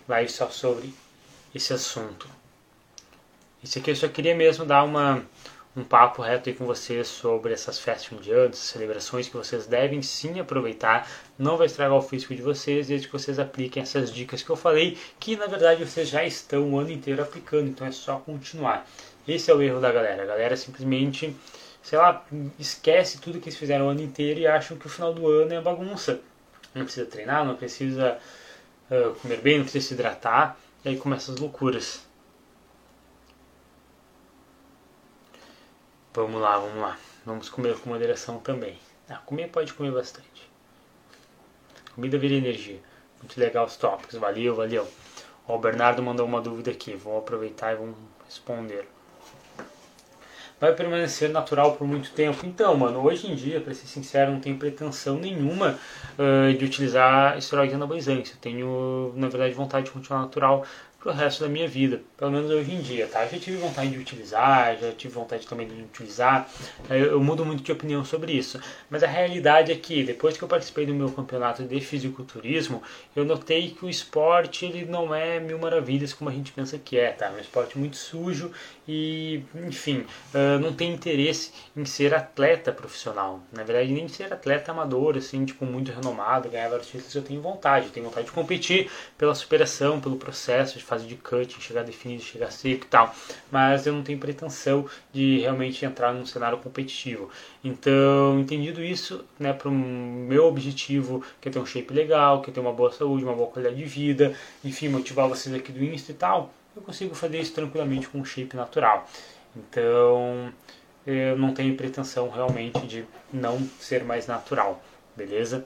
live 0.09 0.31
só 0.31 0.49
sobre 0.49 0.93
esse 1.55 1.73
assunto. 1.73 2.29
Isso 3.63 3.79
aqui 3.79 3.91
eu 3.91 3.97
só 3.97 4.09
queria 4.09 4.35
mesmo 4.35 4.65
dar 4.65 4.85
uma, 4.85 5.23
um 5.77 5.85
papo 5.85 6.23
reto 6.23 6.49
aí 6.49 6.55
com 6.55 6.65
vocês 6.65 7.07
sobre 7.07 7.53
essas 7.53 7.79
festas 7.79 8.11
essas 8.27 8.59
celebrações 8.59 9.29
que 9.29 9.37
vocês 9.37 9.67
devem 9.67 10.01
sim 10.01 10.41
aproveitar. 10.41 11.07
Não 11.39 11.59
vai 11.59 11.67
estragar 11.67 11.97
o 11.97 12.01
físico 12.01 12.35
de 12.35 12.41
vocês 12.41 12.87
desde 12.87 13.07
que 13.07 13.13
vocês 13.13 13.39
apliquem 13.39 13.83
essas 13.83 14.13
dicas 14.13 14.43
que 14.43 14.49
eu 14.49 14.57
falei, 14.57 14.97
que 15.21 15.37
na 15.37 15.47
verdade 15.47 15.85
vocês 15.85 16.09
já 16.09 16.25
estão 16.25 16.73
o 16.73 16.79
ano 16.79 16.91
inteiro 16.91 17.23
aplicando, 17.23 17.69
então 17.69 17.87
é 17.87 17.93
só 17.93 18.17
continuar. 18.17 18.89
Esse 19.29 19.51
é 19.51 19.55
o 19.55 19.61
erro 19.61 19.79
da 19.79 19.93
galera. 19.93 20.23
A 20.23 20.27
galera 20.27 20.57
simplesmente, 20.57 21.37
sei 21.83 21.99
lá, 21.99 22.25
esquece 22.59 23.21
tudo 23.21 23.39
que 23.39 23.51
eles 23.51 23.59
fizeram 23.59 23.87
o 23.87 23.91
ano 23.91 24.01
inteiro 24.01 24.41
e 24.41 24.47
acham 24.47 24.79
que 24.79 24.87
o 24.87 24.91
final 24.91 25.13
do 25.13 25.29
ano 25.29 25.53
é 25.53 25.61
bagunça. 25.61 26.21
não 26.75 26.85
precisa 26.85 27.05
treinar, 27.05 27.45
não 27.45 27.55
precisa 27.55 28.17
uh, 28.91 29.15
comer 29.17 29.41
bem, 29.43 29.59
não 29.59 29.65
precisa 29.65 29.89
se 29.89 29.95
hidratar, 29.95 30.57
e 30.85 30.89
aí 30.91 30.97
começam 30.97 31.35
as 31.35 31.41
loucuras. 31.41 32.06
Vamos 36.17 36.41
lá, 36.41 36.57
vamos 36.57 36.81
lá. 36.81 36.97
Vamos 37.27 37.51
comer 37.51 37.79
com 37.79 37.91
moderação 37.91 38.39
também. 38.39 38.79
Ah, 39.07 39.17
comer 39.17 39.49
pode 39.49 39.75
comer 39.75 39.93
bastante. 39.93 40.51
Comida 41.95 42.17
vira 42.17 42.33
energia. 42.33 42.81
Muito 43.21 43.39
legal 43.39 43.67
os 43.67 43.77
tópicos. 43.77 44.15
Valeu, 44.15 44.55
valeu. 44.55 44.89
Ó, 45.47 45.57
o 45.57 45.59
Bernardo 45.59 46.03
mandou 46.03 46.25
uma 46.25 46.41
dúvida 46.41 46.71
aqui. 46.71 46.95
Vou 46.95 47.19
aproveitar 47.19 47.75
e 47.75 47.77
vamos 47.77 47.99
responder 48.25 48.89
vai 50.61 50.75
permanecer 50.75 51.31
natural 51.31 51.75
por 51.75 51.87
muito 51.87 52.11
tempo. 52.13 52.47
Então, 52.47 52.77
mano, 52.77 53.05
hoje 53.05 53.31
em 53.31 53.35
dia, 53.35 53.61
para 53.61 53.75
ser 53.75 53.87
sincero, 53.87 54.33
não 54.33 54.41
tenho 54.41 54.57
pretensão 54.57 55.17
nenhuma 55.17 55.79
uh, 56.19 56.57
de 56.57 56.65
utilizar 56.65 57.37
esteroide 57.37 57.75
anabolizante. 57.75 58.33
Eu 58.33 58.39
tenho, 58.41 59.13
na 59.17 59.29
verdade, 59.29 59.55
vontade 59.55 59.87
de 59.87 59.93
continuar 59.93 60.23
natural 60.23 60.65
pro 61.07 61.15
resto 61.15 61.45
da 61.45 61.49
minha 61.49 61.69
vida, 61.69 62.01
pelo 62.17 62.33
menos 62.33 62.51
hoje 62.51 62.73
em 62.73 62.81
dia, 62.81 63.07
tá? 63.07 63.25
Já 63.27 63.39
tive 63.39 63.59
vontade 63.59 63.91
de 63.91 63.99
utilizar, 63.99 64.77
já 64.77 64.91
tive 64.91 65.15
vontade 65.15 65.47
também 65.47 65.69
de 65.69 65.81
utilizar, 65.81 66.51
eu, 66.91 66.97
eu, 66.97 67.21
mudo 67.21 67.47
muito 67.47 67.63
de 67.63 67.71
opinião 67.71 68.05
sobre 68.05 68.33
isso, 68.33 68.61
mas 68.91 69.05
a 69.05 69.07
realidade 69.07 69.71
é 69.71 69.77
que 69.77 70.03
depois 70.03 70.37
que 70.37 70.43
eu 70.43 70.49
participei 70.49 70.85
do 70.85 70.93
meu 70.93 71.09
campeonato 71.13 71.63
de 71.63 71.81
fisiculturismo, 71.81 72.83
eu 73.15 73.25
notei 73.25 73.71
que 73.71 73.85
o 73.85 73.89
esporte 73.89 74.65
ele 74.65 74.85
não 74.85 75.15
é 75.15 75.39
mil 75.39 75.61
maravilhas 75.61 76.13
como 76.13 76.29
a 76.29 76.33
gente 76.33 76.51
pensa 76.51 76.77
que 76.77 76.99
é, 76.99 77.13
tá? 77.13 77.27
É 77.27 77.31
um 77.31 77.39
esporte 77.39 77.79
muito 77.79 77.97
sujo 77.97 78.51
e, 78.89 79.45
enfim, 79.55 80.05
uh, 80.35 80.59
não 80.61 80.73
tem 80.73 80.93
interesse 80.93 81.53
em 81.77 81.85
ser 81.85 82.15
atleta 82.15 82.73
profissional, 82.73 83.41
na 83.53 83.63
verdade 83.63 83.93
nem 83.93 84.09
ser 84.09 84.33
atleta 84.33 84.73
amador, 84.73 85.17
assim, 85.17 85.45
tipo, 85.45 85.65
muito 85.65 85.93
renomado, 85.93 86.49
ganhar 86.49 86.69
vários 86.69 86.89
títulos, 86.89 87.15
eu 87.15 87.23
tenho 87.23 87.41
vontade, 87.41 87.87
eu 87.87 87.93
tenho 87.93 88.07
vontade 88.07 88.27
de 88.27 88.33
competir 88.33 88.91
pela 89.17 89.37
superação, 89.37 90.01
pelo 90.01 90.17
processo 90.17 90.77
de 90.77 90.83
fazer 90.83 90.96
fase 90.97 91.07
de 91.07 91.15
cutting, 91.17 91.61
chegar 91.61 91.83
definido, 91.83 92.23
chegar 92.23 92.51
seco 92.51 92.85
e 92.85 92.89
tal. 92.89 93.15
Mas 93.53 93.87
eu 93.87 93.93
não 93.93 94.03
tenho 94.03 94.19
pretensão 94.19 94.87
de 95.13 95.41
realmente 95.41 95.85
entrar 95.85 96.13
num 96.13 96.25
cenário 96.25 96.59
competitivo. 96.59 97.31
Então, 97.63 98.41
entendido 98.41 98.83
isso, 98.83 99.25
né, 99.39 99.53
para 99.53 99.69
o 99.69 99.73
meu 99.73 100.47
objetivo, 100.47 101.23
que 101.41 101.49
é 101.49 101.53
ter 101.53 101.59
um 101.59 101.67
shape 101.67 101.93
legal, 101.93 102.41
que 102.41 102.51
é 102.51 102.53
ter 102.53 102.61
uma 102.61 102.73
boa 102.73 102.91
saúde, 102.91 103.25
uma 103.25 103.35
boa 103.35 103.49
qualidade 103.49 103.77
de 103.77 103.85
vida, 103.85 104.35
enfim, 104.65 104.89
motivar 104.89 105.29
vocês 105.29 105.55
aqui 105.55 105.71
do 105.71 105.85
Insta 105.85 106.13
e 106.13 106.15
tal, 106.15 106.53
eu 106.75 106.83
consigo 106.83 107.15
fazer 107.15 107.41
isso 107.41 107.53
tranquilamente 107.53 108.09
com 108.09 108.19
um 108.19 108.25
shape 108.25 108.57
natural. 108.57 109.09
Então, 109.55 110.53
eu 111.07 111.37
não 111.37 111.55
tenho 111.55 111.77
pretensão 111.77 112.29
realmente 112.29 112.81
de 112.87 113.05
não 113.33 113.59
ser 113.79 114.05
mais 114.05 114.27
natural, 114.27 114.83
beleza? 115.15 115.65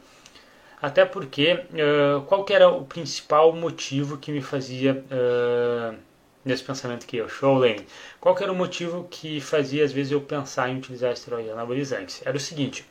Até 0.80 1.04
porque, 1.04 1.52
uh, 1.52 2.22
qual 2.22 2.44
que 2.44 2.52
era 2.54 2.68
o 2.68 2.84
principal 2.84 3.52
motivo 3.52 4.16
que 4.16 4.32
me 4.32 4.40
fazia, 4.40 5.04
uh, 5.10 5.96
nesse 6.44 6.64
pensamento 6.64 7.06
que 7.06 7.18
eu, 7.18 7.28
show 7.28 7.54
Lane, 7.58 7.86
qual 8.18 8.34
que 8.34 8.42
era 8.42 8.50
o 8.50 8.56
motivo 8.56 9.06
que 9.10 9.40
fazia 9.40 9.84
às 9.84 9.92
vezes 9.92 10.12
eu 10.12 10.20
pensar 10.22 10.70
em 10.70 10.78
utilizar 10.78 11.12
esteroides 11.12 11.52
anabolizantes? 11.52 12.22
Era 12.24 12.36
o 12.36 12.40
seguinte, 12.40 12.86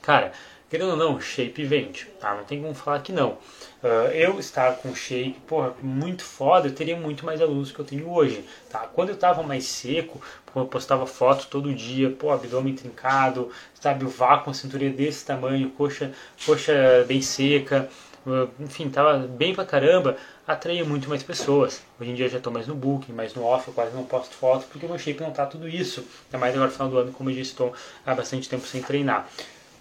cara, 0.00 0.32
querendo 0.68 0.90
ou 0.90 0.96
não, 0.96 1.20
shape 1.20 1.64
vende, 1.64 2.06
tá? 2.20 2.34
Não 2.34 2.44
tem 2.44 2.60
como 2.60 2.74
falar 2.74 3.00
que 3.00 3.12
não. 3.12 3.38
Uh, 3.82 4.10
eu 4.12 4.38
estava 4.38 4.76
com 4.76 4.94
shape, 4.94 5.36
porra, 5.46 5.74
muito 5.82 6.22
foda, 6.22 6.68
eu 6.68 6.74
teria 6.74 6.96
muito 6.96 7.24
mais 7.24 7.40
alunos 7.40 7.72
que 7.72 7.78
eu 7.78 7.84
tenho 7.84 8.10
hoje, 8.10 8.44
tá? 8.68 8.80
Quando 8.80 9.10
eu 9.10 9.14
estava 9.14 9.42
mais 9.42 9.64
seco, 9.64 10.20
eu 10.54 10.66
postava 10.66 11.06
foto 11.06 11.46
todo 11.48 11.74
dia, 11.74 12.10
pô, 12.10 12.30
abdômen 12.30 12.74
trincado, 12.74 13.50
sabe, 13.74 14.04
o 14.04 14.08
vácuo, 14.08 14.50
a 14.50 14.54
cintura 14.54 14.88
desse 14.90 15.24
tamanho, 15.24 15.70
coxa, 15.70 16.12
coxa 16.44 17.04
bem 17.06 17.22
seca, 17.22 17.88
uh, 18.26 18.50
enfim, 18.60 18.90
tava 18.90 19.18
bem 19.18 19.54
pra 19.54 19.64
caramba, 19.64 20.16
atraía 20.46 20.84
muito 20.84 21.08
mais 21.08 21.22
pessoas. 21.22 21.82
Hoje 22.00 22.10
em 22.10 22.14
dia 22.14 22.28
já 22.28 22.38
estou 22.38 22.52
mais 22.52 22.66
no 22.66 22.74
booking, 22.74 23.12
mais 23.12 23.32
no 23.34 23.44
off, 23.44 23.68
eu 23.68 23.74
quase 23.74 23.94
não 23.94 24.04
posto 24.04 24.34
foto 24.34 24.66
porque 24.70 24.84
o 24.84 24.88
meu 24.88 24.98
shape 24.98 25.20
não 25.20 25.30
tá 25.30 25.46
tudo 25.46 25.68
isso. 25.68 26.04
Ainda 26.26 26.38
mais 26.38 26.54
agora 26.54 26.68
no 26.68 26.72
final 26.72 26.88
do 26.88 26.98
ano, 26.98 27.12
como 27.12 27.30
eu 27.30 27.34
já 27.34 27.42
estou 27.42 27.72
há 28.04 28.14
bastante 28.14 28.48
tempo 28.48 28.66
sem 28.66 28.82
treinar. 28.82 29.28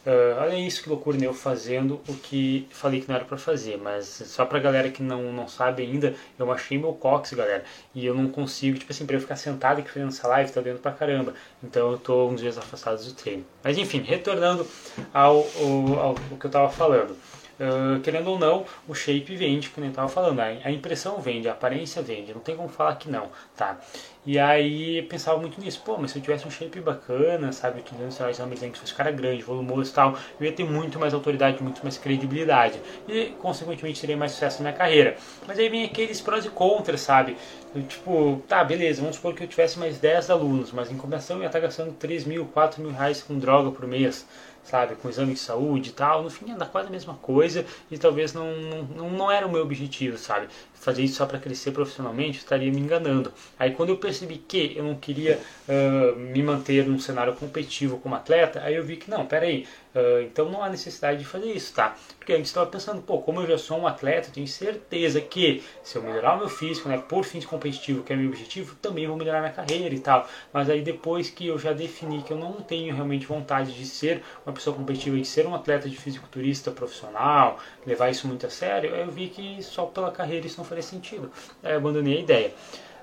Uh, 0.08 0.40
olha 0.40 0.56
isso 0.58 0.82
que 0.82 0.88
loucura, 0.88 1.18
né? 1.18 1.28
eu 1.28 1.34
fazendo 1.34 2.00
o 2.08 2.14
que 2.14 2.66
falei 2.72 3.02
que 3.02 3.10
não 3.10 3.16
era 3.18 3.26
para 3.26 3.38
fazer, 3.38 3.78
mas 3.78 4.06
só 4.06 4.46
pra 4.46 4.58
galera 4.58 4.90
que 4.90 5.04
não, 5.04 5.34
não 5.34 5.50
sabe 5.50 5.84
ainda, 5.84 6.16
eu 6.40 6.46
machuquei 6.46 6.78
meu 6.78 6.94
cox, 6.94 7.34
galera, 7.34 7.66
e 7.94 8.06
eu 8.06 8.16
não 8.16 8.30
consigo, 8.30 8.80
tipo 8.80 8.90
assim, 8.90 9.06
pra 9.06 9.18
eu 9.18 9.20
ficar 9.20 9.36
sentado 9.36 9.80
aqui 9.80 9.92
fazendo 9.92 10.08
essa 10.08 10.26
live, 10.30 10.50
tá 10.50 10.62
dentro 10.62 10.80
pra 10.80 10.94
caramba, 10.94 11.34
então 11.62 11.92
eu 11.92 11.98
tô 11.98 12.30
uns 12.30 12.40
dias 12.40 12.58
afastado 12.58 13.04
do 13.04 13.14
treino. 13.16 13.46
Mas 13.62 13.78
enfim, 13.78 14.00
retornando 14.00 14.66
ao, 15.14 15.46
ao, 15.60 16.00
ao, 16.00 16.16
ao 16.32 16.38
que 16.40 16.46
eu 16.46 16.52
tava 16.52 16.70
falando. 16.70 17.14
Uh, 17.60 18.00
querendo 18.02 18.30
ou 18.30 18.38
não, 18.38 18.66
o 18.88 18.94
shape 18.94 19.36
vende, 19.36 19.70
como 19.70 19.86
eu 19.86 19.90
estava 19.90 20.08
falando, 20.08 20.40
a 20.40 20.72
impressão 20.72 21.20
vende, 21.20 21.50
a 21.50 21.54
aparência 21.54 22.04
vende, 22.04 22.32
não 22.32 22.40
tem 22.40 22.56
como 22.56 22.70
falar 22.70 22.96
que 22.98 23.10
não, 23.10 23.30
tá? 23.56 23.80
E 24.28 24.38
aí 24.38 25.02
pensava 25.04 25.40
muito 25.40 25.60
nisso, 25.60 25.82
pô, 25.84 25.98
mas 25.98 26.12
se 26.12 26.20
eu 26.20 26.22
tivesse 26.22 26.46
um 26.46 26.52
shape 26.52 26.82
bacana, 26.82 27.52
sabe, 27.54 27.80
utilizando 27.80 28.10
esteroides 28.10 28.40
anabolizantes, 28.40 28.76
se 28.76 28.82
fosse 28.82 28.94
cara 28.94 29.10
grande, 29.10 29.42
volumoso 29.42 29.90
e 29.90 29.94
tal, 29.94 30.18
eu 30.40 30.46
ia 30.46 30.52
ter 30.52 30.66
muito 30.66 31.00
mais 31.00 31.14
autoridade, 31.14 31.64
muito 31.64 31.82
mais 31.82 31.98
credibilidade 31.98 32.80
e, 33.08 33.28
consequentemente, 33.40 34.02
teria 34.02 34.18
mais 34.18 34.34
sucesso 34.34 34.62
na 34.62 34.70
minha 34.70 34.78
carreira. 34.78 35.16
Mas 35.48 35.58
aí 35.58 35.70
vem 35.70 35.86
aqueles 35.86 36.20
prós 36.20 36.46
e 36.46 36.50
contras, 36.50 37.02
sabe? 37.02 37.38
Eu, 37.74 37.84
tipo, 37.84 38.44
tá, 38.48 38.64
beleza, 38.64 39.02
vamos 39.02 39.16
supor 39.16 39.34
que 39.34 39.44
eu 39.46 39.48
tivesse 39.48 39.80
mais 39.80 39.98
10 39.98 40.30
alunos, 40.30 40.72
mas 40.74 40.92
em 40.92 40.98
compensação 40.98 41.38
eu 41.38 41.44
ia 41.44 41.48
estar 41.48 41.60
gastando 41.62 41.94
3 41.94 42.26
mil, 42.26 42.46
4 42.48 42.82
mil 42.82 42.92
reais 42.92 43.24
com 43.24 43.40
droga 43.40 43.72
por 43.72 43.88
mês 43.88 44.28
sabe, 44.68 44.96
com 44.96 45.10
exame 45.10 45.34
de 45.34 45.40
saúde 45.40 45.90
e 45.90 45.94
tal, 45.94 46.24
no 46.24 46.30
fim 46.30 46.54
dar 46.56 46.66
quase 46.68 46.88
a 46.88 46.92
mesma 46.92 47.14
coisa 47.16 47.66
e 47.90 47.98
talvez 47.98 48.34
não, 48.34 48.54
não, 48.96 49.10
não 49.10 49.32
era 49.32 49.48
o 49.48 49.52
meu 49.52 49.62
objetivo, 49.62 50.18
sabe? 50.18 50.48
Fazer 50.80 51.04
isso 51.04 51.16
só 51.16 51.26
para 51.26 51.40
crescer 51.40 51.72
profissionalmente 51.72 52.38
estaria 52.38 52.72
me 52.72 52.80
enganando. 52.80 53.34
Aí 53.58 53.72
quando 53.72 53.90
eu 53.90 53.98
percebi 53.98 54.38
que 54.38 54.74
eu 54.76 54.84
não 54.84 54.96
queria 54.96 55.40
uh, 55.68 56.16
me 56.16 56.42
manter 56.42 56.86
num 56.86 57.00
cenário 57.00 57.36
competitivo 57.36 57.98
como 58.00 58.16
atleta, 58.16 58.62
aí 58.64 58.76
eu 58.76 58.84
vi 58.84 58.96
que 58.96 59.10
não, 59.10 59.26
peraí, 59.26 59.68
uh, 59.96 60.22
então 60.22 60.50
não 60.50 60.64
há 60.64 60.70
necessidade 60.70 61.20
de 61.20 61.26
fazer 61.26 61.52
isso, 61.52 61.74
tá? 61.74 61.96
Porque 62.18 62.34
antes 62.34 62.50
estava 62.50 62.68
pensando, 62.68 63.02
pô, 63.02 63.20
como 63.20 63.42
eu 63.42 63.48
já 63.48 63.58
sou 63.58 63.80
um 63.80 63.88
atleta, 63.88 64.30
eu 64.30 64.34
tenho 64.34 64.48
certeza 64.48 65.20
que 65.20 65.64
se 65.84 65.98
eu 65.98 66.04
melhorar 66.04 66.36
o 66.36 66.40
meu 66.40 66.50
físico, 66.50 66.88
né, 66.88 66.98
por 66.98 67.24
fins 67.26 67.46
competitivo, 67.46 68.04
que 68.04 68.14
é 68.14 68.16
meu 68.16 68.28
objetivo, 68.28 68.76
também 68.76 69.08
vou 69.08 69.18
melhorar 69.18 69.40
minha 69.40 69.54
carreira 69.54 69.94
e 69.94 70.00
tal. 70.00 70.28
Mas 70.54 70.70
aí 70.70 70.82
depois 70.82 71.30
que 71.30 71.48
eu 71.48 71.58
já 71.58 71.74
defini 71.74 72.22
que 72.22 72.32
eu 72.32 72.38
não 72.38 72.54
tenho 72.54 72.94
realmente 72.94 73.26
vontade 73.26 73.74
de 73.74 73.86
ser 73.86 74.22
uma 74.46 74.54
pessoa 74.54 74.76
competitiva 74.76 75.18
de 75.18 75.26
ser 75.26 75.48
um 75.48 75.56
atleta 75.56 75.90
de 75.90 75.98
fisiculturista 75.98 76.72
profissional, 76.72 77.60
levar 77.86 78.10
isso 78.10 78.28
muito 78.28 78.46
a 78.46 78.50
sério, 78.50 78.94
eu 78.94 79.10
vi 79.10 79.28
que 79.28 79.62
só 79.64 79.86
pela 79.86 80.12
carreira 80.12 80.46
isso 80.46 80.58
não 80.58 80.66
faria 80.68 80.84
sentido. 80.84 81.32
Aí 81.64 81.74
eu 81.74 81.78
abandonei 81.78 82.18
a 82.18 82.22
ideia. 82.22 82.54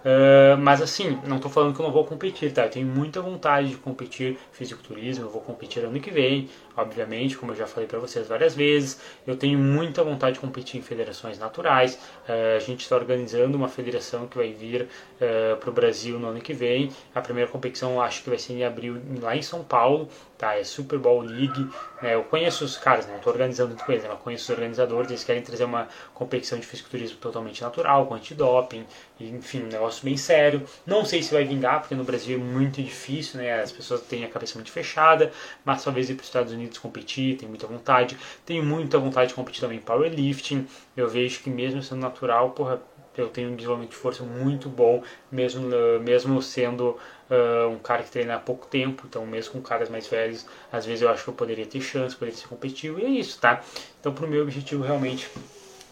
Uh, 0.05 0.59
mas 0.59 0.83
assim, 0.83 1.19
não 1.27 1.37
estou 1.37 1.51
falando 1.51 1.75
que 1.75 1.81
eu 1.81 1.87
não 1.87 1.93
vou 1.93 2.05
competir, 2.05 2.53
tá? 2.53 2.67
Eu 2.67 2.71
tenho 2.71 2.87
muita 2.87 3.23
vontade 3.23 3.71
de 3.71 3.77
competir 3.77 4.39
fisiculturismo, 4.53 5.25
eu 5.25 5.31
vou 5.31 5.41
competir 5.41 5.83
ano 5.83 5.99
que 5.99 6.11
vem, 6.11 6.51
obviamente, 6.77 7.37
como 7.37 7.53
eu 7.53 7.57
já 7.57 7.67
falei 7.67 7.89
para 7.89 7.99
vocês 7.99 8.27
várias 8.27 8.55
vezes. 8.55 9.01
Eu 9.27 9.37
tenho 9.37 9.59
muita 9.59 10.03
vontade 10.03 10.35
de 10.35 10.41
competir 10.41 10.79
em 10.79 10.83
federações 10.83 11.39
naturais. 11.39 11.99
Uh, 12.29 12.57
a 12.57 12.59
gente 12.59 12.81
está 12.81 12.97
organizando 12.97 13.57
uma 13.57 13.69
federação 13.69 14.27
que 14.27 14.37
vai 14.37 14.53
vir 14.53 14.83
uh, 14.83 14.89
eh, 15.21 15.57
para 15.57 15.71
o 15.71 15.73
Brasil 15.73 16.19
no 16.19 16.29
ano 16.29 16.41
que 16.41 16.53
vem. 16.53 16.91
A 17.15 17.21
primeira 17.21 17.51
competição 17.51 18.01
acho 18.01 18.23
que 18.23 18.31
vai 18.31 18.39
ser 18.39 18.55
em 18.55 18.65
abril 18.65 19.01
lá 19.21 19.37
em 19.37 19.43
São 19.43 19.63
Paulo, 19.63 20.09
tá? 20.37 20.57
É 20.57 20.65
Super 20.65 20.99
Bowl 20.99 21.21
League. 21.21 21.69
Né? 22.03 22.15
Eu 22.15 22.25
conheço 22.25 22.65
os 22.65 22.77
caras, 22.77 23.07
não 23.07 23.17
estou 23.17 23.33
organizando 23.33 23.75
com 23.77 23.93
eles, 23.93 24.05
mas 24.05 24.19
conheço 24.19 24.45
os 24.45 24.51
organizadores. 24.51 25.11
Eles 25.11 25.25
querem 25.25 25.43
trazer 25.43 25.65
uma 25.65 25.89
competição 26.13 26.59
de 26.59 26.67
fisiculturismo 26.67 27.19
totalmente 27.19 27.63
natural, 27.63 28.07
com 28.07 28.15
antidoping, 28.15 28.87
enfim, 29.21 29.63
um 29.63 29.69
negócio 29.69 30.05
bem 30.05 30.17
sério. 30.17 30.63
Não 30.87 31.05
sei 31.05 31.23
se 31.23 31.33
vai 31.33 31.45
vingar, 31.45 31.81
porque 31.81 31.95
no 31.95 32.05
Brasil 32.05 32.39
é 32.39 32.43
muito 32.43 32.83
difícil, 32.83 33.39
né? 33.39 33.61
As 33.61 33.73
pessoas 33.73 34.03
têm 34.03 34.25
a 34.25 34.29
cabeça 34.29 34.55
muito 34.57 34.71
fechada, 34.71 35.33
mas 35.65 35.83
talvez 35.83 36.11
ir 36.11 36.15
para 36.15 36.23
os 36.23 36.29
Estados 36.29 36.53
Unidos 36.53 36.64
competir, 36.81 37.37
tenho 37.37 37.51
muita 37.51 37.67
vontade. 37.67 38.17
Tenho 38.45 38.65
muita 38.65 38.99
vontade 38.99 39.29
de 39.29 39.35
competir 39.35 39.61
também 39.61 39.79
em 39.79 39.81
powerlifting. 39.81 40.67
Eu 40.97 41.09
vejo 41.09 41.41
que 41.41 41.51
mesmo 41.51 41.83
sendo 41.83 42.01
natural, 42.01 42.51
porra, 42.51 42.81
eu 43.17 43.29
tenho 43.29 43.51
um 43.51 43.57
desenvolvimento 43.57 43.91
de 43.91 43.97
força 43.97 44.23
muito 44.25 44.69
bom, 44.69 45.03
mesmo, 45.31 45.69
mesmo 46.03 46.43
sendo 46.43 46.99
uh, 47.31 47.69
um 47.71 47.79
cara 47.79 48.03
que 48.03 48.11
treina 48.11 48.35
há 48.35 48.39
pouco 48.39 48.67
tempo, 48.67 49.05
então 49.09 49.25
mesmo 49.27 49.53
com 49.53 49.63
caras 49.63 49.89
mais 49.89 50.07
velhos, 50.07 50.47
às 50.73 50.85
vezes 50.85 51.03
eu 51.03 51.09
acho 51.09 51.23
que 51.23 51.31
eu 51.31 51.35
poderia 51.35 51.67
ter 51.67 51.81
chance, 51.81 52.17
poderia 52.17 52.39
ser 52.39 52.49
competitivo, 52.49 52.99
e 52.99 53.05
é 53.05 53.09
isso, 53.09 53.41
tá? 53.41 53.63
Então, 54.01 54.13
para 54.13 54.27
o 54.27 54.29
meu 54.29 54.43
objetivo, 54.43 54.83
realmente 54.83 55.31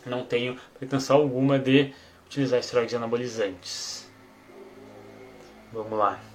não 0.05 0.25
tenho 0.25 0.59
pretensão 0.79 1.17
alguma 1.17 1.59
de 1.59 1.93
utilizar 2.27 2.59
esteroides 2.59 2.95
anabolizantes. 2.95 4.11
Vamos 5.73 5.99
lá. 5.99 6.32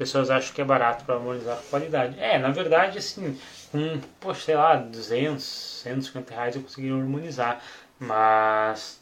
As 0.00 0.08
pessoas 0.08 0.30
acham 0.30 0.54
que 0.54 0.62
é 0.62 0.64
barato 0.64 1.04
para 1.04 1.16
harmonizar 1.16 1.58
a 1.58 1.62
qualidade. 1.68 2.18
É, 2.18 2.38
na 2.38 2.50
verdade, 2.50 2.96
assim, 2.96 3.38
com, 3.70 4.00
poxa, 4.18 4.40
sei 4.46 4.56
lá, 4.56 4.76
200, 4.76 5.44
150 5.44 6.34
reais 6.34 6.56
eu 6.56 6.62
conseguiria 6.62 6.96
harmonizar. 6.96 7.62
Mas. 7.98 8.98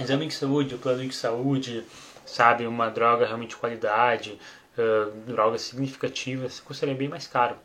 Exame 0.00 0.28
de 0.28 0.32
saúde, 0.32 0.78
plano 0.78 1.06
de 1.06 1.14
saúde, 1.14 1.84
sabe, 2.24 2.66
uma 2.66 2.88
droga 2.88 3.26
realmente 3.26 3.50
de 3.50 3.56
qualidade, 3.56 4.40
uh, 4.78 5.10
droga 5.26 5.58
significativa, 5.58 6.48
custaria 6.64 6.94
bem 6.94 7.08
mais 7.08 7.26
caro. 7.26 7.56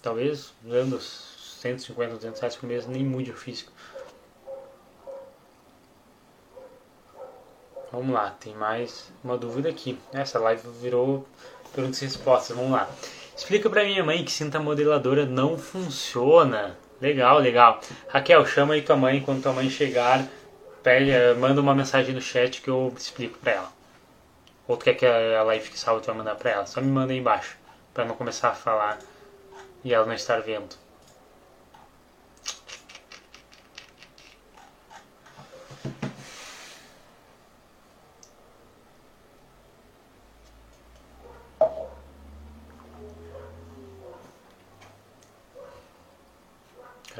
talvez 0.00 0.54
usando 0.64 0.98
150, 1.00 2.14
200 2.14 2.40
reais 2.40 2.56
por 2.56 2.66
mês 2.66 2.86
nem 2.86 3.04
mude 3.04 3.30
o 3.30 3.36
físico. 3.36 3.70
Vamos 7.92 8.14
lá, 8.14 8.30
tem 8.40 8.54
mais 8.54 9.12
uma 9.22 9.36
dúvida 9.36 9.68
aqui. 9.68 9.98
Essa 10.14 10.38
live 10.38 10.66
virou 10.80 11.28
perguntas 11.74 12.00
e 12.00 12.06
respostas, 12.06 12.56
vamos 12.56 12.72
lá. 12.72 12.88
Explica 13.36 13.68
pra 13.68 13.84
minha 13.84 14.02
mãe 14.02 14.24
que 14.24 14.32
cinta 14.32 14.58
modeladora 14.58 15.26
não 15.26 15.58
funciona. 15.58 16.74
Legal, 17.02 17.38
legal. 17.38 17.82
Raquel, 18.08 18.46
chama 18.46 18.72
aí 18.72 18.80
tua 18.80 18.96
mãe 18.96 19.20
quando 19.20 19.42
tua 19.42 19.52
mãe 19.52 19.68
chegar, 19.68 20.26
pede, 20.82 21.10
eh, 21.10 21.34
manda 21.34 21.60
uma 21.60 21.74
mensagem 21.74 22.14
no 22.14 22.20
chat 22.22 22.62
que 22.62 22.70
eu 22.70 22.94
explico 22.96 23.38
pra 23.38 23.52
ela. 23.52 23.72
Ou 24.66 24.78
tu 24.78 24.84
quer 24.84 24.94
que 24.94 25.04
a 25.04 25.42
live 25.42 25.68
que 25.68 25.78
salve 25.78 26.00
tu 26.00 26.06
vai 26.06 26.16
mandar 26.16 26.36
pra 26.36 26.50
ela? 26.50 26.64
Só 26.64 26.80
me 26.80 26.90
manda 26.90 27.12
aí 27.12 27.18
embaixo, 27.18 27.58
pra 27.92 28.06
não 28.06 28.14
começar 28.14 28.48
a 28.48 28.54
falar 28.54 29.00
e 29.84 29.92
ela 29.92 30.06
não 30.06 30.14
estar 30.14 30.40
vendo. 30.40 30.76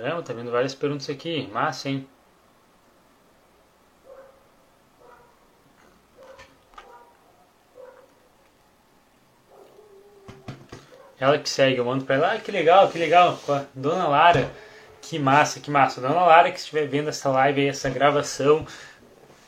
Caramba, 0.03 0.20
tá 0.24 0.32
vindo 0.32 0.50
várias 0.50 0.74
perguntas 0.74 1.09
aqui. 1.09 1.48
Massa, 1.53 1.88
hein? 1.88 2.05
Ela 11.20 11.38
que 11.38 11.48
segue, 11.48 11.76
eu 11.76 11.84
mando 11.84 12.05
pra 12.05 12.16
ela. 12.16 12.32
Ah, 12.32 12.38
que 12.40 12.50
legal, 12.50 12.90
que 12.90 12.98
legal. 12.98 13.38
Dona 13.72 14.09
Lara. 14.09 14.50
Que 15.00 15.20
massa, 15.20 15.61
que 15.61 15.70
massa. 15.70 16.00
Dona 16.00 16.24
Lara, 16.24 16.50
que 16.50 16.59
estiver 16.59 16.88
vendo 16.88 17.09
essa 17.09 17.28
live 17.28 17.61
aí, 17.61 17.68
essa 17.68 17.88
gravação, 17.88 18.66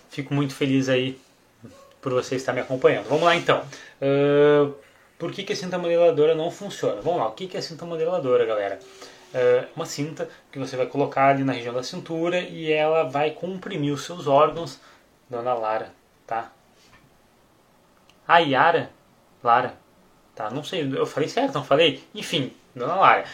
fico 0.09 0.33
muito 0.33 0.55
feliz 0.55 0.89
aí 0.89 1.19
por 2.01 2.13
você 2.13 2.37
estar 2.37 2.53
me 2.53 2.61
acompanhando. 2.61 3.09
Vamos 3.09 3.25
lá 3.25 3.35
então. 3.35 3.65
Uh, 4.01 4.73
por 5.19 5.33
que, 5.33 5.43
que 5.43 5.53
a 5.53 5.57
cinta 5.57 5.79
modeladora 5.79 6.37
não 6.37 6.49
funciona? 6.49 7.01
Vamos 7.01 7.19
lá, 7.19 7.27
o 7.27 7.33
que, 7.33 7.49
que 7.49 7.57
é 7.57 7.61
a 7.61 7.63
cinta 7.63 7.85
modeladora, 7.85 8.47
galera? 8.47 8.79
Uh, 9.35 9.67
uma 9.75 9.85
cinta 9.85 10.29
que 10.53 10.61
você 10.61 10.77
vai 10.77 10.87
colocar 10.87 11.27
ali 11.27 11.43
na 11.43 11.53
região 11.53 11.75
da 11.75 11.83
cintura 11.83 12.39
e 12.39 12.73
ela 12.73 13.03
vai 13.03 13.33
comprimir 13.33 13.93
os 13.93 14.05
seus 14.05 14.29
órgãos. 14.29 14.81
Dona 15.29 15.55
Lara, 15.55 15.93
tá? 16.25 16.53
A 18.29 18.39
Yara? 18.39 18.91
Lara. 19.43 19.75
Tá, 20.37 20.51
não 20.51 20.63
sei, 20.63 20.89
eu 20.97 21.05
falei 21.05 21.29
certo, 21.29 21.55
não 21.55 21.65
falei? 21.65 22.03
Enfim, 22.15 22.53
dona 22.75 22.95
Lara. 22.95 23.25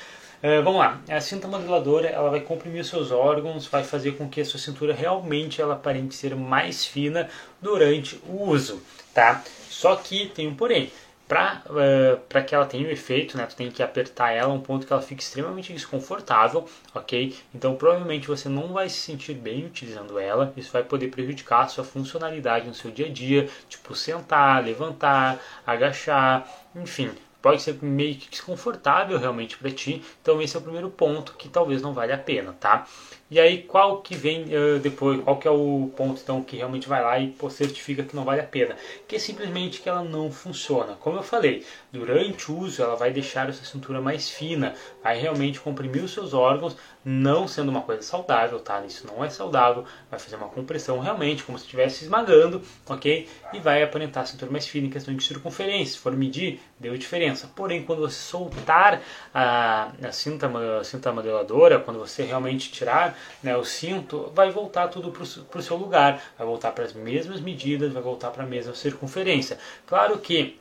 Uh, 0.42 0.62
vamos 0.62 0.80
lá, 0.80 0.98
a 1.10 1.20
cinta 1.20 1.46
modeladora 1.46 2.08
ela 2.08 2.30
vai 2.30 2.40
comprimir 2.40 2.80
os 2.80 2.88
seus 2.88 3.10
órgãos, 3.10 3.66
vai 3.66 3.84
fazer 3.84 4.12
com 4.12 4.26
que 4.26 4.40
a 4.40 4.44
sua 4.44 4.58
cintura 4.58 4.94
realmente 4.94 5.60
ela 5.60 5.74
aparente 5.74 6.14
ser 6.14 6.34
mais 6.34 6.86
fina 6.86 7.28
durante 7.60 8.18
o 8.26 8.48
uso, 8.48 8.82
tá? 9.12 9.42
Só 9.68 9.96
que 9.96 10.28
tem 10.30 10.48
um 10.48 10.54
porém, 10.54 10.90
para 11.30 11.62
uh, 11.70 12.20
eh, 12.28 12.42
que 12.42 12.56
ela 12.56 12.66
tenha 12.66 12.88
um 12.88 12.90
efeito, 12.90 13.36
né, 13.36 13.46
tu 13.46 13.54
tem 13.54 13.70
que 13.70 13.84
apertar 13.84 14.32
ela 14.32 14.50
a 14.50 14.52
um 14.52 14.60
ponto 14.60 14.84
que 14.84 14.92
ela 14.92 15.00
fique 15.00 15.22
extremamente 15.22 15.72
desconfortável, 15.72 16.68
ok? 16.92 17.36
Então 17.54 17.76
provavelmente 17.76 18.26
você 18.26 18.48
não 18.48 18.72
vai 18.72 18.88
se 18.88 18.96
sentir 18.96 19.34
bem 19.34 19.64
utilizando 19.64 20.18
ela, 20.18 20.52
isso 20.56 20.72
vai 20.72 20.82
poder 20.82 21.06
prejudicar 21.06 21.62
a 21.62 21.68
sua 21.68 21.84
funcionalidade 21.84 22.66
no 22.66 22.74
seu 22.74 22.90
dia 22.90 23.06
a 23.06 23.08
dia, 23.08 23.48
tipo 23.68 23.94
sentar, 23.94 24.64
levantar, 24.64 25.38
agachar, 25.64 26.48
enfim, 26.74 27.12
pode 27.40 27.62
ser 27.62 27.78
meio 27.80 28.16
que 28.16 28.28
desconfortável 28.28 29.16
realmente 29.16 29.56
para 29.56 29.70
ti. 29.70 30.02
Então 30.20 30.42
esse 30.42 30.56
é 30.56 30.58
o 30.58 30.62
primeiro 30.62 30.90
ponto 30.90 31.34
que 31.34 31.48
talvez 31.48 31.80
não 31.80 31.94
vale 31.94 32.12
a 32.12 32.18
pena, 32.18 32.56
tá? 32.58 32.88
E 33.30 33.38
aí 33.38 33.62
qual 33.62 34.02
que 34.02 34.16
vem 34.16 34.44
uh, 34.44 34.80
depois, 34.80 35.22
qual 35.22 35.38
que 35.38 35.46
é 35.46 35.50
o 35.50 35.90
ponto 35.96 36.20
então 36.20 36.42
que 36.42 36.56
realmente 36.56 36.88
vai 36.88 37.00
lá 37.00 37.18
e 37.18 37.28
pô, 37.28 37.48
certifica 37.48 38.02
que 38.02 38.16
não 38.16 38.24
vale 38.24 38.40
a 38.40 38.44
pena? 38.44 38.76
Que 39.06 39.16
é 39.16 39.18
simplesmente 39.20 39.80
que 39.80 39.88
ela 39.88 40.02
não 40.02 40.32
funciona. 40.32 40.96
Como 40.98 41.16
eu 41.16 41.22
falei, 41.22 41.64
durante 41.92 42.50
o 42.50 42.58
uso 42.58 42.82
ela 42.82 42.96
vai 42.96 43.12
deixar 43.12 43.48
essa 43.48 43.64
cintura 43.64 44.00
mais 44.00 44.28
fina, 44.28 44.74
vai 45.02 45.16
realmente 45.18 45.60
comprimir 45.60 46.02
os 46.02 46.12
seus 46.12 46.34
órgãos, 46.34 46.76
não 47.04 47.46
sendo 47.46 47.68
uma 47.68 47.82
coisa 47.82 48.02
saudável, 48.02 48.58
tá? 48.58 48.84
Isso 48.84 49.06
não 49.06 49.24
é 49.24 49.30
saudável, 49.30 49.84
vai 50.10 50.18
fazer 50.18 50.36
uma 50.36 50.48
compressão 50.48 50.98
realmente 50.98 51.44
como 51.44 51.56
se 51.56 51.64
estivesse 51.64 52.04
esmagando, 52.04 52.60
ok? 52.86 53.28
E 53.52 53.58
vai 53.60 53.82
aparentar 53.82 54.24
a 54.24 54.26
cintura 54.26 54.50
mais 54.50 54.66
fina 54.66 54.88
em 54.88 54.90
questão 54.90 55.14
de 55.14 55.22
circunferência. 55.22 55.94
Se 55.94 55.98
for 55.98 56.14
medir, 56.16 56.60
deu 56.78 56.96
diferença. 56.98 57.48
Porém, 57.54 57.84
quando 57.84 58.00
você 58.00 58.18
soltar 58.18 59.00
a, 59.32 59.92
a 60.02 60.12
cinta, 60.12 60.50
a 60.80 60.84
cinta 60.84 61.12
modeladora, 61.12 61.78
quando 61.78 61.98
você 61.98 62.24
realmente 62.24 62.70
tirar 62.70 63.16
né, 63.42 63.56
o 63.56 63.64
cinto, 63.64 64.30
vai 64.34 64.50
voltar 64.50 64.88
tudo 64.88 65.10
para 65.10 65.58
o 65.58 65.62
seu 65.62 65.76
lugar, 65.76 66.22
vai 66.36 66.46
voltar 66.46 66.72
para 66.72 66.84
as 66.84 66.92
mesmas 66.92 67.40
medidas, 67.40 67.92
vai 67.92 68.02
voltar 68.02 68.30
para 68.30 68.44
a 68.44 68.46
mesma 68.46 68.74
circunferência. 68.74 69.58
Claro 69.86 70.18
que 70.18 70.58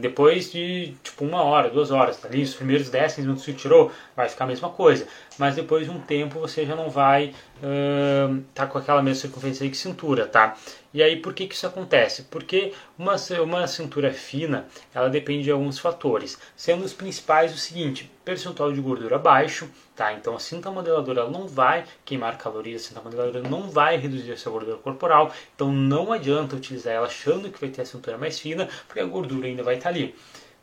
depois 0.00 0.50
de 0.50 0.96
tipo 1.04 1.24
uma 1.24 1.42
hora, 1.42 1.70
duas 1.70 1.92
horas, 1.92 2.16
tá 2.16 2.26
ali, 2.26 2.42
os 2.42 2.54
primeiros 2.54 2.90
10 2.90 3.18
minutos 3.18 3.44
que 3.44 3.52
tirou, 3.52 3.92
vai 4.16 4.28
ficar 4.28 4.44
a 4.44 4.48
mesma 4.48 4.70
coisa. 4.70 5.06
Mas 5.38 5.54
depois 5.54 5.84
de 5.84 5.90
um 5.90 6.00
tempo 6.00 6.40
você 6.40 6.64
já 6.64 6.74
não 6.74 6.88
vai 6.88 7.34
uh, 7.62 8.42
tá 8.54 8.66
com 8.66 8.78
aquela 8.78 9.02
mesma 9.02 9.22
circunferência 9.22 9.68
de 9.68 9.76
cintura, 9.76 10.26
tá? 10.26 10.56
E 10.92 11.02
aí 11.02 11.16
por 11.16 11.34
que, 11.34 11.46
que 11.46 11.54
isso 11.54 11.66
acontece? 11.66 12.22
Porque 12.24 12.72
uma, 12.98 13.16
uma 13.42 13.66
cintura 13.66 14.12
fina, 14.12 14.66
ela 14.94 15.10
depende 15.10 15.44
de 15.44 15.50
alguns 15.50 15.78
fatores, 15.78 16.38
sendo 16.56 16.84
os 16.84 16.92
principais 16.92 17.54
o 17.54 17.58
seguinte, 17.58 18.10
percentual 18.24 18.72
de 18.72 18.80
gordura 18.80 19.18
baixo, 19.18 19.68
tá? 19.94 20.12
Então 20.14 20.34
a 20.34 20.40
cinta 20.40 20.70
modeladora 20.70 21.28
não 21.28 21.46
vai 21.46 21.84
queimar 22.04 22.38
calorias, 22.38 22.82
a 22.82 22.88
cinta 22.88 23.02
modeladora 23.02 23.46
não 23.48 23.70
vai 23.70 23.96
reduzir 23.96 24.32
a 24.32 24.36
sua 24.36 24.52
gordura 24.52 24.78
corporal, 24.78 25.32
então 25.54 25.70
não 25.70 26.12
adianta 26.12 26.56
utilizar 26.56 26.94
ela 26.94 27.06
achando 27.06 27.50
que 27.50 27.60
vai 27.60 27.68
ter 27.68 27.82
a 27.82 27.86
cintura 27.86 28.16
mais 28.16 28.38
fina, 28.38 28.68
porque 28.86 29.00
a 29.00 29.04
gordura 29.04 29.46
ainda 29.46 29.62
vai 29.62 29.74
estar 29.74 29.90
tá 29.90 29.94
ali. 29.94 30.14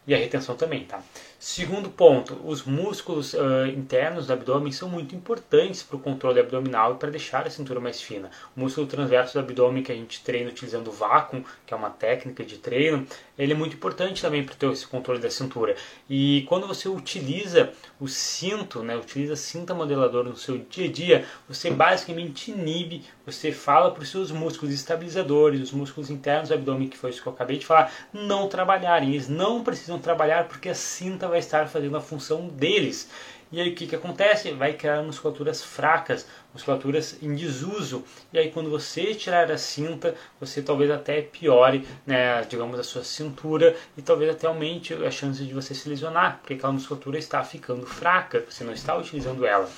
E 0.05 0.13
a 0.13 0.17
retenção 0.17 0.55
também, 0.55 0.83
tá? 0.83 1.01
Segundo 1.45 1.89
ponto, 1.89 2.39
os 2.45 2.63
músculos 2.63 3.33
uh, 3.33 3.65
internos 3.67 4.27
do 4.27 4.31
abdômen 4.31 4.71
são 4.71 4.87
muito 4.87 5.13
importantes 5.13 5.83
para 5.83 5.97
o 5.97 5.99
controle 5.99 6.39
abdominal 6.39 6.93
e 6.93 6.97
para 6.97 7.11
deixar 7.11 7.45
a 7.45 7.49
cintura 7.49 7.81
mais 7.81 8.01
fina. 8.01 8.31
O 8.55 8.61
músculo 8.61 8.87
transverso 8.87 9.33
do 9.33 9.39
abdômen 9.41 9.83
que 9.83 9.91
a 9.91 9.95
gente 9.95 10.23
treina 10.23 10.49
utilizando 10.49 10.87
o 10.87 10.91
vácuo, 10.93 11.43
que 11.65 11.73
é 11.73 11.77
uma 11.77 11.89
técnica 11.89 12.45
de 12.45 12.59
treino, 12.59 13.05
ele 13.37 13.51
é 13.51 13.55
muito 13.57 13.75
importante 13.75 14.21
também 14.21 14.41
para 14.41 14.55
ter 14.55 14.71
esse 14.71 14.87
controle 14.87 15.19
da 15.19 15.29
cintura. 15.29 15.75
E 16.09 16.45
quando 16.47 16.65
você 16.65 16.87
utiliza 16.87 17.73
o 17.99 18.07
cinto, 18.07 18.81
né, 18.81 18.95
utiliza 18.95 19.35
cinta 19.35 19.73
modeladora 19.73 20.29
no 20.29 20.37
seu 20.37 20.57
dia 20.57 20.87
a 20.87 20.91
dia, 20.91 21.25
você 21.45 21.69
basicamente 21.69 22.51
inibe, 22.51 23.03
você 23.25 23.51
fala 23.51 23.91
para 23.91 24.03
os 24.03 24.09
seus 24.09 24.31
músculos 24.31 24.73
estabilizadores, 24.73 25.59
os 25.59 25.71
músculos 25.73 26.09
internos 26.09 26.47
do 26.49 26.55
abdômen, 26.55 26.87
que 26.87 26.97
foi 26.97 27.09
isso 27.09 27.21
que 27.21 27.27
eu 27.27 27.33
acabei 27.33 27.57
de 27.57 27.65
falar, 27.65 27.91
não 28.13 28.47
trabalharem. 28.47 29.09
Eles 29.09 29.27
não 29.27 29.61
precisam 29.61 29.99
trabalhar 29.99 30.47
porque 30.47 30.69
a 30.69 30.75
cinta 30.75 31.32
vai 31.33 31.39
estar 31.39 31.67
fazendo 31.67 31.97
a 31.97 32.01
função 32.01 32.47
deles. 32.47 33.09
E 33.51 33.59
aí 33.61 33.69
o 33.69 33.75
que, 33.75 33.85
que 33.85 33.95
acontece? 33.95 34.51
Vai 34.51 34.73
criar 34.73 35.03
musculaturas 35.03 35.63
fracas, 35.63 36.25
musculaturas 36.53 37.17
em 37.21 37.35
desuso. 37.35 38.03
E 38.31 38.37
aí 38.39 38.51
quando 38.51 38.69
você 38.69 39.13
tirar 39.13 39.51
a 39.51 39.57
cinta, 39.57 40.15
você 40.39 40.61
talvez 40.61 40.89
até 40.89 41.21
piore, 41.21 41.87
né, 42.05 42.41
digamos, 42.49 42.79
a 42.79 42.83
sua 42.83 43.03
cintura 43.03 43.75
e 43.97 44.01
talvez 44.01 44.31
até 44.31 44.47
aumente 44.47 44.93
a 44.93 45.11
chance 45.11 45.43
de 45.43 45.53
você 45.53 45.75
se 45.75 45.87
lesionar, 45.89 46.39
porque 46.39 46.53
aquela 46.53 46.73
musculatura 46.73 47.17
está 47.17 47.43
ficando 47.43 47.85
fraca, 47.85 48.43
você 48.49 48.63
não 48.63 48.73
está 48.73 48.95
utilizando 48.95 49.45
ela. 49.45 49.69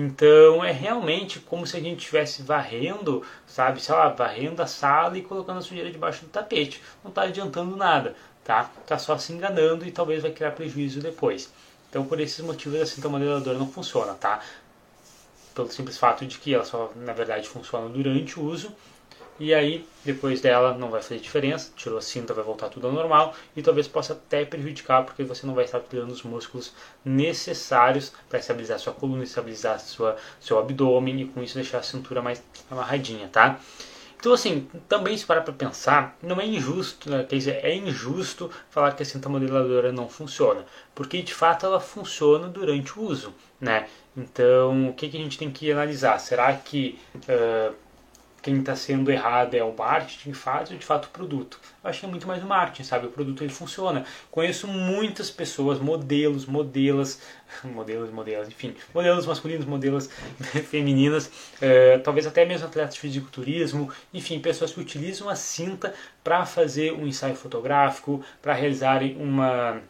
Então 0.00 0.64
é 0.64 0.70
realmente 0.70 1.40
como 1.40 1.66
se 1.66 1.76
a 1.76 1.80
gente 1.80 1.98
estivesse 1.98 2.42
varrendo, 2.42 3.24
sabe, 3.46 3.80
sei 3.80 3.94
lá, 3.94 4.08
varrendo 4.10 4.62
a 4.62 4.66
sala 4.66 5.18
e 5.18 5.22
colocando 5.22 5.58
a 5.58 5.62
sujeira 5.62 5.90
debaixo 5.90 6.24
do 6.24 6.30
tapete. 6.30 6.82
Não 7.02 7.08
está 7.08 7.22
adiantando 7.22 7.76
nada 7.76 8.14
tá? 8.48 8.70
Tá 8.86 8.98
só 8.98 9.18
se 9.18 9.30
enganando 9.34 9.86
e 9.86 9.92
talvez 9.92 10.22
vai 10.22 10.30
criar 10.30 10.52
prejuízo 10.52 11.00
depois. 11.00 11.52
Então, 11.90 12.06
por 12.06 12.18
esses 12.18 12.42
motivos, 12.42 12.80
a 12.80 12.86
cinta 12.86 13.06
modeladora 13.06 13.58
não 13.58 13.70
funciona, 13.70 14.14
tá? 14.14 14.40
Pelo 15.54 15.70
simples 15.70 15.98
fato 15.98 16.24
de 16.24 16.38
que 16.38 16.54
ela 16.54 16.64
só, 16.64 16.90
na 16.96 17.12
verdade, 17.12 17.46
funciona 17.46 17.90
durante 17.90 18.40
o 18.40 18.42
uso 18.42 18.74
e 19.38 19.54
aí 19.54 19.86
depois 20.04 20.40
dela 20.40 20.74
não 20.76 20.90
vai 20.90 21.02
fazer 21.02 21.20
diferença, 21.20 21.70
tirou 21.76 21.98
a 21.98 22.02
cinta, 22.02 22.34
vai 22.34 22.44
voltar 22.44 22.68
tudo 22.68 22.86
ao 22.86 22.92
normal 22.92 23.34
e 23.56 23.62
talvez 23.62 23.86
possa 23.86 24.12
até 24.12 24.44
prejudicar 24.44 25.04
porque 25.04 25.22
você 25.22 25.46
não 25.46 25.54
vai 25.54 25.64
estar 25.64 25.78
utilizando 25.78 26.10
os 26.10 26.22
músculos 26.22 26.72
necessários 27.04 28.12
para 28.28 28.38
estabilizar 28.38 28.78
sua 28.78 28.92
coluna, 28.92 29.22
estabilizar 29.22 29.78
sua, 29.80 30.16
seu 30.40 30.58
abdômen 30.58 31.20
e 31.20 31.24
com 31.26 31.42
isso 31.42 31.54
deixar 31.54 31.78
a 31.78 31.82
cintura 31.82 32.22
mais 32.22 32.42
amarradinha, 32.70 33.28
tá? 33.28 33.60
Então, 34.18 34.32
assim, 34.32 34.68
também 34.88 35.16
se 35.16 35.24
parar 35.24 35.42
para 35.42 35.54
pensar, 35.54 36.16
não 36.20 36.40
é 36.40 36.46
injusto, 36.46 37.08
né? 37.08 37.22
quer 37.22 37.36
dizer, 37.36 37.64
é 37.64 37.72
injusto 37.76 38.50
falar 38.68 38.92
que 38.92 39.02
a 39.02 39.06
cinta 39.06 39.28
modeladora 39.28 39.92
não 39.92 40.08
funciona, 40.08 40.66
porque 40.92 41.22
de 41.22 41.32
fato 41.32 41.64
ela 41.64 41.78
funciona 41.78 42.48
durante 42.48 42.98
o 42.98 43.02
uso, 43.02 43.32
né? 43.60 43.86
Então, 44.16 44.88
o 44.88 44.94
que, 44.94 45.08
que 45.08 45.16
a 45.16 45.20
gente 45.20 45.38
tem 45.38 45.50
que 45.52 45.70
analisar? 45.70 46.18
Será 46.18 46.52
que 46.52 46.98
uh, 47.14 47.72
quem 48.48 48.60
está 48.60 48.74
sendo 48.74 49.10
errado 49.10 49.54
é 49.54 49.62
o 49.62 49.74
marketing 49.76 50.32
faz 50.32 50.70
de 50.70 50.78
fato 50.78 51.04
o 51.04 51.08
produto. 51.10 51.60
Eu 51.84 51.90
acho 51.90 52.00
que 52.00 52.06
é 52.06 52.08
muito 52.08 52.26
mais 52.26 52.42
o 52.42 52.46
marketing, 52.46 52.82
sabe? 52.82 53.06
O 53.06 53.10
produto 53.10 53.44
ele 53.44 53.52
funciona. 53.52 54.06
Conheço 54.30 54.66
muitas 54.66 55.30
pessoas, 55.30 55.78
modelos, 55.78 56.46
modelas, 56.46 57.20
modelos, 57.62 58.10
modelos, 58.10 58.48
enfim, 58.48 58.74
modelos 58.94 59.26
masculinos, 59.26 59.66
modelos 59.66 60.08
femininas, 60.70 61.30
é, 61.60 61.98
talvez 61.98 62.26
até 62.26 62.46
mesmo 62.46 62.66
atletas 62.66 62.94
de 62.94 63.00
fisiculturismo, 63.00 63.92
enfim, 64.14 64.40
pessoas 64.40 64.72
que 64.72 64.80
utilizam 64.80 65.28
a 65.28 65.36
cinta 65.36 65.92
para 66.24 66.46
fazer 66.46 66.94
um 66.94 67.06
ensaio 67.06 67.34
fotográfico, 67.34 68.24
para 68.40 68.54
realizarem 68.54 69.14
uma 69.20 69.82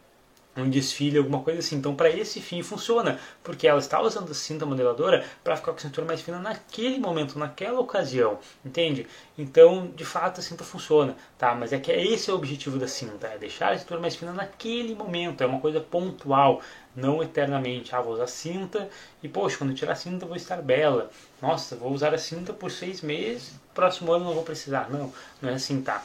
um 0.63 0.71
desfile, 0.71 1.19
alguma 1.19 1.41
coisa 1.41 1.61
assim. 1.61 1.77
Então, 1.77 1.95
para 1.95 2.11
esse 2.11 2.41
fim 2.41 2.63
funciona, 2.63 3.19
porque 3.43 3.67
ela 3.67 3.79
está 3.79 4.01
usando 4.01 4.31
a 4.31 4.35
cinta 4.35 4.67
modeladora 4.67 5.25
para 5.43 5.57
ficar 5.57 5.73
com 5.73 5.79
a 5.79 5.81
cintura 5.81 6.07
mais 6.07 6.21
fina 6.21 6.39
naquele 6.39 6.99
momento, 6.99 7.39
naquela 7.39 7.81
ocasião, 7.81 8.39
entende? 8.65 9.07
Então, 9.37 9.91
de 9.95 10.05
fato, 10.05 10.41
a 10.41 10.43
cinta 10.43 10.65
funciona, 10.65 11.17
tá? 11.39 11.55
Mas 11.55 11.73
é 11.73 11.79
que 11.79 11.93
esse 11.93 12.31
é 12.31 12.33
o 12.33 12.37
objetivo 12.37 12.79
da 12.79 12.89
cinta, 12.89 13.27
é 13.27 13.39
deixar 13.39 13.73
a 13.73 13.79
cintura 13.79 14.01
mais 14.01 14.17
fina 14.17 14.33
naquele 14.33 14.95
momento, 14.95 15.43
é 15.43 15.47
uma 15.47 15.61
coisa 15.61 15.81
pontual, 15.81 16.61
não 16.95 17.23
eternamente. 17.23 17.95
Ah, 17.95 18.01
vou 18.01 18.15
usar 18.15 18.27
cinta 18.27 18.89
e, 19.23 19.29
poxa, 19.29 19.57
quando 19.59 19.75
tirar 19.75 19.93
a 19.93 19.97
cinta 19.97 20.27
vou 20.27 20.37
estar 20.37 20.61
bela. 20.61 21.11
Nossa, 21.41 21.77
vou 21.77 21.93
usar 21.93 22.13
a 22.15 22.19
cinta 22.19 22.53
por 22.53 22.71
seis 22.71 23.01
meses, 23.01 23.55
próximo 23.75 24.13
ano 24.13 24.25
não 24.25 24.35
vou 24.35 24.43
precisar. 24.43 24.91
Não, 24.91 25.13
não 25.41 25.51
é 25.51 25.55
assim, 25.55 25.81
tá? 25.81 26.05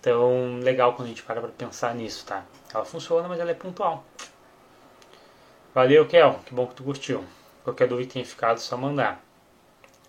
Então, 0.00 0.58
legal 0.62 0.94
quando 0.94 1.06
a 1.06 1.08
gente 1.10 1.22
para 1.22 1.42
para 1.42 1.50
pensar 1.50 1.94
nisso, 1.94 2.24
tá? 2.24 2.42
Ela 2.72 2.84
funciona, 2.86 3.28
mas 3.28 3.38
ela 3.38 3.50
é 3.50 3.54
pontual. 3.54 4.02
Valeu, 5.74 6.06
Kel. 6.06 6.40
Que 6.46 6.54
bom 6.54 6.66
que 6.66 6.74
tu 6.74 6.82
curtiu. 6.82 7.22
Qualquer 7.62 7.86
dúvida 7.86 8.08
que 8.08 8.14
tenha 8.14 8.24
ficado, 8.24 8.58
só 8.58 8.76
mandar. 8.78 9.22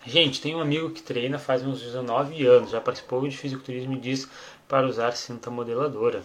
Gente, 0.04 0.40
tem 0.40 0.56
um 0.56 0.60
amigo 0.60 0.90
que 0.90 1.02
treina 1.02 1.38
faz 1.38 1.62
uns 1.62 1.80
19 1.80 2.44
anos, 2.46 2.70
já 2.70 2.80
participou 2.80 3.28
de 3.28 3.36
fisiculturismo 3.36 3.92
e 3.92 4.00
diz 4.00 4.28
para 4.66 4.86
usar 4.86 5.12
cinta 5.12 5.50
modeladora. 5.50 6.22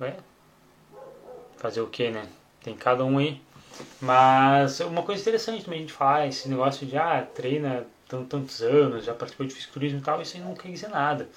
Ué? 0.00 0.16
Fazer 1.56 1.80
o 1.80 1.88
que, 1.88 2.10
né? 2.10 2.26
Tem 2.62 2.74
cada 2.74 3.04
um 3.04 3.18
aí. 3.18 3.42
Mas 4.00 4.80
uma 4.80 5.02
coisa 5.02 5.20
interessante 5.20 5.64
também 5.64 5.80
a 5.80 5.82
gente 5.82 5.92
falar, 5.92 6.26
esse 6.26 6.48
negócio 6.48 6.86
de 6.86 6.96
ah, 6.96 7.26
treina 7.34 7.86
tantos 8.08 8.60
anos, 8.62 9.04
já 9.04 9.14
participou 9.14 9.46
de 9.46 9.54
fisiculturismo 9.54 9.98
e 9.98 10.02
tal, 10.02 10.22
isso 10.22 10.36
aí 10.36 10.42
não 10.42 10.54
quer 10.54 10.68
dizer 10.68 10.88
nada. 10.88 11.28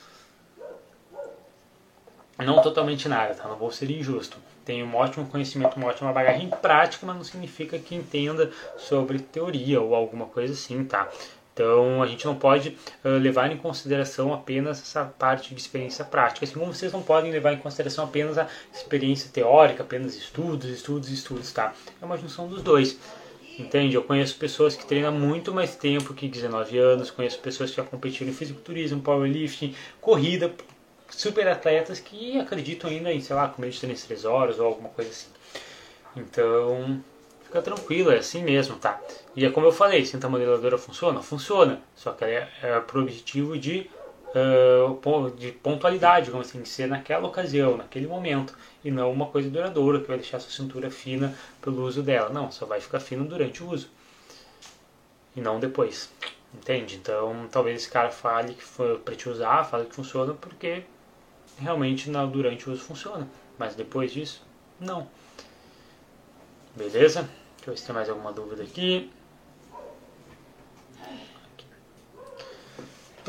Não 2.37 2.61
totalmente 2.61 3.09
nada, 3.09 3.33
tá? 3.33 3.47
Não 3.47 3.57
vou 3.57 3.71
ser 3.71 3.89
injusto. 3.91 4.37
Tem 4.63 4.83
um 4.83 4.95
ótimo 4.95 5.27
conhecimento, 5.27 5.75
uma 5.75 5.87
ótima 5.87 6.13
bagagem 6.13 6.49
prática, 6.49 7.05
mas 7.05 7.15
não 7.15 7.23
significa 7.23 7.77
que 7.77 7.95
entenda 7.95 8.51
sobre 8.77 9.19
teoria 9.19 9.81
ou 9.81 9.93
alguma 9.93 10.25
coisa 10.27 10.53
assim, 10.53 10.85
tá? 10.85 11.09
Então 11.53 12.01
a 12.01 12.07
gente 12.07 12.25
não 12.25 12.35
pode 12.35 12.77
uh, 13.03 13.09
levar 13.17 13.51
em 13.51 13.57
consideração 13.57 14.33
apenas 14.33 14.79
essa 14.79 15.03
parte 15.03 15.53
de 15.53 15.59
experiência 15.59 16.05
prática, 16.05 16.45
assim 16.45 16.53
como 16.53 16.73
vocês 16.73 16.93
não 16.93 17.01
podem 17.01 17.31
levar 17.31 17.51
em 17.51 17.57
consideração 17.57 18.05
apenas 18.05 18.37
a 18.37 18.47
experiência 18.73 19.29
teórica, 19.29 19.83
apenas 19.83 20.15
estudos, 20.15 20.69
estudos, 20.69 21.09
estudos, 21.09 21.51
tá? 21.51 21.73
É 22.01 22.05
uma 22.05 22.17
junção 22.17 22.47
dos 22.47 22.63
dois. 22.63 22.97
Entende? 23.59 23.95
Eu 23.95 24.03
conheço 24.03 24.37
pessoas 24.37 24.73
que 24.73 24.85
treinam 24.85 25.11
muito 25.11 25.53
mais 25.53 25.75
tempo 25.75 26.13
que 26.13 26.29
19 26.29 26.77
anos, 26.77 27.11
conheço 27.11 27.39
pessoas 27.39 27.69
que 27.69 27.75
já 27.75 27.83
competiram 27.83 28.31
em 28.31 28.33
fisiculturismo, 28.33 29.01
powerlifting, 29.01 29.75
corrida, 29.99 30.53
super 31.09 31.45
atletas 31.45 31.99
que 31.99 32.39
acreditam 32.39 32.89
ainda 32.89 33.11
em, 33.11 33.19
sei 33.19 33.35
lá, 33.35 33.49
comer 33.49 33.71
de 33.71 33.81
3 33.81 34.01
3 34.01 34.23
horas 34.23 34.59
ou 34.59 34.65
alguma 34.65 34.87
coisa 34.89 35.11
assim. 35.11 35.27
Então, 36.15 37.03
fica 37.43 37.61
tranquilo, 37.61 38.11
é 38.11 38.19
assim 38.19 38.43
mesmo, 38.43 38.77
tá? 38.77 39.01
E 39.35 39.45
é 39.45 39.49
como 39.49 39.67
eu 39.67 39.73
falei, 39.73 40.05
cinta 40.05 40.29
modeladora 40.29 40.77
funciona? 40.77 41.21
Funciona, 41.21 41.81
só 41.95 42.13
que 42.13 42.23
é, 42.23 42.49
é 42.63 42.79
pro 42.79 43.01
objetivo 43.01 43.57
de, 43.57 43.89
de 45.37 45.51
pontualidade, 45.51 46.29
vamos 46.29 46.49
assim, 46.49 46.63
ser 46.65 46.87
naquela 46.87 47.27
ocasião, 47.27 47.77
naquele 47.77 48.07
momento, 48.07 48.55
e 48.83 48.91
não 48.91 49.11
uma 49.11 49.25
coisa 49.25 49.49
duradoura 49.49 49.99
que 49.99 50.07
vai 50.07 50.17
deixar 50.17 50.39
sua 50.39 50.51
cintura 50.51 50.91
fina 50.91 51.35
pelo 51.61 51.83
uso 51.83 52.03
dela. 52.03 52.29
Não, 52.29 52.51
só 52.51 52.65
vai 52.65 52.79
ficar 52.79 52.99
fino 52.99 53.25
durante 53.25 53.63
o 53.63 53.69
uso, 53.69 53.89
e 55.35 55.41
não 55.41 55.59
depois. 55.59 56.11
Entende? 56.53 56.95
Então, 56.95 57.47
talvez 57.51 57.81
esse 57.81 57.89
cara 57.89 58.09
fale 58.09 58.55
que 58.55 58.63
foi 58.63 58.97
para 58.97 59.15
te 59.15 59.29
usar, 59.29 59.63
fale 59.63 59.85
que 59.85 59.93
funciona 59.95 60.33
porque 60.33 60.83
realmente 61.59 62.09
na, 62.09 62.25
durante 62.25 62.67
o 62.69 62.73
uso 62.73 62.83
funciona. 62.83 63.27
Mas 63.57 63.75
depois 63.75 64.11
disso, 64.11 64.41
não. 64.79 65.07
Beleza? 66.75 67.21
Deixa 67.57 67.69
eu 67.69 67.73
ver 67.73 67.77
se 67.77 67.85
tem 67.85 67.93
mais 67.93 68.09
alguma 68.09 68.31
dúvida 68.31 68.63
aqui. 68.63 69.11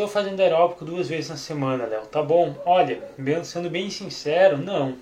Estou 0.00 0.08
fazendo 0.10 0.40
aeróbico 0.40 0.82
duas 0.82 1.10
vezes 1.10 1.28
na 1.28 1.36
semana, 1.36 1.84
Léo. 1.84 2.06
Tá 2.06 2.22
bom? 2.22 2.56
Olha, 2.64 3.02
sendo 3.44 3.68
bem 3.68 3.90
sincero, 3.90 4.56
não. 4.56 4.96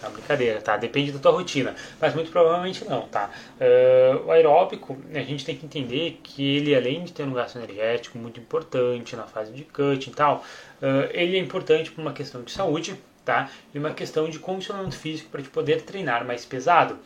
Tá 0.00 0.08
brincadeira, 0.08 0.62
tá? 0.62 0.76
Depende 0.76 1.10
da 1.10 1.18
tua 1.18 1.32
rotina, 1.32 1.74
mas 2.00 2.14
muito 2.14 2.30
provavelmente 2.30 2.84
não, 2.84 3.02
tá? 3.08 3.28
Uh, 3.60 4.26
o 4.26 4.30
aeróbico, 4.30 4.96
a 5.12 5.18
gente 5.18 5.44
tem 5.44 5.56
que 5.56 5.66
entender 5.66 6.20
que 6.22 6.58
ele, 6.58 6.76
além 6.76 7.02
de 7.02 7.12
ter 7.12 7.24
um 7.24 7.32
gasto 7.32 7.58
energético 7.58 8.18
muito 8.18 8.38
importante 8.38 9.16
na 9.16 9.24
fase 9.24 9.50
de 9.50 9.64
cut 9.64 10.08
e 10.08 10.12
tal, 10.12 10.44
uh, 10.80 11.10
ele 11.10 11.36
é 11.36 11.40
importante 11.40 11.90
por 11.90 12.02
uma 12.02 12.12
questão 12.12 12.44
de 12.44 12.52
saúde, 12.52 12.94
tá? 13.24 13.50
E 13.74 13.80
uma 13.80 13.90
questão 13.90 14.30
de 14.30 14.38
condicionamento 14.38 14.96
físico 14.96 15.28
para 15.28 15.42
te 15.42 15.48
poder 15.48 15.82
treinar 15.82 16.24
mais 16.24 16.44
pesado. 16.44 16.96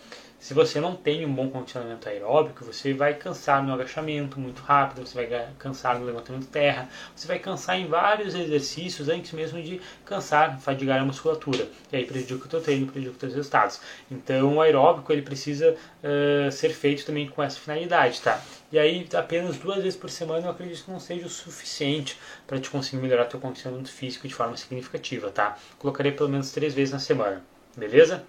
Se 0.47 0.55
você 0.55 0.81
não 0.81 0.95
tem 0.95 1.27
um 1.27 1.35
bom 1.35 1.51
condicionamento 1.51 2.09
aeróbico, 2.09 2.65
você 2.65 2.95
vai 2.95 3.15
cansar 3.15 3.61
no 3.67 3.75
agachamento 3.75 4.39
muito 4.39 4.63
rápido, 4.63 5.05
você 5.05 5.27
vai 5.27 5.49
cansar 5.59 5.99
no 5.99 6.07
levantamento 6.07 6.47
terra, 6.47 6.89
você 7.17 7.27
vai 7.27 7.41
cansar 7.41 7.81
em 7.81 7.89
vários 7.89 8.33
exercícios 8.33 9.09
antes 9.09 9.33
mesmo 9.33 9.61
de 9.61 9.81
cansar, 10.05 10.61
fadigar 10.61 11.03
a 11.03 11.05
musculatura. 11.05 11.67
E 11.91 11.97
aí 11.97 12.07
prejudica 12.07 12.47
o 12.47 12.49
teu 12.49 12.61
treino, 12.61 12.87
prejudica 12.87 13.15
os 13.15 13.19
teus 13.19 13.35
resultados. 13.35 13.81
Então 14.09 14.55
o 14.55 14.61
aeróbico 14.61 15.13
ele 15.13 15.23
precisa 15.23 15.75
uh, 15.75 16.53
ser 16.53 16.69
feito 16.69 17.05
também 17.05 17.27
com 17.27 17.43
essa 17.43 17.59
finalidade, 17.59 18.21
tá? 18.21 18.41
E 18.71 18.79
aí 18.79 19.05
apenas 19.15 19.59
duas 19.59 19.83
vezes 19.83 19.99
por 19.99 20.11
semana 20.11 20.47
eu 20.47 20.51
acredito 20.53 20.85
que 20.85 20.93
não 20.93 21.01
seja 21.01 21.27
o 21.27 21.29
suficiente 21.29 22.17
para 22.47 22.61
te 22.61 22.71
conseguir 22.71 23.03
melhorar 23.03 23.25
teu 23.25 23.41
condicionamento 23.41 23.91
físico 23.91 24.29
de 24.29 24.35
forma 24.37 24.57
significativa, 24.57 25.29
tá? 25.29 25.59
Colocaria 25.77 26.13
pelo 26.13 26.29
menos 26.29 26.53
três 26.53 26.73
vezes 26.73 26.93
na 26.93 27.01
semana, 27.01 27.43
beleza? 27.77 28.25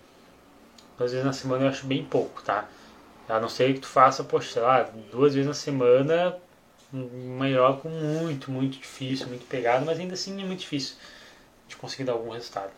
Duas 0.98 1.12
vezes 1.12 1.26
na 1.26 1.34
semana 1.34 1.66
eu 1.66 1.70
acho 1.70 1.86
bem 1.86 2.04
pouco, 2.04 2.42
tá? 2.42 2.68
A 3.30 3.40
não 3.40 3.50
ser 3.50 3.74
que 3.74 3.82
tu 3.82 3.88
faça, 3.88 4.24
poxa, 4.24 4.54
sei 4.54 4.62
lá, 4.62 4.90
duas 5.12 5.34
vezes 5.34 5.48
na 5.48 5.54
semana, 5.54 6.38
maior 6.92 7.80
com 7.80 7.90
muito, 7.90 8.50
muito 8.50 8.78
difícil, 8.78 9.28
muito 9.28 9.46
pegado, 9.46 9.86
mas 9.86 10.00
ainda 10.00 10.14
assim 10.14 10.42
é 10.42 10.46
muito 10.46 10.60
difícil 10.60 10.96
de 11.68 11.76
conseguir 11.76 12.06
dar 12.06 12.14
algum 12.14 12.30
resultado. 12.30 12.72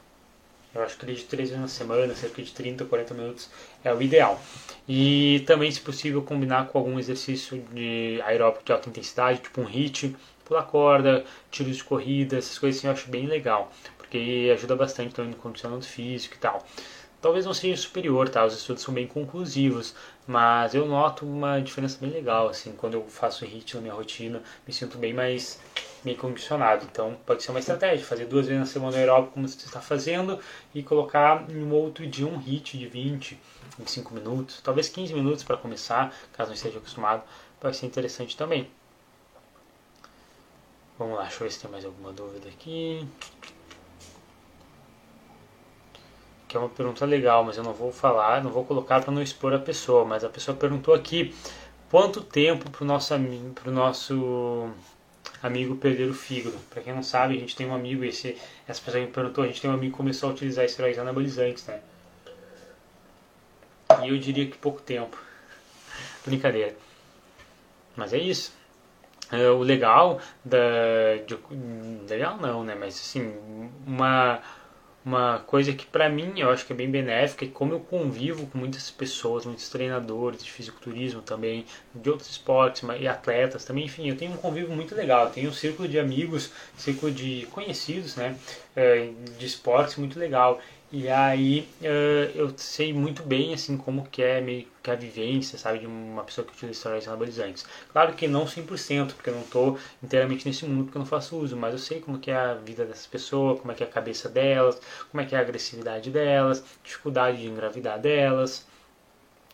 Eu 0.74 0.84
acho 0.84 0.98
que 0.98 1.06
de 1.06 1.24
três 1.24 1.50
vezes 1.50 1.62
na 1.62 1.68
semana, 1.68 2.14
cerca 2.14 2.42
de 2.42 2.52
30, 2.52 2.86
40 2.86 3.14
minutos 3.16 3.50
é 3.84 3.92
o 3.92 4.02
ideal. 4.02 4.40
E 4.88 5.44
também, 5.48 5.72
se 5.72 5.82
possível, 5.82 6.22
combinar 6.22 6.68
com 6.68 6.78
algum 6.78 7.00
exercício 7.00 7.60
de 7.74 8.22
aeróbico 8.24 8.64
de 8.64 8.72
alta 8.72 8.88
intensidade, 8.88 9.40
tipo 9.40 9.62
um 9.62 9.68
HIIT, 9.68 10.16
pular 10.46 10.64
corda, 10.64 11.26
tiros 11.50 11.78
de 11.78 11.84
corrida, 11.84 12.38
essas 12.38 12.58
coisas 12.58 12.80
assim 12.80 12.88
eu 12.88 12.94
acho 12.94 13.10
bem 13.10 13.26
legal, 13.26 13.72
porque 13.98 14.52
ajuda 14.54 14.76
bastante 14.76 15.14
também 15.14 15.32
no 15.32 15.38
condicionamento 15.38 15.88
físico 15.88 16.36
e 16.36 16.40
tal. 16.40 16.66
Talvez 17.22 17.46
não 17.46 17.54
seja 17.54 17.82
superior, 17.82 18.30
tá? 18.30 18.46
Os 18.46 18.54
estudos 18.54 18.82
são 18.82 18.94
bem 18.94 19.06
conclusivos, 19.06 19.94
mas 20.26 20.74
eu 20.74 20.86
noto 20.86 21.26
uma 21.26 21.60
diferença 21.60 21.98
bem 22.00 22.10
legal, 22.10 22.48
assim, 22.48 22.72
quando 22.72 22.94
eu 22.94 23.06
faço 23.10 23.44
HIIT 23.44 23.76
na 23.76 23.82
minha 23.82 23.94
rotina, 23.94 24.42
me 24.66 24.74
sinto 24.74 24.98
bem 24.98 25.14
mais 25.14 25.60
bem 26.02 26.16
condicionado. 26.16 26.88
Então, 26.90 27.18
pode 27.26 27.44
ser 27.44 27.52
uma 27.52 27.60
estratégia, 27.60 28.06
fazer 28.06 28.26
duas 28.26 28.48
vezes 28.48 28.62
na 28.62 28.66
semana 28.66 28.96
aeróbico 28.96 29.34
como 29.34 29.46
você 29.46 29.66
está 29.66 29.82
fazendo 29.82 30.40
e 30.74 30.82
colocar 30.82 31.46
em 31.50 31.62
um 31.62 31.74
outro 31.74 32.08
dia 32.08 32.26
um 32.26 32.38
HIIT 32.38 32.78
de 32.78 32.88
20, 32.88 33.38
25 33.78 34.14
minutos, 34.14 34.62
talvez 34.62 34.88
15 34.88 35.14
minutos 35.14 35.44
para 35.44 35.58
começar, 35.58 36.16
caso 36.32 36.50
não 36.52 36.56
esteja 36.56 36.78
acostumado, 36.78 37.24
pode 37.60 37.76
ser 37.76 37.86
interessante 37.86 38.38
também. 38.38 38.70
Vamos 40.98 41.18
lá, 41.18 41.24
deixa 41.24 41.38
eu 41.38 41.48
ver 41.48 41.52
se 41.52 41.60
tem 41.60 41.70
mais 41.70 41.84
alguma 41.84 42.14
dúvida 42.14 42.48
aqui 42.48 43.06
que 46.50 46.58
é 46.58 46.60
uma 46.60 46.68
pergunta 46.68 47.06
legal, 47.06 47.44
mas 47.44 47.58
eu 47.58 47.64
não 47.64 47.74
vou 47.74 47.92
falar, 47.92 48.44
não 48.44 48.50
vou 48.50 48.66
colocar 48.66 49.02
para 49.02 49.14
não 49.14 49.22
expor 49.22 49.54
a 49.54 49.60
pessoa, 49.60 50.04
mas 50.04 50.24
a 50.24 50.30
pessoa 50.30 50.58
perguntou 50.58 50.96
aqui 50.96 51.34
quanto 51.92 52.22
tempo 52.22 52.72
para 52.72 52.84
o 52.84 52.88
nosso, 52.88 53.14
pro 53.54 53.72
nosso 53.72 54.72
amigo 55.44 55.76
perder 55.76 56.10
o 56.10 56.14
fígado. 56.14 56.58
Para 56.72 56.82
quem 56.82 56.92
não 56.92 57.04
sabe, 57.04 57.38
a 57.38 57.40
gente 57.40 57.56
tem 57.56 57.68
um 57.68 57.76
amigo, 57.76 58.04
esse, 58.04 58.36
essa 58.68 58.82
pessoa 58.82 59.06
me 59.06 59.12
perguntou, 59.12 59.44
a 59.44 59.48
gente 59.48 59.62
tem 59.62 59.70
um 59.70 59.76
amigo 59.76 59.92
que 59.92 59.98
começou 59.98 60.28
a 60.28 60.34
utilizar 60.34 60.66
esteroides 60.66 61.00
anabolizantes, 61.00 61.68
né? 61.68 61.82
E 64.04 64.10
eu 64.10 64.18
diria 64.18 64.48
que 64.48 64.58
pouco 64.58 64.82
tempo. 64.82 65.18
Brincadeira. 66.26 66.76
Mas 67.96 68.12
é 68.12 68.18
isso. 68.18 68.54
É, 69.32 69.50
o 69.50 69.60
legal 69.60 70.20
da. 70.44 70.58
De, 71.28 71.38
legal 72.10 72.38
não, 72.38 72.64
né? 72.64 72.74
Mas 72.74 72.96
assim, 72.96 73.32
uma 73.86 74.42
uma 75.04 75.40
coisa 75.40 75.74
que 75.74 75.86
para 75.86 76.10
mim 76.10 76.34
eu 76.38 76.50
acho 76.50 76.66
que 76.66 76.74
é 76.74 76.76
bem 76.76 76.90
benéfica 76.90 77.46
e 77.46 77.50
como 77.50 77.74
eu 77.74 77.80
convivo 77.80 78.46
com 78.48 78.58
muitas 78.58 78.92
pessoas, 78.92 79.46
muitos 79.46 79.70
treinadores 79.70 80.44
de 80.44 80.52
fisiculturismo 80.52 81.22
também, 81.22 81.66
de 81.96 82.10
outros 82.10 82.30
esportes 82.30 82.84
e 83.00 83.08
atletas 83.08 83.64
também, 83.64 83.86
enfim, 83.86 84.10
eu 84.10 84.18
tenho 84.18 84.34
um 84.34 84.38
convívio 84.38 84.76
muito 84.76 84.94
legal, 84.94 85.26
eu 85.26 85.32
tenho 85.32 85.50
um 85.50 85.54
círculo 85.54 85.88
de 85.88 85.98
amigos, 85.98 86.52
círculo 86.78 87.12
de 87.12 87.48
conhecidos, 87.52 88.16
né, 88.16 88.38
eh, 88.76 89.12
de 89.38 89.46
esportes 89.46 89.96
muito 89.96 90.20
legal. 90.20 90.60
E 90.92 91.08
aí 91.08 91.70
uh, 91.82 92.32
eu 92.36 92.52
sei 92.58 92.92
muito 92.92 93.22
bem 93.22 93.54
assim 93.54 93.78
como 93.78 94.08
que 94.08 94.24
é 94.24 94.42
meio 94.42 94.68
que 94.82 94.90
a 94.90 94.96
vivência, 94.96 95.56
sabe, 95.56 95.80
de 95.80 95.86
uma 95.86 96.24
pessoa 96.24 96.46
que 96.46 96.52
utiliza 96.52 96.78
esteroides 96.78 97.08
anabolizantes. 97.08 97.66
Claro 97.92 98.14
que 98.14 98.28
não 98.28 98.46
100%, 98.46 99.14
porque 99.14 99.30
eu 99.30 99.36
não 99.36 99.42
estou 99.42 99.78
inteiramente 100.02 100.48
nesse 100.48 100.66
mundo 100.66 100.86
porque 100.86 100.98
eu 100.98 101.02
não 101.02 101.06
faço 101.06 101.38
uso, 101.38 101.56
mas 101.56 101.74
eu 101.74 101.80
sei 101.80 102.00
como 102.02 102.18
que 102.18 102.32
é 102.32 102.36
a 102.36 102.56
vida 102.56 102.86
dessas 102.86 103.06
pessoas, 103.06 103.60
como 103.60 103.72
é 103.72 103.76
que 103.76 103.84
é 103.84 103.86
a 103.86 103.90
cabeça 103.90 104.28
delas, 104.30 104.82
como 105.12 105.22
é 105.22 105.26
que 105.26 105.36
é 105.36 105.38
a 105.38 105.42
agressividade 105.42 106.10
delas, 106.10 106.64
dificuldade 106.84 107.38
de 107.38 107.48
engravidar 107.48 108.00
delas, 108.00 108.66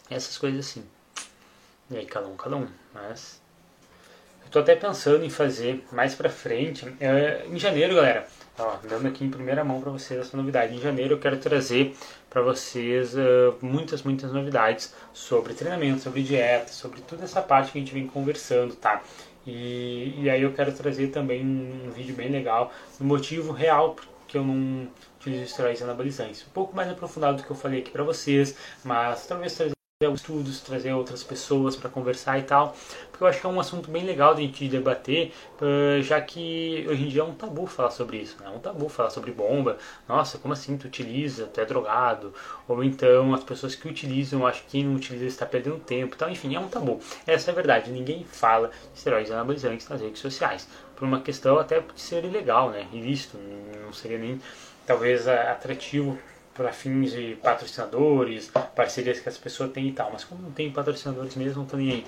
essas 0.09 0.37
coisas 0.37 0.65
assim. 0.65 0.85
E 1.91 1.97
aí 1.97 2.05
cada 2.05 2.27
um, 2.27 2.37
cada 2.37 2.55
um, 2.55 2.67
mas... 2.93 3.43
Eu 4.45 4.51
tô 4.51 4.59
até 4.59 4.75
pensando 4.75 5.25
em 5.25 5.29
fazer 5.29 5.83
mais 5.91 6.15
pra 6.15 6.29
frente, 6.29 6.85
uh, 6.85 7.53
em 7.53 7.59
janeiro, 7.59 7.95
galera, 7.95 8.25
Ó, 8.57 8.77
dando 8.87 9.07
aqui 9.07 9.25
em 9.25 9.29
primeira 9.29 9.65
mão 9.65 9.81
para 9.81 9.91
vocês 9.91 10.19
essa 10.19 10.37
novidade. 10.37 10.73
Em 10.73 10.79
janeiro 10.79 11.15
eu 11.15 11.19
quero 11.19 11.37
trazer 11.37 11.93
para 12.29 12.41
vocês 12.41 13.13
uh, 13.13 13.53
muitas, 13.61 14.01
muitas 14.03 14.31
novidades 14.31 14.93
sobre 15.13 15.53
treinamento, 15.53 16.01
sobre 16.01 16.23
dieta, 16.23 16.71
sobre 16.71 17.01
toda 17.01 17.25
essa 17.25 17.41
parte 17.41 17.73
que 17.73 17.77
a 17.77 17.81
gente 17.81 17.93
vem 17.93 18.07
conversando, 18.07 18.73
tá? 18.75 19.03
E, 19.45 20.21
e 20.21 20.29
aí 20.29 20.41
eu 20.41 20.53
quero 20.53 20.71
trazer 20.71 21.07
também 21.07 21.45
um, 21.45 21.87
um 21.87 21.91
vídeo 21.91 22.15
bem 22.15 22.29
legal 22.29 22.71
do 22.97 23.03
motivo 23.03 23.51
real 23.51 23.95
que 24.27 24.37
eu 24.37 24.43
não 24.43 24.87
utilizo 25.19 25.43
esteroides 25.43 25.81
anabolizantes. 25.81 26.45
Um 26.47 26.51
pouco 26.51 26.75
mais 26.75 26.89
aprofundado 26.89 27.37
do 27.37 27.43
que 27.43 27.51
eu 27.51 27.55
falei 27.55 27.81
aqui 27.81 27.91
para 27.91 28.03
vocês, 28.03 28.55
mas 28.83 29.27
talvez 29.27 29.53
trazer 29.53 29.75
estudos, 30.13 30.59
trazer 30.59 30.91
outras 30.91 31.23
pessoas 31.23 31.73
para 31.73 31.89
conversar 31.89 32.37
e 32.37 32.43
tal, 32.43 32.75
porque 33.09 33.23
eu 33.23 33.27
acho 33.29 33.39
que 33.39 33.45
é 33.45 33.49
um 33.49 33.61
assunto 33.61 33.89
bem 33.89 34.03
legal 34.03 34.35
de 34.35 34.41
a 34.41 34.45
gente 34.45 34.67
debater, 34.67 35.31
já 36.03 36.19
que 36.19 36.85
hoje 36.89 37.05
em 37.05 37.07
dia 37.07 37.21
é 37.21 37.23
um 37.23 37.33
tabu 37.33 37.65
falar 37.65 37.91
sobre 37.91 38.17
isso, 38.17 38.35
né? 38.41 38.47
é 38.47 38.49
um 38.49 38.59
tabu 38.59 38.89
falar 38.89 39.09
sobre 39.09 39.31
bomba, 39.31 39.77
nossa, 40.05 40.37
como 40.37 40.53
assim 40.53 40.75
tu 40.75 40.87
utiliza, 40.87 41.45
tu 41.45 41.61
é 41.61 41.65
drogado, 41.65 42.33
ou 42.67 42.83
então 42.83 43.33
as 43.33 43.41
pessoas 43.41 43.73
que 43.73 43.87
utilizam, 43.87 44.45
acho 44.45 44.63
que 44.63 44.71
quem 44.71 44.83
não 44.83 44.95
utiliza 44.95 45.27
está 45.27 45.45
perdendo 45.45 45.79
tempo, 45.79 46.13
então 46.13 46.29
enfim, 46.29 46.53
é 46.53 46.59
um 46.59 46.67
tabu, 46.67 46.99
essa 47.25 47.49
é 47.49 47.53
a 47.53 47.55
verdade, 47.55 47.89
ninguém 47.89 48.25
fala 48.25 48.67
de 48.67 48.97
esteroides 48.97 49.31
anabolizantes 49.31 49.87
nas 49.87 50.01
redes 50.01 50.19
sociais, 50.19 50.67
por 50.93 51.07
uma 51.07 51.21
questão 51.21 51.57
até 51.57 51.79
de 51.79 52.01
ser 52.01 52.25
ilegal, 52.25 52.69
né, 52.69 52.85
ilícito, 52.91 53.37
não 53.81 53.93
seria 53.93 54.17
nem 54.17 54.41
talvez 54.85 55.25
atrativo 55.25 56.19
para 56.55 56.71
fins 56.71 57.11
de 57.11 57.37
patrocinadores, 57.43 58.49
parcerias 58.73 59.19
que 59.19 59.29
as 59.29 59.37
pessoas 59.37 59.71
têm 59.71 59.89
e 59.89 59.91
tal. 59.91 60.09
Mas 60.11 60.23
como 60.23 60.41
não 60.41 60.51
tem 60.51 60.71
patrocinadores 60.71 61.35
mesmo, 61.35 61.61
não 61.61 61.65
tô 61.65 61.77
nem 61.77 61.91
aí. 61.91 62.05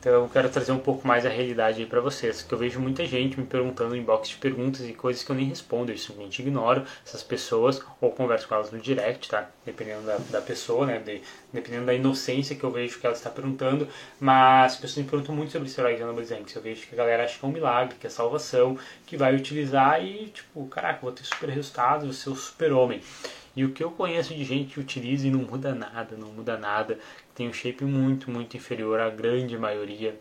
Então 0.00 0.12
eu 0.12 0.28
quero 0.28 0.48
trazer 0.48 0.70
um 0.70 0.78
pouco 0.78 1.06
mais 1.06 1.26
a 1.26 1.28
realidade 1.28 1.80
aí 1.80 1.86
para 1.86 2.00
vocês, 2.00 2.40
que 2.40 2.54
eu 2.54 2.58
vejo 2.58 2.78
muita 2.78 3.04
gente 3.04 3.38
me 3.38 3.44
perguntando 3.44 3.96
em 3.96 4.02
box 4.02 4.28
de 4.28 4.36
perguntas 4.36 4.88
e 4.88 4.92
coisas 4.92 5.24
que 5.24 5.30
eu 5.30 5.34
nem 5.34 5.46
respondo, 5.46 5.90
eu 5.90 5.98
simplesmente 5.98 6.40
ignoro 6.40 6.84
essas 7.04 7.22
pessoas 7.24 7.82
ou 8.00 8.12
converso 8.12 8.46
com 8.46 8.54
elas 8.54 8.70
no 8.70 8.78
direct, 8.78 9.28
tá? 9.28 9.50
Dependendo 9.66 10.02
da, 10.02 10.18
da 10.30 10.40
pessoa, 10.40 10.86
né? 10.86 11.00
De, 11.00 11.20
dependendo 11.52 11.86
da 11.86 11.94
inocência 11.94 12.54
que 12.54 12.62
eu 12.62 12.70
vejo 12.70 13.00
que 13.00 13.06
ela 13.06 13.16
está 13.16 13.28
perguntando, 13.28 13.88
mas 14.20 14.74
as 14.74 14.78
pessoas 14.78 15.04
me 15.04 15.10
perguntam 15.10 15.34
muito 15.34 15.50
sobre 15.50 15.66
esteroides 15.66 16.00
anabolizantes, 16.00 16.54
eu 16.54 16.62
vejo 16.62 16.86
que 16.86 16.94
a 16.94 16.98
galera 16.98 17.24
acha 17.24 17.36
que 17.36 17.44
é 17.44 17.48
um 17.48 17.52
milagre, 17.52 17.96
que 17.98 18.06
é 18.06 18.10
salvação, 18.10 18.78
que 19.04 19.16
vai 19.16 19.34
utilizar 19.34 20.00
e 20.04 20.26
tipo, 20.26 20.64
caraca, 20.68 21.00
vou 21.02 21.10
ter 21.10 21.24
super 21.24 21.48
resultados, 21.48 22.04
vou 22.04 22.14
ser 22.14 22.30
o 22.30 22.36
super 22.36 22.72
homem. 22.72 23.02
E 23.58 23.64
o 23.64 23.72
que 23.72 23.82
eu 23.82 23.90
conheço 23.90 24.32
de 24.32 24.44
gente 24.44 24.74
que 24.74 24.78
utiliza 24.78 25.26
e 25.26 25.32
não 25.32 25.40
muda 25.40 25.74
nada, 25.74 26.16
não 26.16 26.28
muda 26.28 26.56
nada, 26.56 26.96
tem 27.34 27.48
um 27.48 27.52
shape 27.52 27.82
muito, 27.82 28.30
muito 28.30 28.56
inferior 28.56 29.00
à 29.00 29.10
grande 29.10 29.58
maioria. 29.58 30.16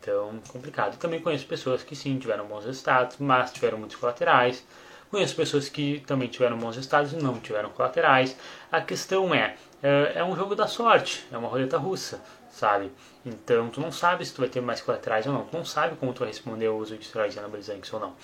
Então, 0.00 0.40
complicado. 0.48 0.96
Também 0.96 1.20
conheço 1.20 1.44
pessoas 1.46 1.82
que 1.82 1.94
sim, 1.94 2.18
tiveram 2.18 2.46
bons 2.46 2.64
resultados, 2.64 3.18
mas 3.18 3.52
tiveram 3.52 3.76
muitos 3.76 3.98
colaterais. 3.98 4.66
Conheço 5.10 5.36
pessoas 5.36 5.68
que 5.68 6.02
também 6.06 6.26
tiveram 6.26 6.56
bons 6.56 6.76
resultados 6.76 7.12
e 7.12 7.16
não 7.16 7.38
tiveram 7.38 7.68
colaterais. 7.68 8.34
A 8.72 8.80
questão 8.80 9.34
é, 9.34 9.56
é, 9.82 10.12
é 10.14 10.24
um 10.24 10.34
jogo 10.34 10.54
da 10.54 10.66
sorte, 10.66 11.22
é 11.30 11.36
uma 11.36 11.48
roleta 11.48 11.76
russa, 11.76 12.24
sabe? 12.50 12.90
Então, 13.26 13.68
tu 13.68 13.78
não 13.78 13.92
sabe 13.92 14.24
se 14.24 14.32
tu 14.32 14.40
vai 14.40 14.48
ter 14.48 14.62
mais 14.62 14.80
colaterais 14.80 15.26
ou 15.26 15.34
não. 15.34 15.44
Tu 15.44 15.54
não 15.54 15.66
sabe 15.66 15.96
como 15.96 16.14
tu 16.14 16.20
vai 16.20 16.28
responder 16.28 16.68
ao 16.68 16.78
uso 16.78 16.96
de 16.96 17.04
esteroides 17.04 17.36
anabolizantes 17.36 17.92
ou 17.92 18.00
não. 18.00 18.14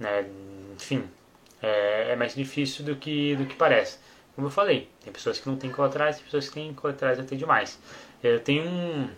Né? 0.00 0.24
Enfim, 0.74 1.06
é, 1.64 2.12
é, 2.12 2.16
mais 2.16 2.34
difícil 2.34 2.84
do 2.84 2.96
que, 2.96 3.34
do 3.36 3.46
que 3.46 3.54
parece. 3.54 3.98
Como 4.34 4.48
eu 4.48 4.50
falei, 4.50 4.88
tem 5.02 5.12
pessoas 5.12 5.38
que 5.38 5.48
não 5.48 5.56
têm 5.56 5.70
colaterais, 5.70 6.16
tem 6.16 6.24
pessoas 6.24 6.48
que 6.48 6.54
têm 6.54 6.74
colaterais 6.74 7.18
até 7.18 7.36
demais. 7.36 7.78
Eu 8.22 8.40
tenho 8.40 8.64
um, 8.64 9.08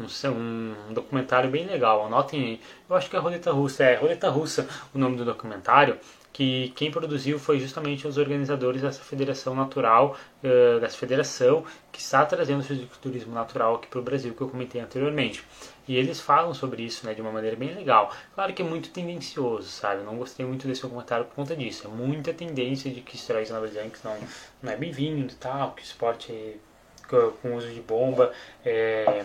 um, 0.00 0.74
um 0.88 0.92
documentário 0.92 1.50
bem 1.50 1.66
legal, 1.66 2.06
anotem 2.06 2.42
aí. 2.42 2.60
Eu 2.88 2.96
acho 2.96 3.08
que 3.08 3.16
é 3.16 3.18
Roleta 3.18 3.52
Russa, 3.52 3.84
é 3.84 3.94
Roleta 3.96 4.28
Russa 4.28 4.68
o 4.94 4.98
nome 4.98 5.16
do 5.16 5.24
documentário 5.24 5.98
que 6.32 6.72
quem 6.74 6.90
produziu 6.90 7.38
foi 7.38 7.60
justamente 7.60 8.06
os 8.08 8.16
organizadores 8.16 8.80
dessa 8.80 9.02
federação 9.02 9.54
natural, 9.54 10.16
uh, 10.42 10.80
dessa 10.80 10.96
federação 10.96 11.64
que 11.90 12.00
está 12.00 12.24
trazendo 12.24 12.60
o 12.60 12.64
fisiculturismo 12.64 13.34
natural 13.34 13.74
aqui 13.74 13.86
para 13.88 13.98
o 13.98 14.02
Brasil, 14.02 14.34
que 14.34 14.40
eu 14.40 14.48
comentei 14.48 14.80
anteriormente. 14.80 15.44
E 15.86 15.96
eles 15.96 16.20
falam 16.20 16.54
sobre 16.54 16.82
isso 16.82 17.04
né, 17.04 17.12
de 17.12 17.20
uma 17.20 17.32
maneira 17.32 17.56
bem 17.56 17.74
legal. 17.74 18.14
Claro 18.34 18.52
que 18.54 18.62
é 18.62 18.64
muito 18.64 18.90
tendencioso, 18.90 19.68
sabe? 19.68 20.00
Eu 20.00 20.06
não 20.06 20.16
gostei 20.16 20.46
muito 20.46 20.66
desse 20.66 20.80
comentário 20.80 21.26
por 21.26 21.34
conta 21.34 21.54
disso. 21.54 21.86
É 21.86 21.90
muita 21.90 22.32
tendência 22.32 22.90
de 22.90 23.00
que 23.00 23.16
esteroides 23.16 23.50
anabolizantes 23.50 24.02
não, 24.02 24.16
não 24.62 24.72
é 24.72 24.76
bem-vindo 24.76 25.32
e 25.32 25.36
tal, 25.36 25.72
que 25.72 25.82
o 25.82 25.84
esporte 25.84 26.32
é, 26.32 27.30
com 27.42 27.56
uso 27.56 27.68
de 27.68 27.80
bomba 27.80 28.32
é 28.64 29.24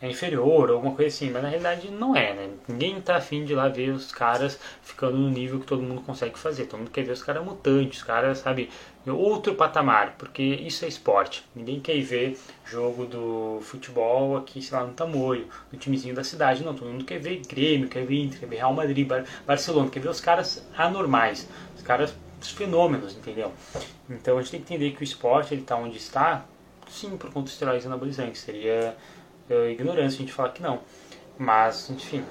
é 0.00 0.10
inferior 0.10 0.68
ou 0.68 0.76
alguma 0.76 0.94
coisa 0.94 1.14
assim, 1.14 1.30
mas 1.30 1.42
na 1.42 1.48
realidade 1.48 1.90
não 1.90 2.14
é, 2.14 2.34
né? 2.34 2.50
Ninguém 2.68 3.00
tá 3.00 3.16
afim 3.16 3.44
de 3.44 3.54
ir 3.54 3.56
lá 3.56 3.68
ver 3.68 3.90
os 3.90 4.12
caras 4.12 4.58
ficando 4.82 5.16
no 5.16 5.30
nível 5.30 5.58
que 5.58 5.66
todo 5.66 5.82
mundo 5.82 6.02
consegue 6.02 6.38
fazer. 6.38 6.66
Todo 6.66 6.80
mundo 6.80 6.90
quer 6.90 7.02
ver 7.02 7.12
os 7.12 7.22
caras 7.22 7.42
mutantes, 7.42 7.98
os 7.98 8.04
caras, 8.04 8.38
sabe, 8.38 8.68
outro 9.06 9.54
patamar, 9.54 10.14
porque 10.18 10.42
isso 10.42 10.84
é 10.84 10.88
esporte. 10.88 11.44
Ninguém 11.54 11.80
quer 11.80 11.98
ver 12.02 12.38
jogo 12.64 13.06
do 13.06 13.60
futebol 13.62 14.36
aqui, 14.36 14.60
sei 14.60 14.76
lá, 14.76 14.84
no 14.84 14.92
Tamoio, 14.92 15.48
no 15.72 15.78
timezinho 15.78 16.14
da 16.14 16.22
cidade, 16.24 16.62
não. 16.62 16.74
Todo 16.74 16.88
mundo 16.88 17.04
quer 17.04 17.18
ver 17.18 17.40
Grêmio, 17.46 17.88
quer 17.88 18.04
ver 18.04 18.22
Inter, 18.22 18.40
quer 18.40 18.46
ver 18.46 18.56
Real 18.56 18.74
Madrid, 18.74 19.08
Barcelona, 19.46 19.88
quer 19.88 20.00
ver 20.00 20.10
os 20.10 20.20
caras 20.20 20.66
anormais, 20.76 21.48
os 21.74 21.82
caras, 21.82 22.14
os 22.38 22.50
fenômenos, 22.50 23.16
entendeu? 23.16 23.50
Então 24.10 24.36
a 24.36 24.42
gente 24.42 24.50
tem 24.50 24.60
que 24.60 24.74
entender 24.74 24.94
que 24.94 25.00
o 25.00 25.04
esporte, 25.04 25.54
ele 25.54 25.62
tá 25.62 25.74
onde 25.74 25.96
está, 25.96 26.44
sim, 26.88 27.16
por 27.16 27.30
conta 27.30 27.44
dos 27.44 27.52
esteroides 27.52 27.86
anabolizantes. 27.86 28.42
Seria 28.42 28.94
é, 29.48 29.70
ignorância 29.70 30.16
a 30.16 30.20
gente 30.20 30.32
falar 30.32 30.50
que 30.50 30.62
não. 30.62 30.80
Mas, 31.38 31.90
enfim, 31.90 32.24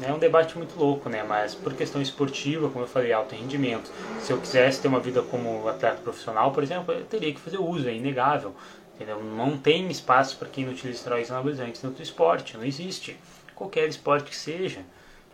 é 0.00 0.12
um 0.12 0.18
debate 0.18 0.56
muito 0.56 0.78
louco, 0.78 1.08
né? 1.08 1.22
Mas 1.22 1.54
por 1.54 1.74
questão 1.74 2.00
esportiva, 2.00 2.68
como 2.68 2.84
eu 2.84 2.88
falei, 2.88 3.12
alto 3.12 3.34
rendimento. 3.34 3.90
Se 4.20 4.32
eu 4.32 4.38
quisesse 4.38 4.80
ter 4.80 4.88
uma 4.88 5.00
vida 5.00 5.22
como 5.22 5.68
atleta 5.68 6.00
profissional, 6.00 6.52
por 6.52 6.62
exemplo, 6.62 6.94
eu 6.94 7.04
teria 7.04 7.32
que 7.32 7.40
fazer 7.40 7.58
uso, 7.58 7.88
é 7.88 7.94
inegável. 7.94 8.54
Entendeu? 8.94 9.22
Não 9.22 9.56
tem 9.56 9.90
espaço 9.90 10.36
para 10.36 10.48
quem 10.48 10.64
não 10.64 10.72
utiliza 10.72 10.98
esteroides 10.98 11.30
anabolizantes 11.30 11.82
no 11.82 11.88
outro 11.90 12.02
esporte, 12.02 12.56
não 12.56 12.64
existe. 12.64 13.16
Qualquer 13.54 13.88
esporte 13.88 14.30
que 14.30 14.36
seja. 14.36 14.80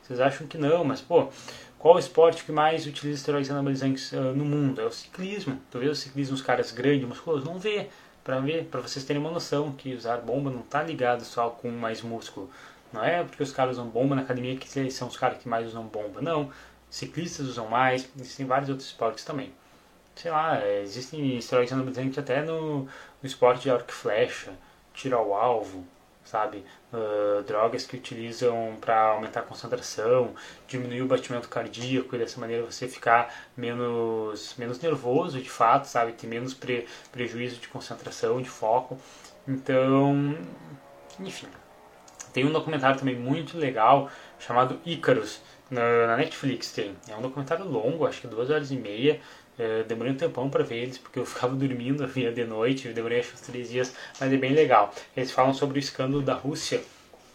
Vocês 0.03 0.21
acham 0.21 0.47
que 0.47 0.57
não, 0.57 0.85
mas 0.85 1.01
pô, 1.01 1.29
qual 1.79 1.97
o 1.97 1.99
esporte 1.99 2.45
que 2.45 2.53
mais 2.53 2.87
utiliza 2.87 3.19
esteroides 3.19 3.51
anabolizantes 3.51 4.13
uh, 4.13 4.33
no 4.35 4.45
mundo? 4.45 4.81
É 4.81 4.85
o 4.85 4.91
ciclismo. 4.91 5.61
Tu 5.71 5.79
vê 5.79 5.89
o 5.89 5.95
ciclismo, 5.95 6.35
os 6.35 6.43
caras 6.43 6.73
grandes, 6.73 7.07
musculosos? 7.07 7.45
Não 7.45 7.59
vê 7.59 7.89
para 8.25 8.41
ver, 8.41 8.65
para 8.67 8.81
vocês 8.81 9.05
terem 9.05 9.21
uma 9.21 9.31
noção 9.31 9.73
que 9.73 9.95
usar 9.95 10.19
bomba 10.19 10.51
não 10.51 10.61
está 10.61 10.83
ligado 10.83 11.25
só 11.25 11.51
com 11.51 11.71
mais 11.71 12.03
músculo. 12.03 12.51
Não 12.93 13.05
é 13.05 13.23
porque 13.23 13.43
os 13.43 13.53
caras 13.53 13.77
usam 13.77 13.89
bomba 13.89 14.15
na 14.15 14.23
academia 14.23 14.57
que 14.57 14.79
eles 14.79 14.95
são 14.95 15.09
os 15.09 15.17
caras 15.17 15.39
que 15.39 15.49
mais 15.49 15.67
usam 15.67 15.85
bomba. 15.85 16.21
Não. 16.21 16.51
Ciclistas 16.91 17.47
usam 17.47 17.69
mais, 17.69 18.09
existem 18.17 18.47
vários 18.47 18.71
outros 18.71 18.89
esportes 18.89 19.25
também. 19.25 19.53
Sei 20.15 20.31
lá, 20.31 20.59
é, 20.59 20.83
existem 20.83 21.37
esteroides 21.37 21.73
anabolizantes 21.73 22.19
até 22.19 22.43
no, 22.43 22.85
no 22.85 22.89
esporte 23.23 23.63
de 23.63 23.71
arco 23.71 23.91
e 23.91 23.95
flecha, 23.95 24.53
tiro 24.95 25.17
ao 25.17 25.35
alvo, 25.35 25.85
sabe? 26.31 26.65
Uh, 26.93 27.43
drogas 27.45 27.87
que 27.87 27.97
utilizam 27.97 28.77
para 28.81 29.13
aumentar 29.13 29.41
a 29.41 29.43
concentração, 29.43 30.35
diminuir 30.67 31.03
o 31.03 31.07
batimento 31.07 31.49
cardíaco 31.49 32.15
e 32.15 32.19
dessa 32.19 32.39
maneira 32.39 32.65
você 32.65 32.87
ficar 32.87 33.35
menos, 33.57 34.55
menos 34.59 34.79
nervoso 34.81 35.41
de 35.41 35.51
fato, 35.51 35.87
sabe? 35.87 36.13
Ter 36.13 36.27
menos 36.27 36.53
pre, 36.53 36.87
prejuízo 37.11 37.57
de 37.57 37.69
concentração, 37.69 38.41
de 38.43 38.49
foco. 38.49 38.99
Então, 39.47 40.37
enfim. 41.19 41.49
Tem 42.33 42.45
um 42.45 42.53
documentário 42.53 42.99
também 42.99 43.17
muito 43.17 43.57
legal 43.57 44.11
chamado 44.39 44.79
Icarus, 44.85 45.41
na, 45.71 46.07
na 46.07 46.17
Netflix 46.17 46.73
tem. 46.73 46.95
É 47.09 47.17
um 47.17 47.23
documentário 47.23 47.67
longo, 47.67 48.07
acho 48.07 48.21
que 48.21 48.27
duas 48.27 48.51
horas 48.51 48.71
e 48.71 48.77
meia, 48.77 49.21
é, 49.59 49.83
demorei 49.83 50.13
um 50.13 50.17
tempão 50.17 50.49
para 50.49 50.63
ver 50.63 50.77
eles, 50.77 50.99
porque 50.99 51.19
eu 51.19 51.27
ficava 51.27 51.55
dormindo, 51.57 52.07
via 52.07 52.33
de 52.33 52.45
noite, 52.45 52.89
eu 52.89 52.95
demorei 52.95 53.21
acho 53.21 53.35
uns 53.35 53.41
três 53.41 53.71
dias, 53.71 53.95
mas 54.21 54.33
é 54.33 54.37
bem 54.37 54.53
legal. 54.53 54.95
Eles 55.17 55.31
falam 55.31 55.53
sobre 55.53 55.79
o 55.79 55.81
escândalo 55.81 56.23
da 56.23 56.35
Rússia 56.35 56.83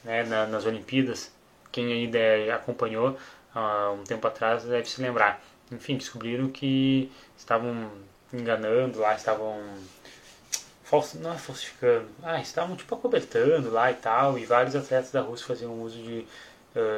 né, 0.04 0.24
na, 0.24 0.46
nas 0.48 0.66
Olimpíadas. 0.66 1.32
Quem 1.72 1.92
ainda 1.92 2.20
acompanhou 2.56 3.18
uh, 3.56 3.94
um 4.00 4.04
tempo 4.04 4.26
atrás 4.28 4.64
deve 4.64 4.88
se 4.88 5.02
lembrar. 5.02 5.44
enfim, 5.72 5.98
descobriram 5.98 6.50
que 6.50 7.12
estavam 7.38 7.92
enganando 8.32 9.00
lá, 9.00 9.16
estavam 9.16 9.62
não 11.16 11.34
é 11.34 11.38
falsificando, 11.38 12.08
ah, 12.22 12.40
estavam 12.40 12.76
tipo 12.76 12.94
acobertando 12.94 13.72
lá 13.72 13.92
e 13.92 13.96
tal, 13.96 14.38
e 14.38 14.46
vários 14.46 14.76
atletas 14.76 15.12
da 15.12 15.22
Rússia 15.22 15.48
faziam 15.48 15.82
uso 15.82 15.98
de, 15.98 16.28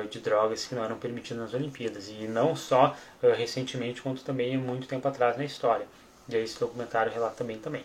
de 0.09 0.19
drogas 0.19 0.65
que 0.65 0.75
não 0.75 0.83
eram 0.83 0.97
permitidas 0.97 1.37
nas 1.39 1.53
Olimpíadas, 1.53 2.07
e 2.09 2.27
não 2.27 2.55
só 2.55 2.95
uh, 3.21 3.27
recentemente, 3.35 4.01
quanto 4.01 4.23
também 4.23 4.57
muito 4.57 4.87
tempo 4.87 5.07
atrás 5.07 5.37
na 5.37 5.43
história. 5.43 5.85
E 6.29 6.35
aí 6.35 6.43
esse 6.43 6.59
documentário 6.59 7.11
relata 7.11 7.35
também 7.35 7.59
também. 7.59 7.83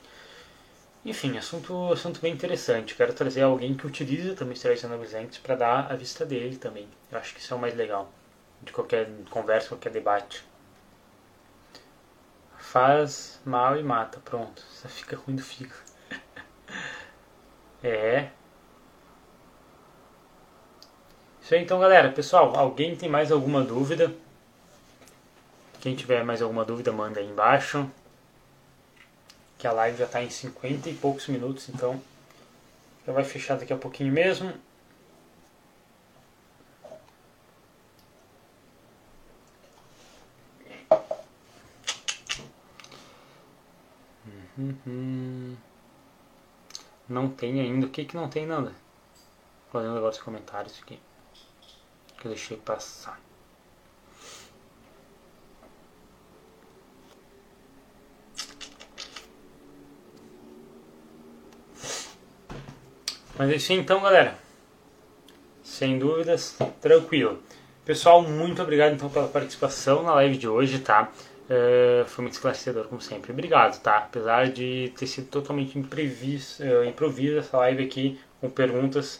Enfim, 1.04 1.36
assunto, 1.38 1.92
assunto 1.92 2.20
bem 2.20 2.32
interessante. 2.32 2.94
Quero 2.94 3.12
trazer 3.12 3.42
alguém 3.42 3.74
que 3.74 3.86
utiliza 3.86 4.34
também 4.34 4.54
esteroides 4.54 4.84
anabolizantes 4.84 5.38
para 5.38 5.56
dar 5.56 5.92
a 5.92 5.96
vista 5.96 6.24
dele 6.26 6.56
também. 6.56 6.86
Eu 7.10 7.18
acho 7.18 7.34
que 7.34 7.40
isso 7.40 7.52
é 7.54 7.56
o 7.56 7.60
mais 7.60 7.74
legal 7.74 8.10
de 8.62 8.72
qualquer 8.72 9.08
conversa, 9.30 9.68
qualquer 9.68 9.90
debate. 9.90 10.44
Faz 12.58 13.40
mal 13.44 13.78
e 13.78 13.82
mata, 13.82 14.20
pronto. 14.24 14.62
Só 14.70 14.88
fica 14.88 15.16
ruim 15.16 15.36
do 15.36 15.42
fígado. 15.42 15.80
é. 17.82 18.30
Isso 21.50 21.56
aí 21.56 21.64
então, 21.64 21.80
galera. 21.80 22.12
Pessoal, 22.12 22.56
alguém 22.56 22.94
tem 22.94 23.08
mais 23.08 23.32
alguma 23.32 23.60
dúvida? 23.64 24.14
Quem 25.80 25.96
tiver 25.96 26.22
mais 26.22 26.40
alguma 26.40 26.64
dúvida, 26.64 26.92
manda 26.92 27.18
aí 27.18 27.26
embaixo 27.26 27.90
que 29.58 29.66
a 29.66 29.72
live 29.72 29.98
já 29.98 30.04
está 30.04 30.22
em 30.22 30.30
50 30.30 30.88
e 30.88 30.94
poucos 30.94 31.26
minutos, 31.26 31.68
então 31.68 32.00
já 33.04 33.12
vai 33.12 33.24
fechar 33.24 33.58
daqui 33.58 33.72
a 33.72 33.76
pouquinho 33.76 34.12
mesmo. 34.12 34.54
Uhum. 44.56 45.56
Não 47.08 47.28
tem 47.28 47.60
ainda. 47.60 47.86
O 47.86 47.90
que 47.90 48.04
que 48.04 48.14
não 48.14 48.28
tem? 48.28 48.46
Vou 48.46 49.82
ler 49.82 49.88
um 49.88 49.94
negócio 49.94 50.20
de 50.20 50.24
comentários 50.24 50.80
aqui. 50.80 51.09
Que 52.20 52.26
eu 52.26 52.30
deixei 52.30 52.56
passar. 52.58 53.18
Mas 63.38 63.50
é 63.50 63.56
isso 63.56 63.72
então, 63.72 64.02
galera. 64.02 64.36
Sem 65.62 65.98
dúvidas, 65.98 66.58
tranquilo. 66.78 67.42
Pessoal, 67.86 68.22
muito 68.22 68.60
obrigado 68.60 68.92
então 68.92 69.08
pela 69.08 69.28
participação 69.28 70.02
na 70.02 70.12
live 70.16 70.36
de 70.36 70.46
hoje, 70.46 70.78
tá? 70.80 71.10
Uh, 71.48 72.04
foi 72.06 72.22
muito 72.22 72.34
esclarecedor, 72.34 72.86
como 72.86 73.00
sempre. 73.00 73.32
Obrigado, 73.32 73.80
tá? 73.80 73.96
Apesar 73.96 74.50
de 74.50 74.92
ter 74.96 75.06
sido 75.06 75.28
totalmente 75.28 75.78
uh, 75.78 76.84
improviso 76.86 77.38
essa 77.38 77.56
live 77.56 77.82
aqui, 77.82 78.20
com 78.42 78.50
perguntas 78.50 79.18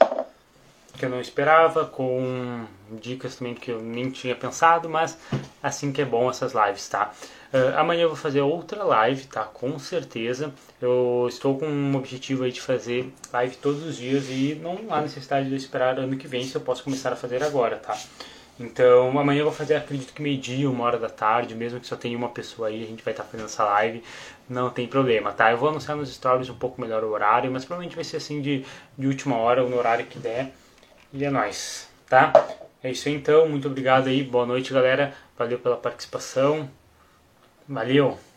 que 1.01 1.07
eu 1.07 1.11
não 1.11 1.21
esperava, 1.21 1.87
com 1.87 2.67
dicas 3.01 3.35
também 3.35 3.55
que 3.55 3.71
eu 3.71 3.81
nem 3.81 4.11
tinha 4.11 4.37
pensado, 4.37 4.87
mas 4.87 5.17
assim 5.63 5.91
que 5.91 6.03
é 6.03 6.05
bom 6.05 6.29
essas 6.29 6.53
lives, 6.53 6.87
tá? 6.91 7.11
Uh, 7.53 7.79
amanhã 7.79 8.03
eu 8.03 8.09
vou 8.09 8.17
fazer 8.17 8.43
outra 8.43 8.85
live, 8.85 9.25
tá? 9.25 9.43
Com 9.45 9.79
certeza. 9.79 10.53
Eu 10.81 11.27
estou 11.27 11.59
com 11.59 11.67
um 11.67 11.97
objetivo 11.97 12.45
aí 12.45 12.53
de 12.53 12.61
fazer 12.61 13.13
live 13.33 13.57
todos 13.57 13.83
os 13.83 13.97
dias 13.97 14.27
e 14.29 14.61
não 14.63 14.79
há 14.91 15.01
necessidade 15.01 15.47
de 15.47 15.55
eu 15.55 15.57
esperar 15.57 15.99
ano 15.99 16.19
que 16.19 16.29
vem 16.29 16.45
se 16.45 16.55
eu 16.55 16.61
posso 16.61 16.85
começar 16.85 17.11
a 17.13 17.17
fazer 17.17 17.43
agora, 17.43 17.77
tá? 17.77 17.99
Então 18.59 19.19
amanhã 19.19 19.41
eu 19.41 19.47
vou 19.47 19.55
fazer, 19.55 19.77
acredito 19.77 20.13
que 20.13 20.21
meio-dia, 20.21 20.71
uma 20.71 20.85
hora 20.85 20.99
da 20.99 21.09
tarde, 21.09 21.55
mesmo 21.55 21.81
que 21.81 21.87
só 21.87 21.97
tenha 21.97 22.17
uma 22.17 22.29
pessoa 22.29 22.69
aí, 22.69 22.85
a 22.85 22.87
gente 22.87 23.03
vai 23.03 23.15
estar 23.15 23.25
fazendo 23.25 23.47
essa 23.47 23.65
live, 23.65 24.05
não 24.47 24.69
tem 24.69 24.87
problema, 24.87 25.33
tá? 25.33 25.51
Eu 25.51 25.57
vou 25.57 25.71
anunciar 25.71 25.97
nos 25.97 26.13
stories 26.13 26.51
um 26.51 26.57
pouco 26.57 26.79
melhor 26.79 27.03
o 27.03 27.09
horário, 27.09 27.51
mas 27.51 27.65
provavelmente 27.65 27.97
vai 27.97 28.05
ser 28.05 28.19
assim 28.19 28.43
de, 28.43 28.67
de 28.99 29.07
última 29.07 29.39
hora, 29.39 29.63
ou 29.65 29.71
no 29.71 29.79
horário 29.79 30.05
que 30.05 30.19
der. 30.19 30.53
E 31.13 31.25
é 31.25 31.31
nóis, 31.31 31.89
tá? 32.09 32.33
É 32.83 32.91
isso 32.93 33.09
então, 33.09 33.49
muito 33.49 33.67
obrigado 33.67 34.07
aí, 34.07 34.23
boa 34.23 34.47
noite 34.47 34.73
galera, 34.73 35.13
valeu 35.37 35.59
pela 35.59 35.77
participação. 35.77 36.71
Valeu! 37.69 38.30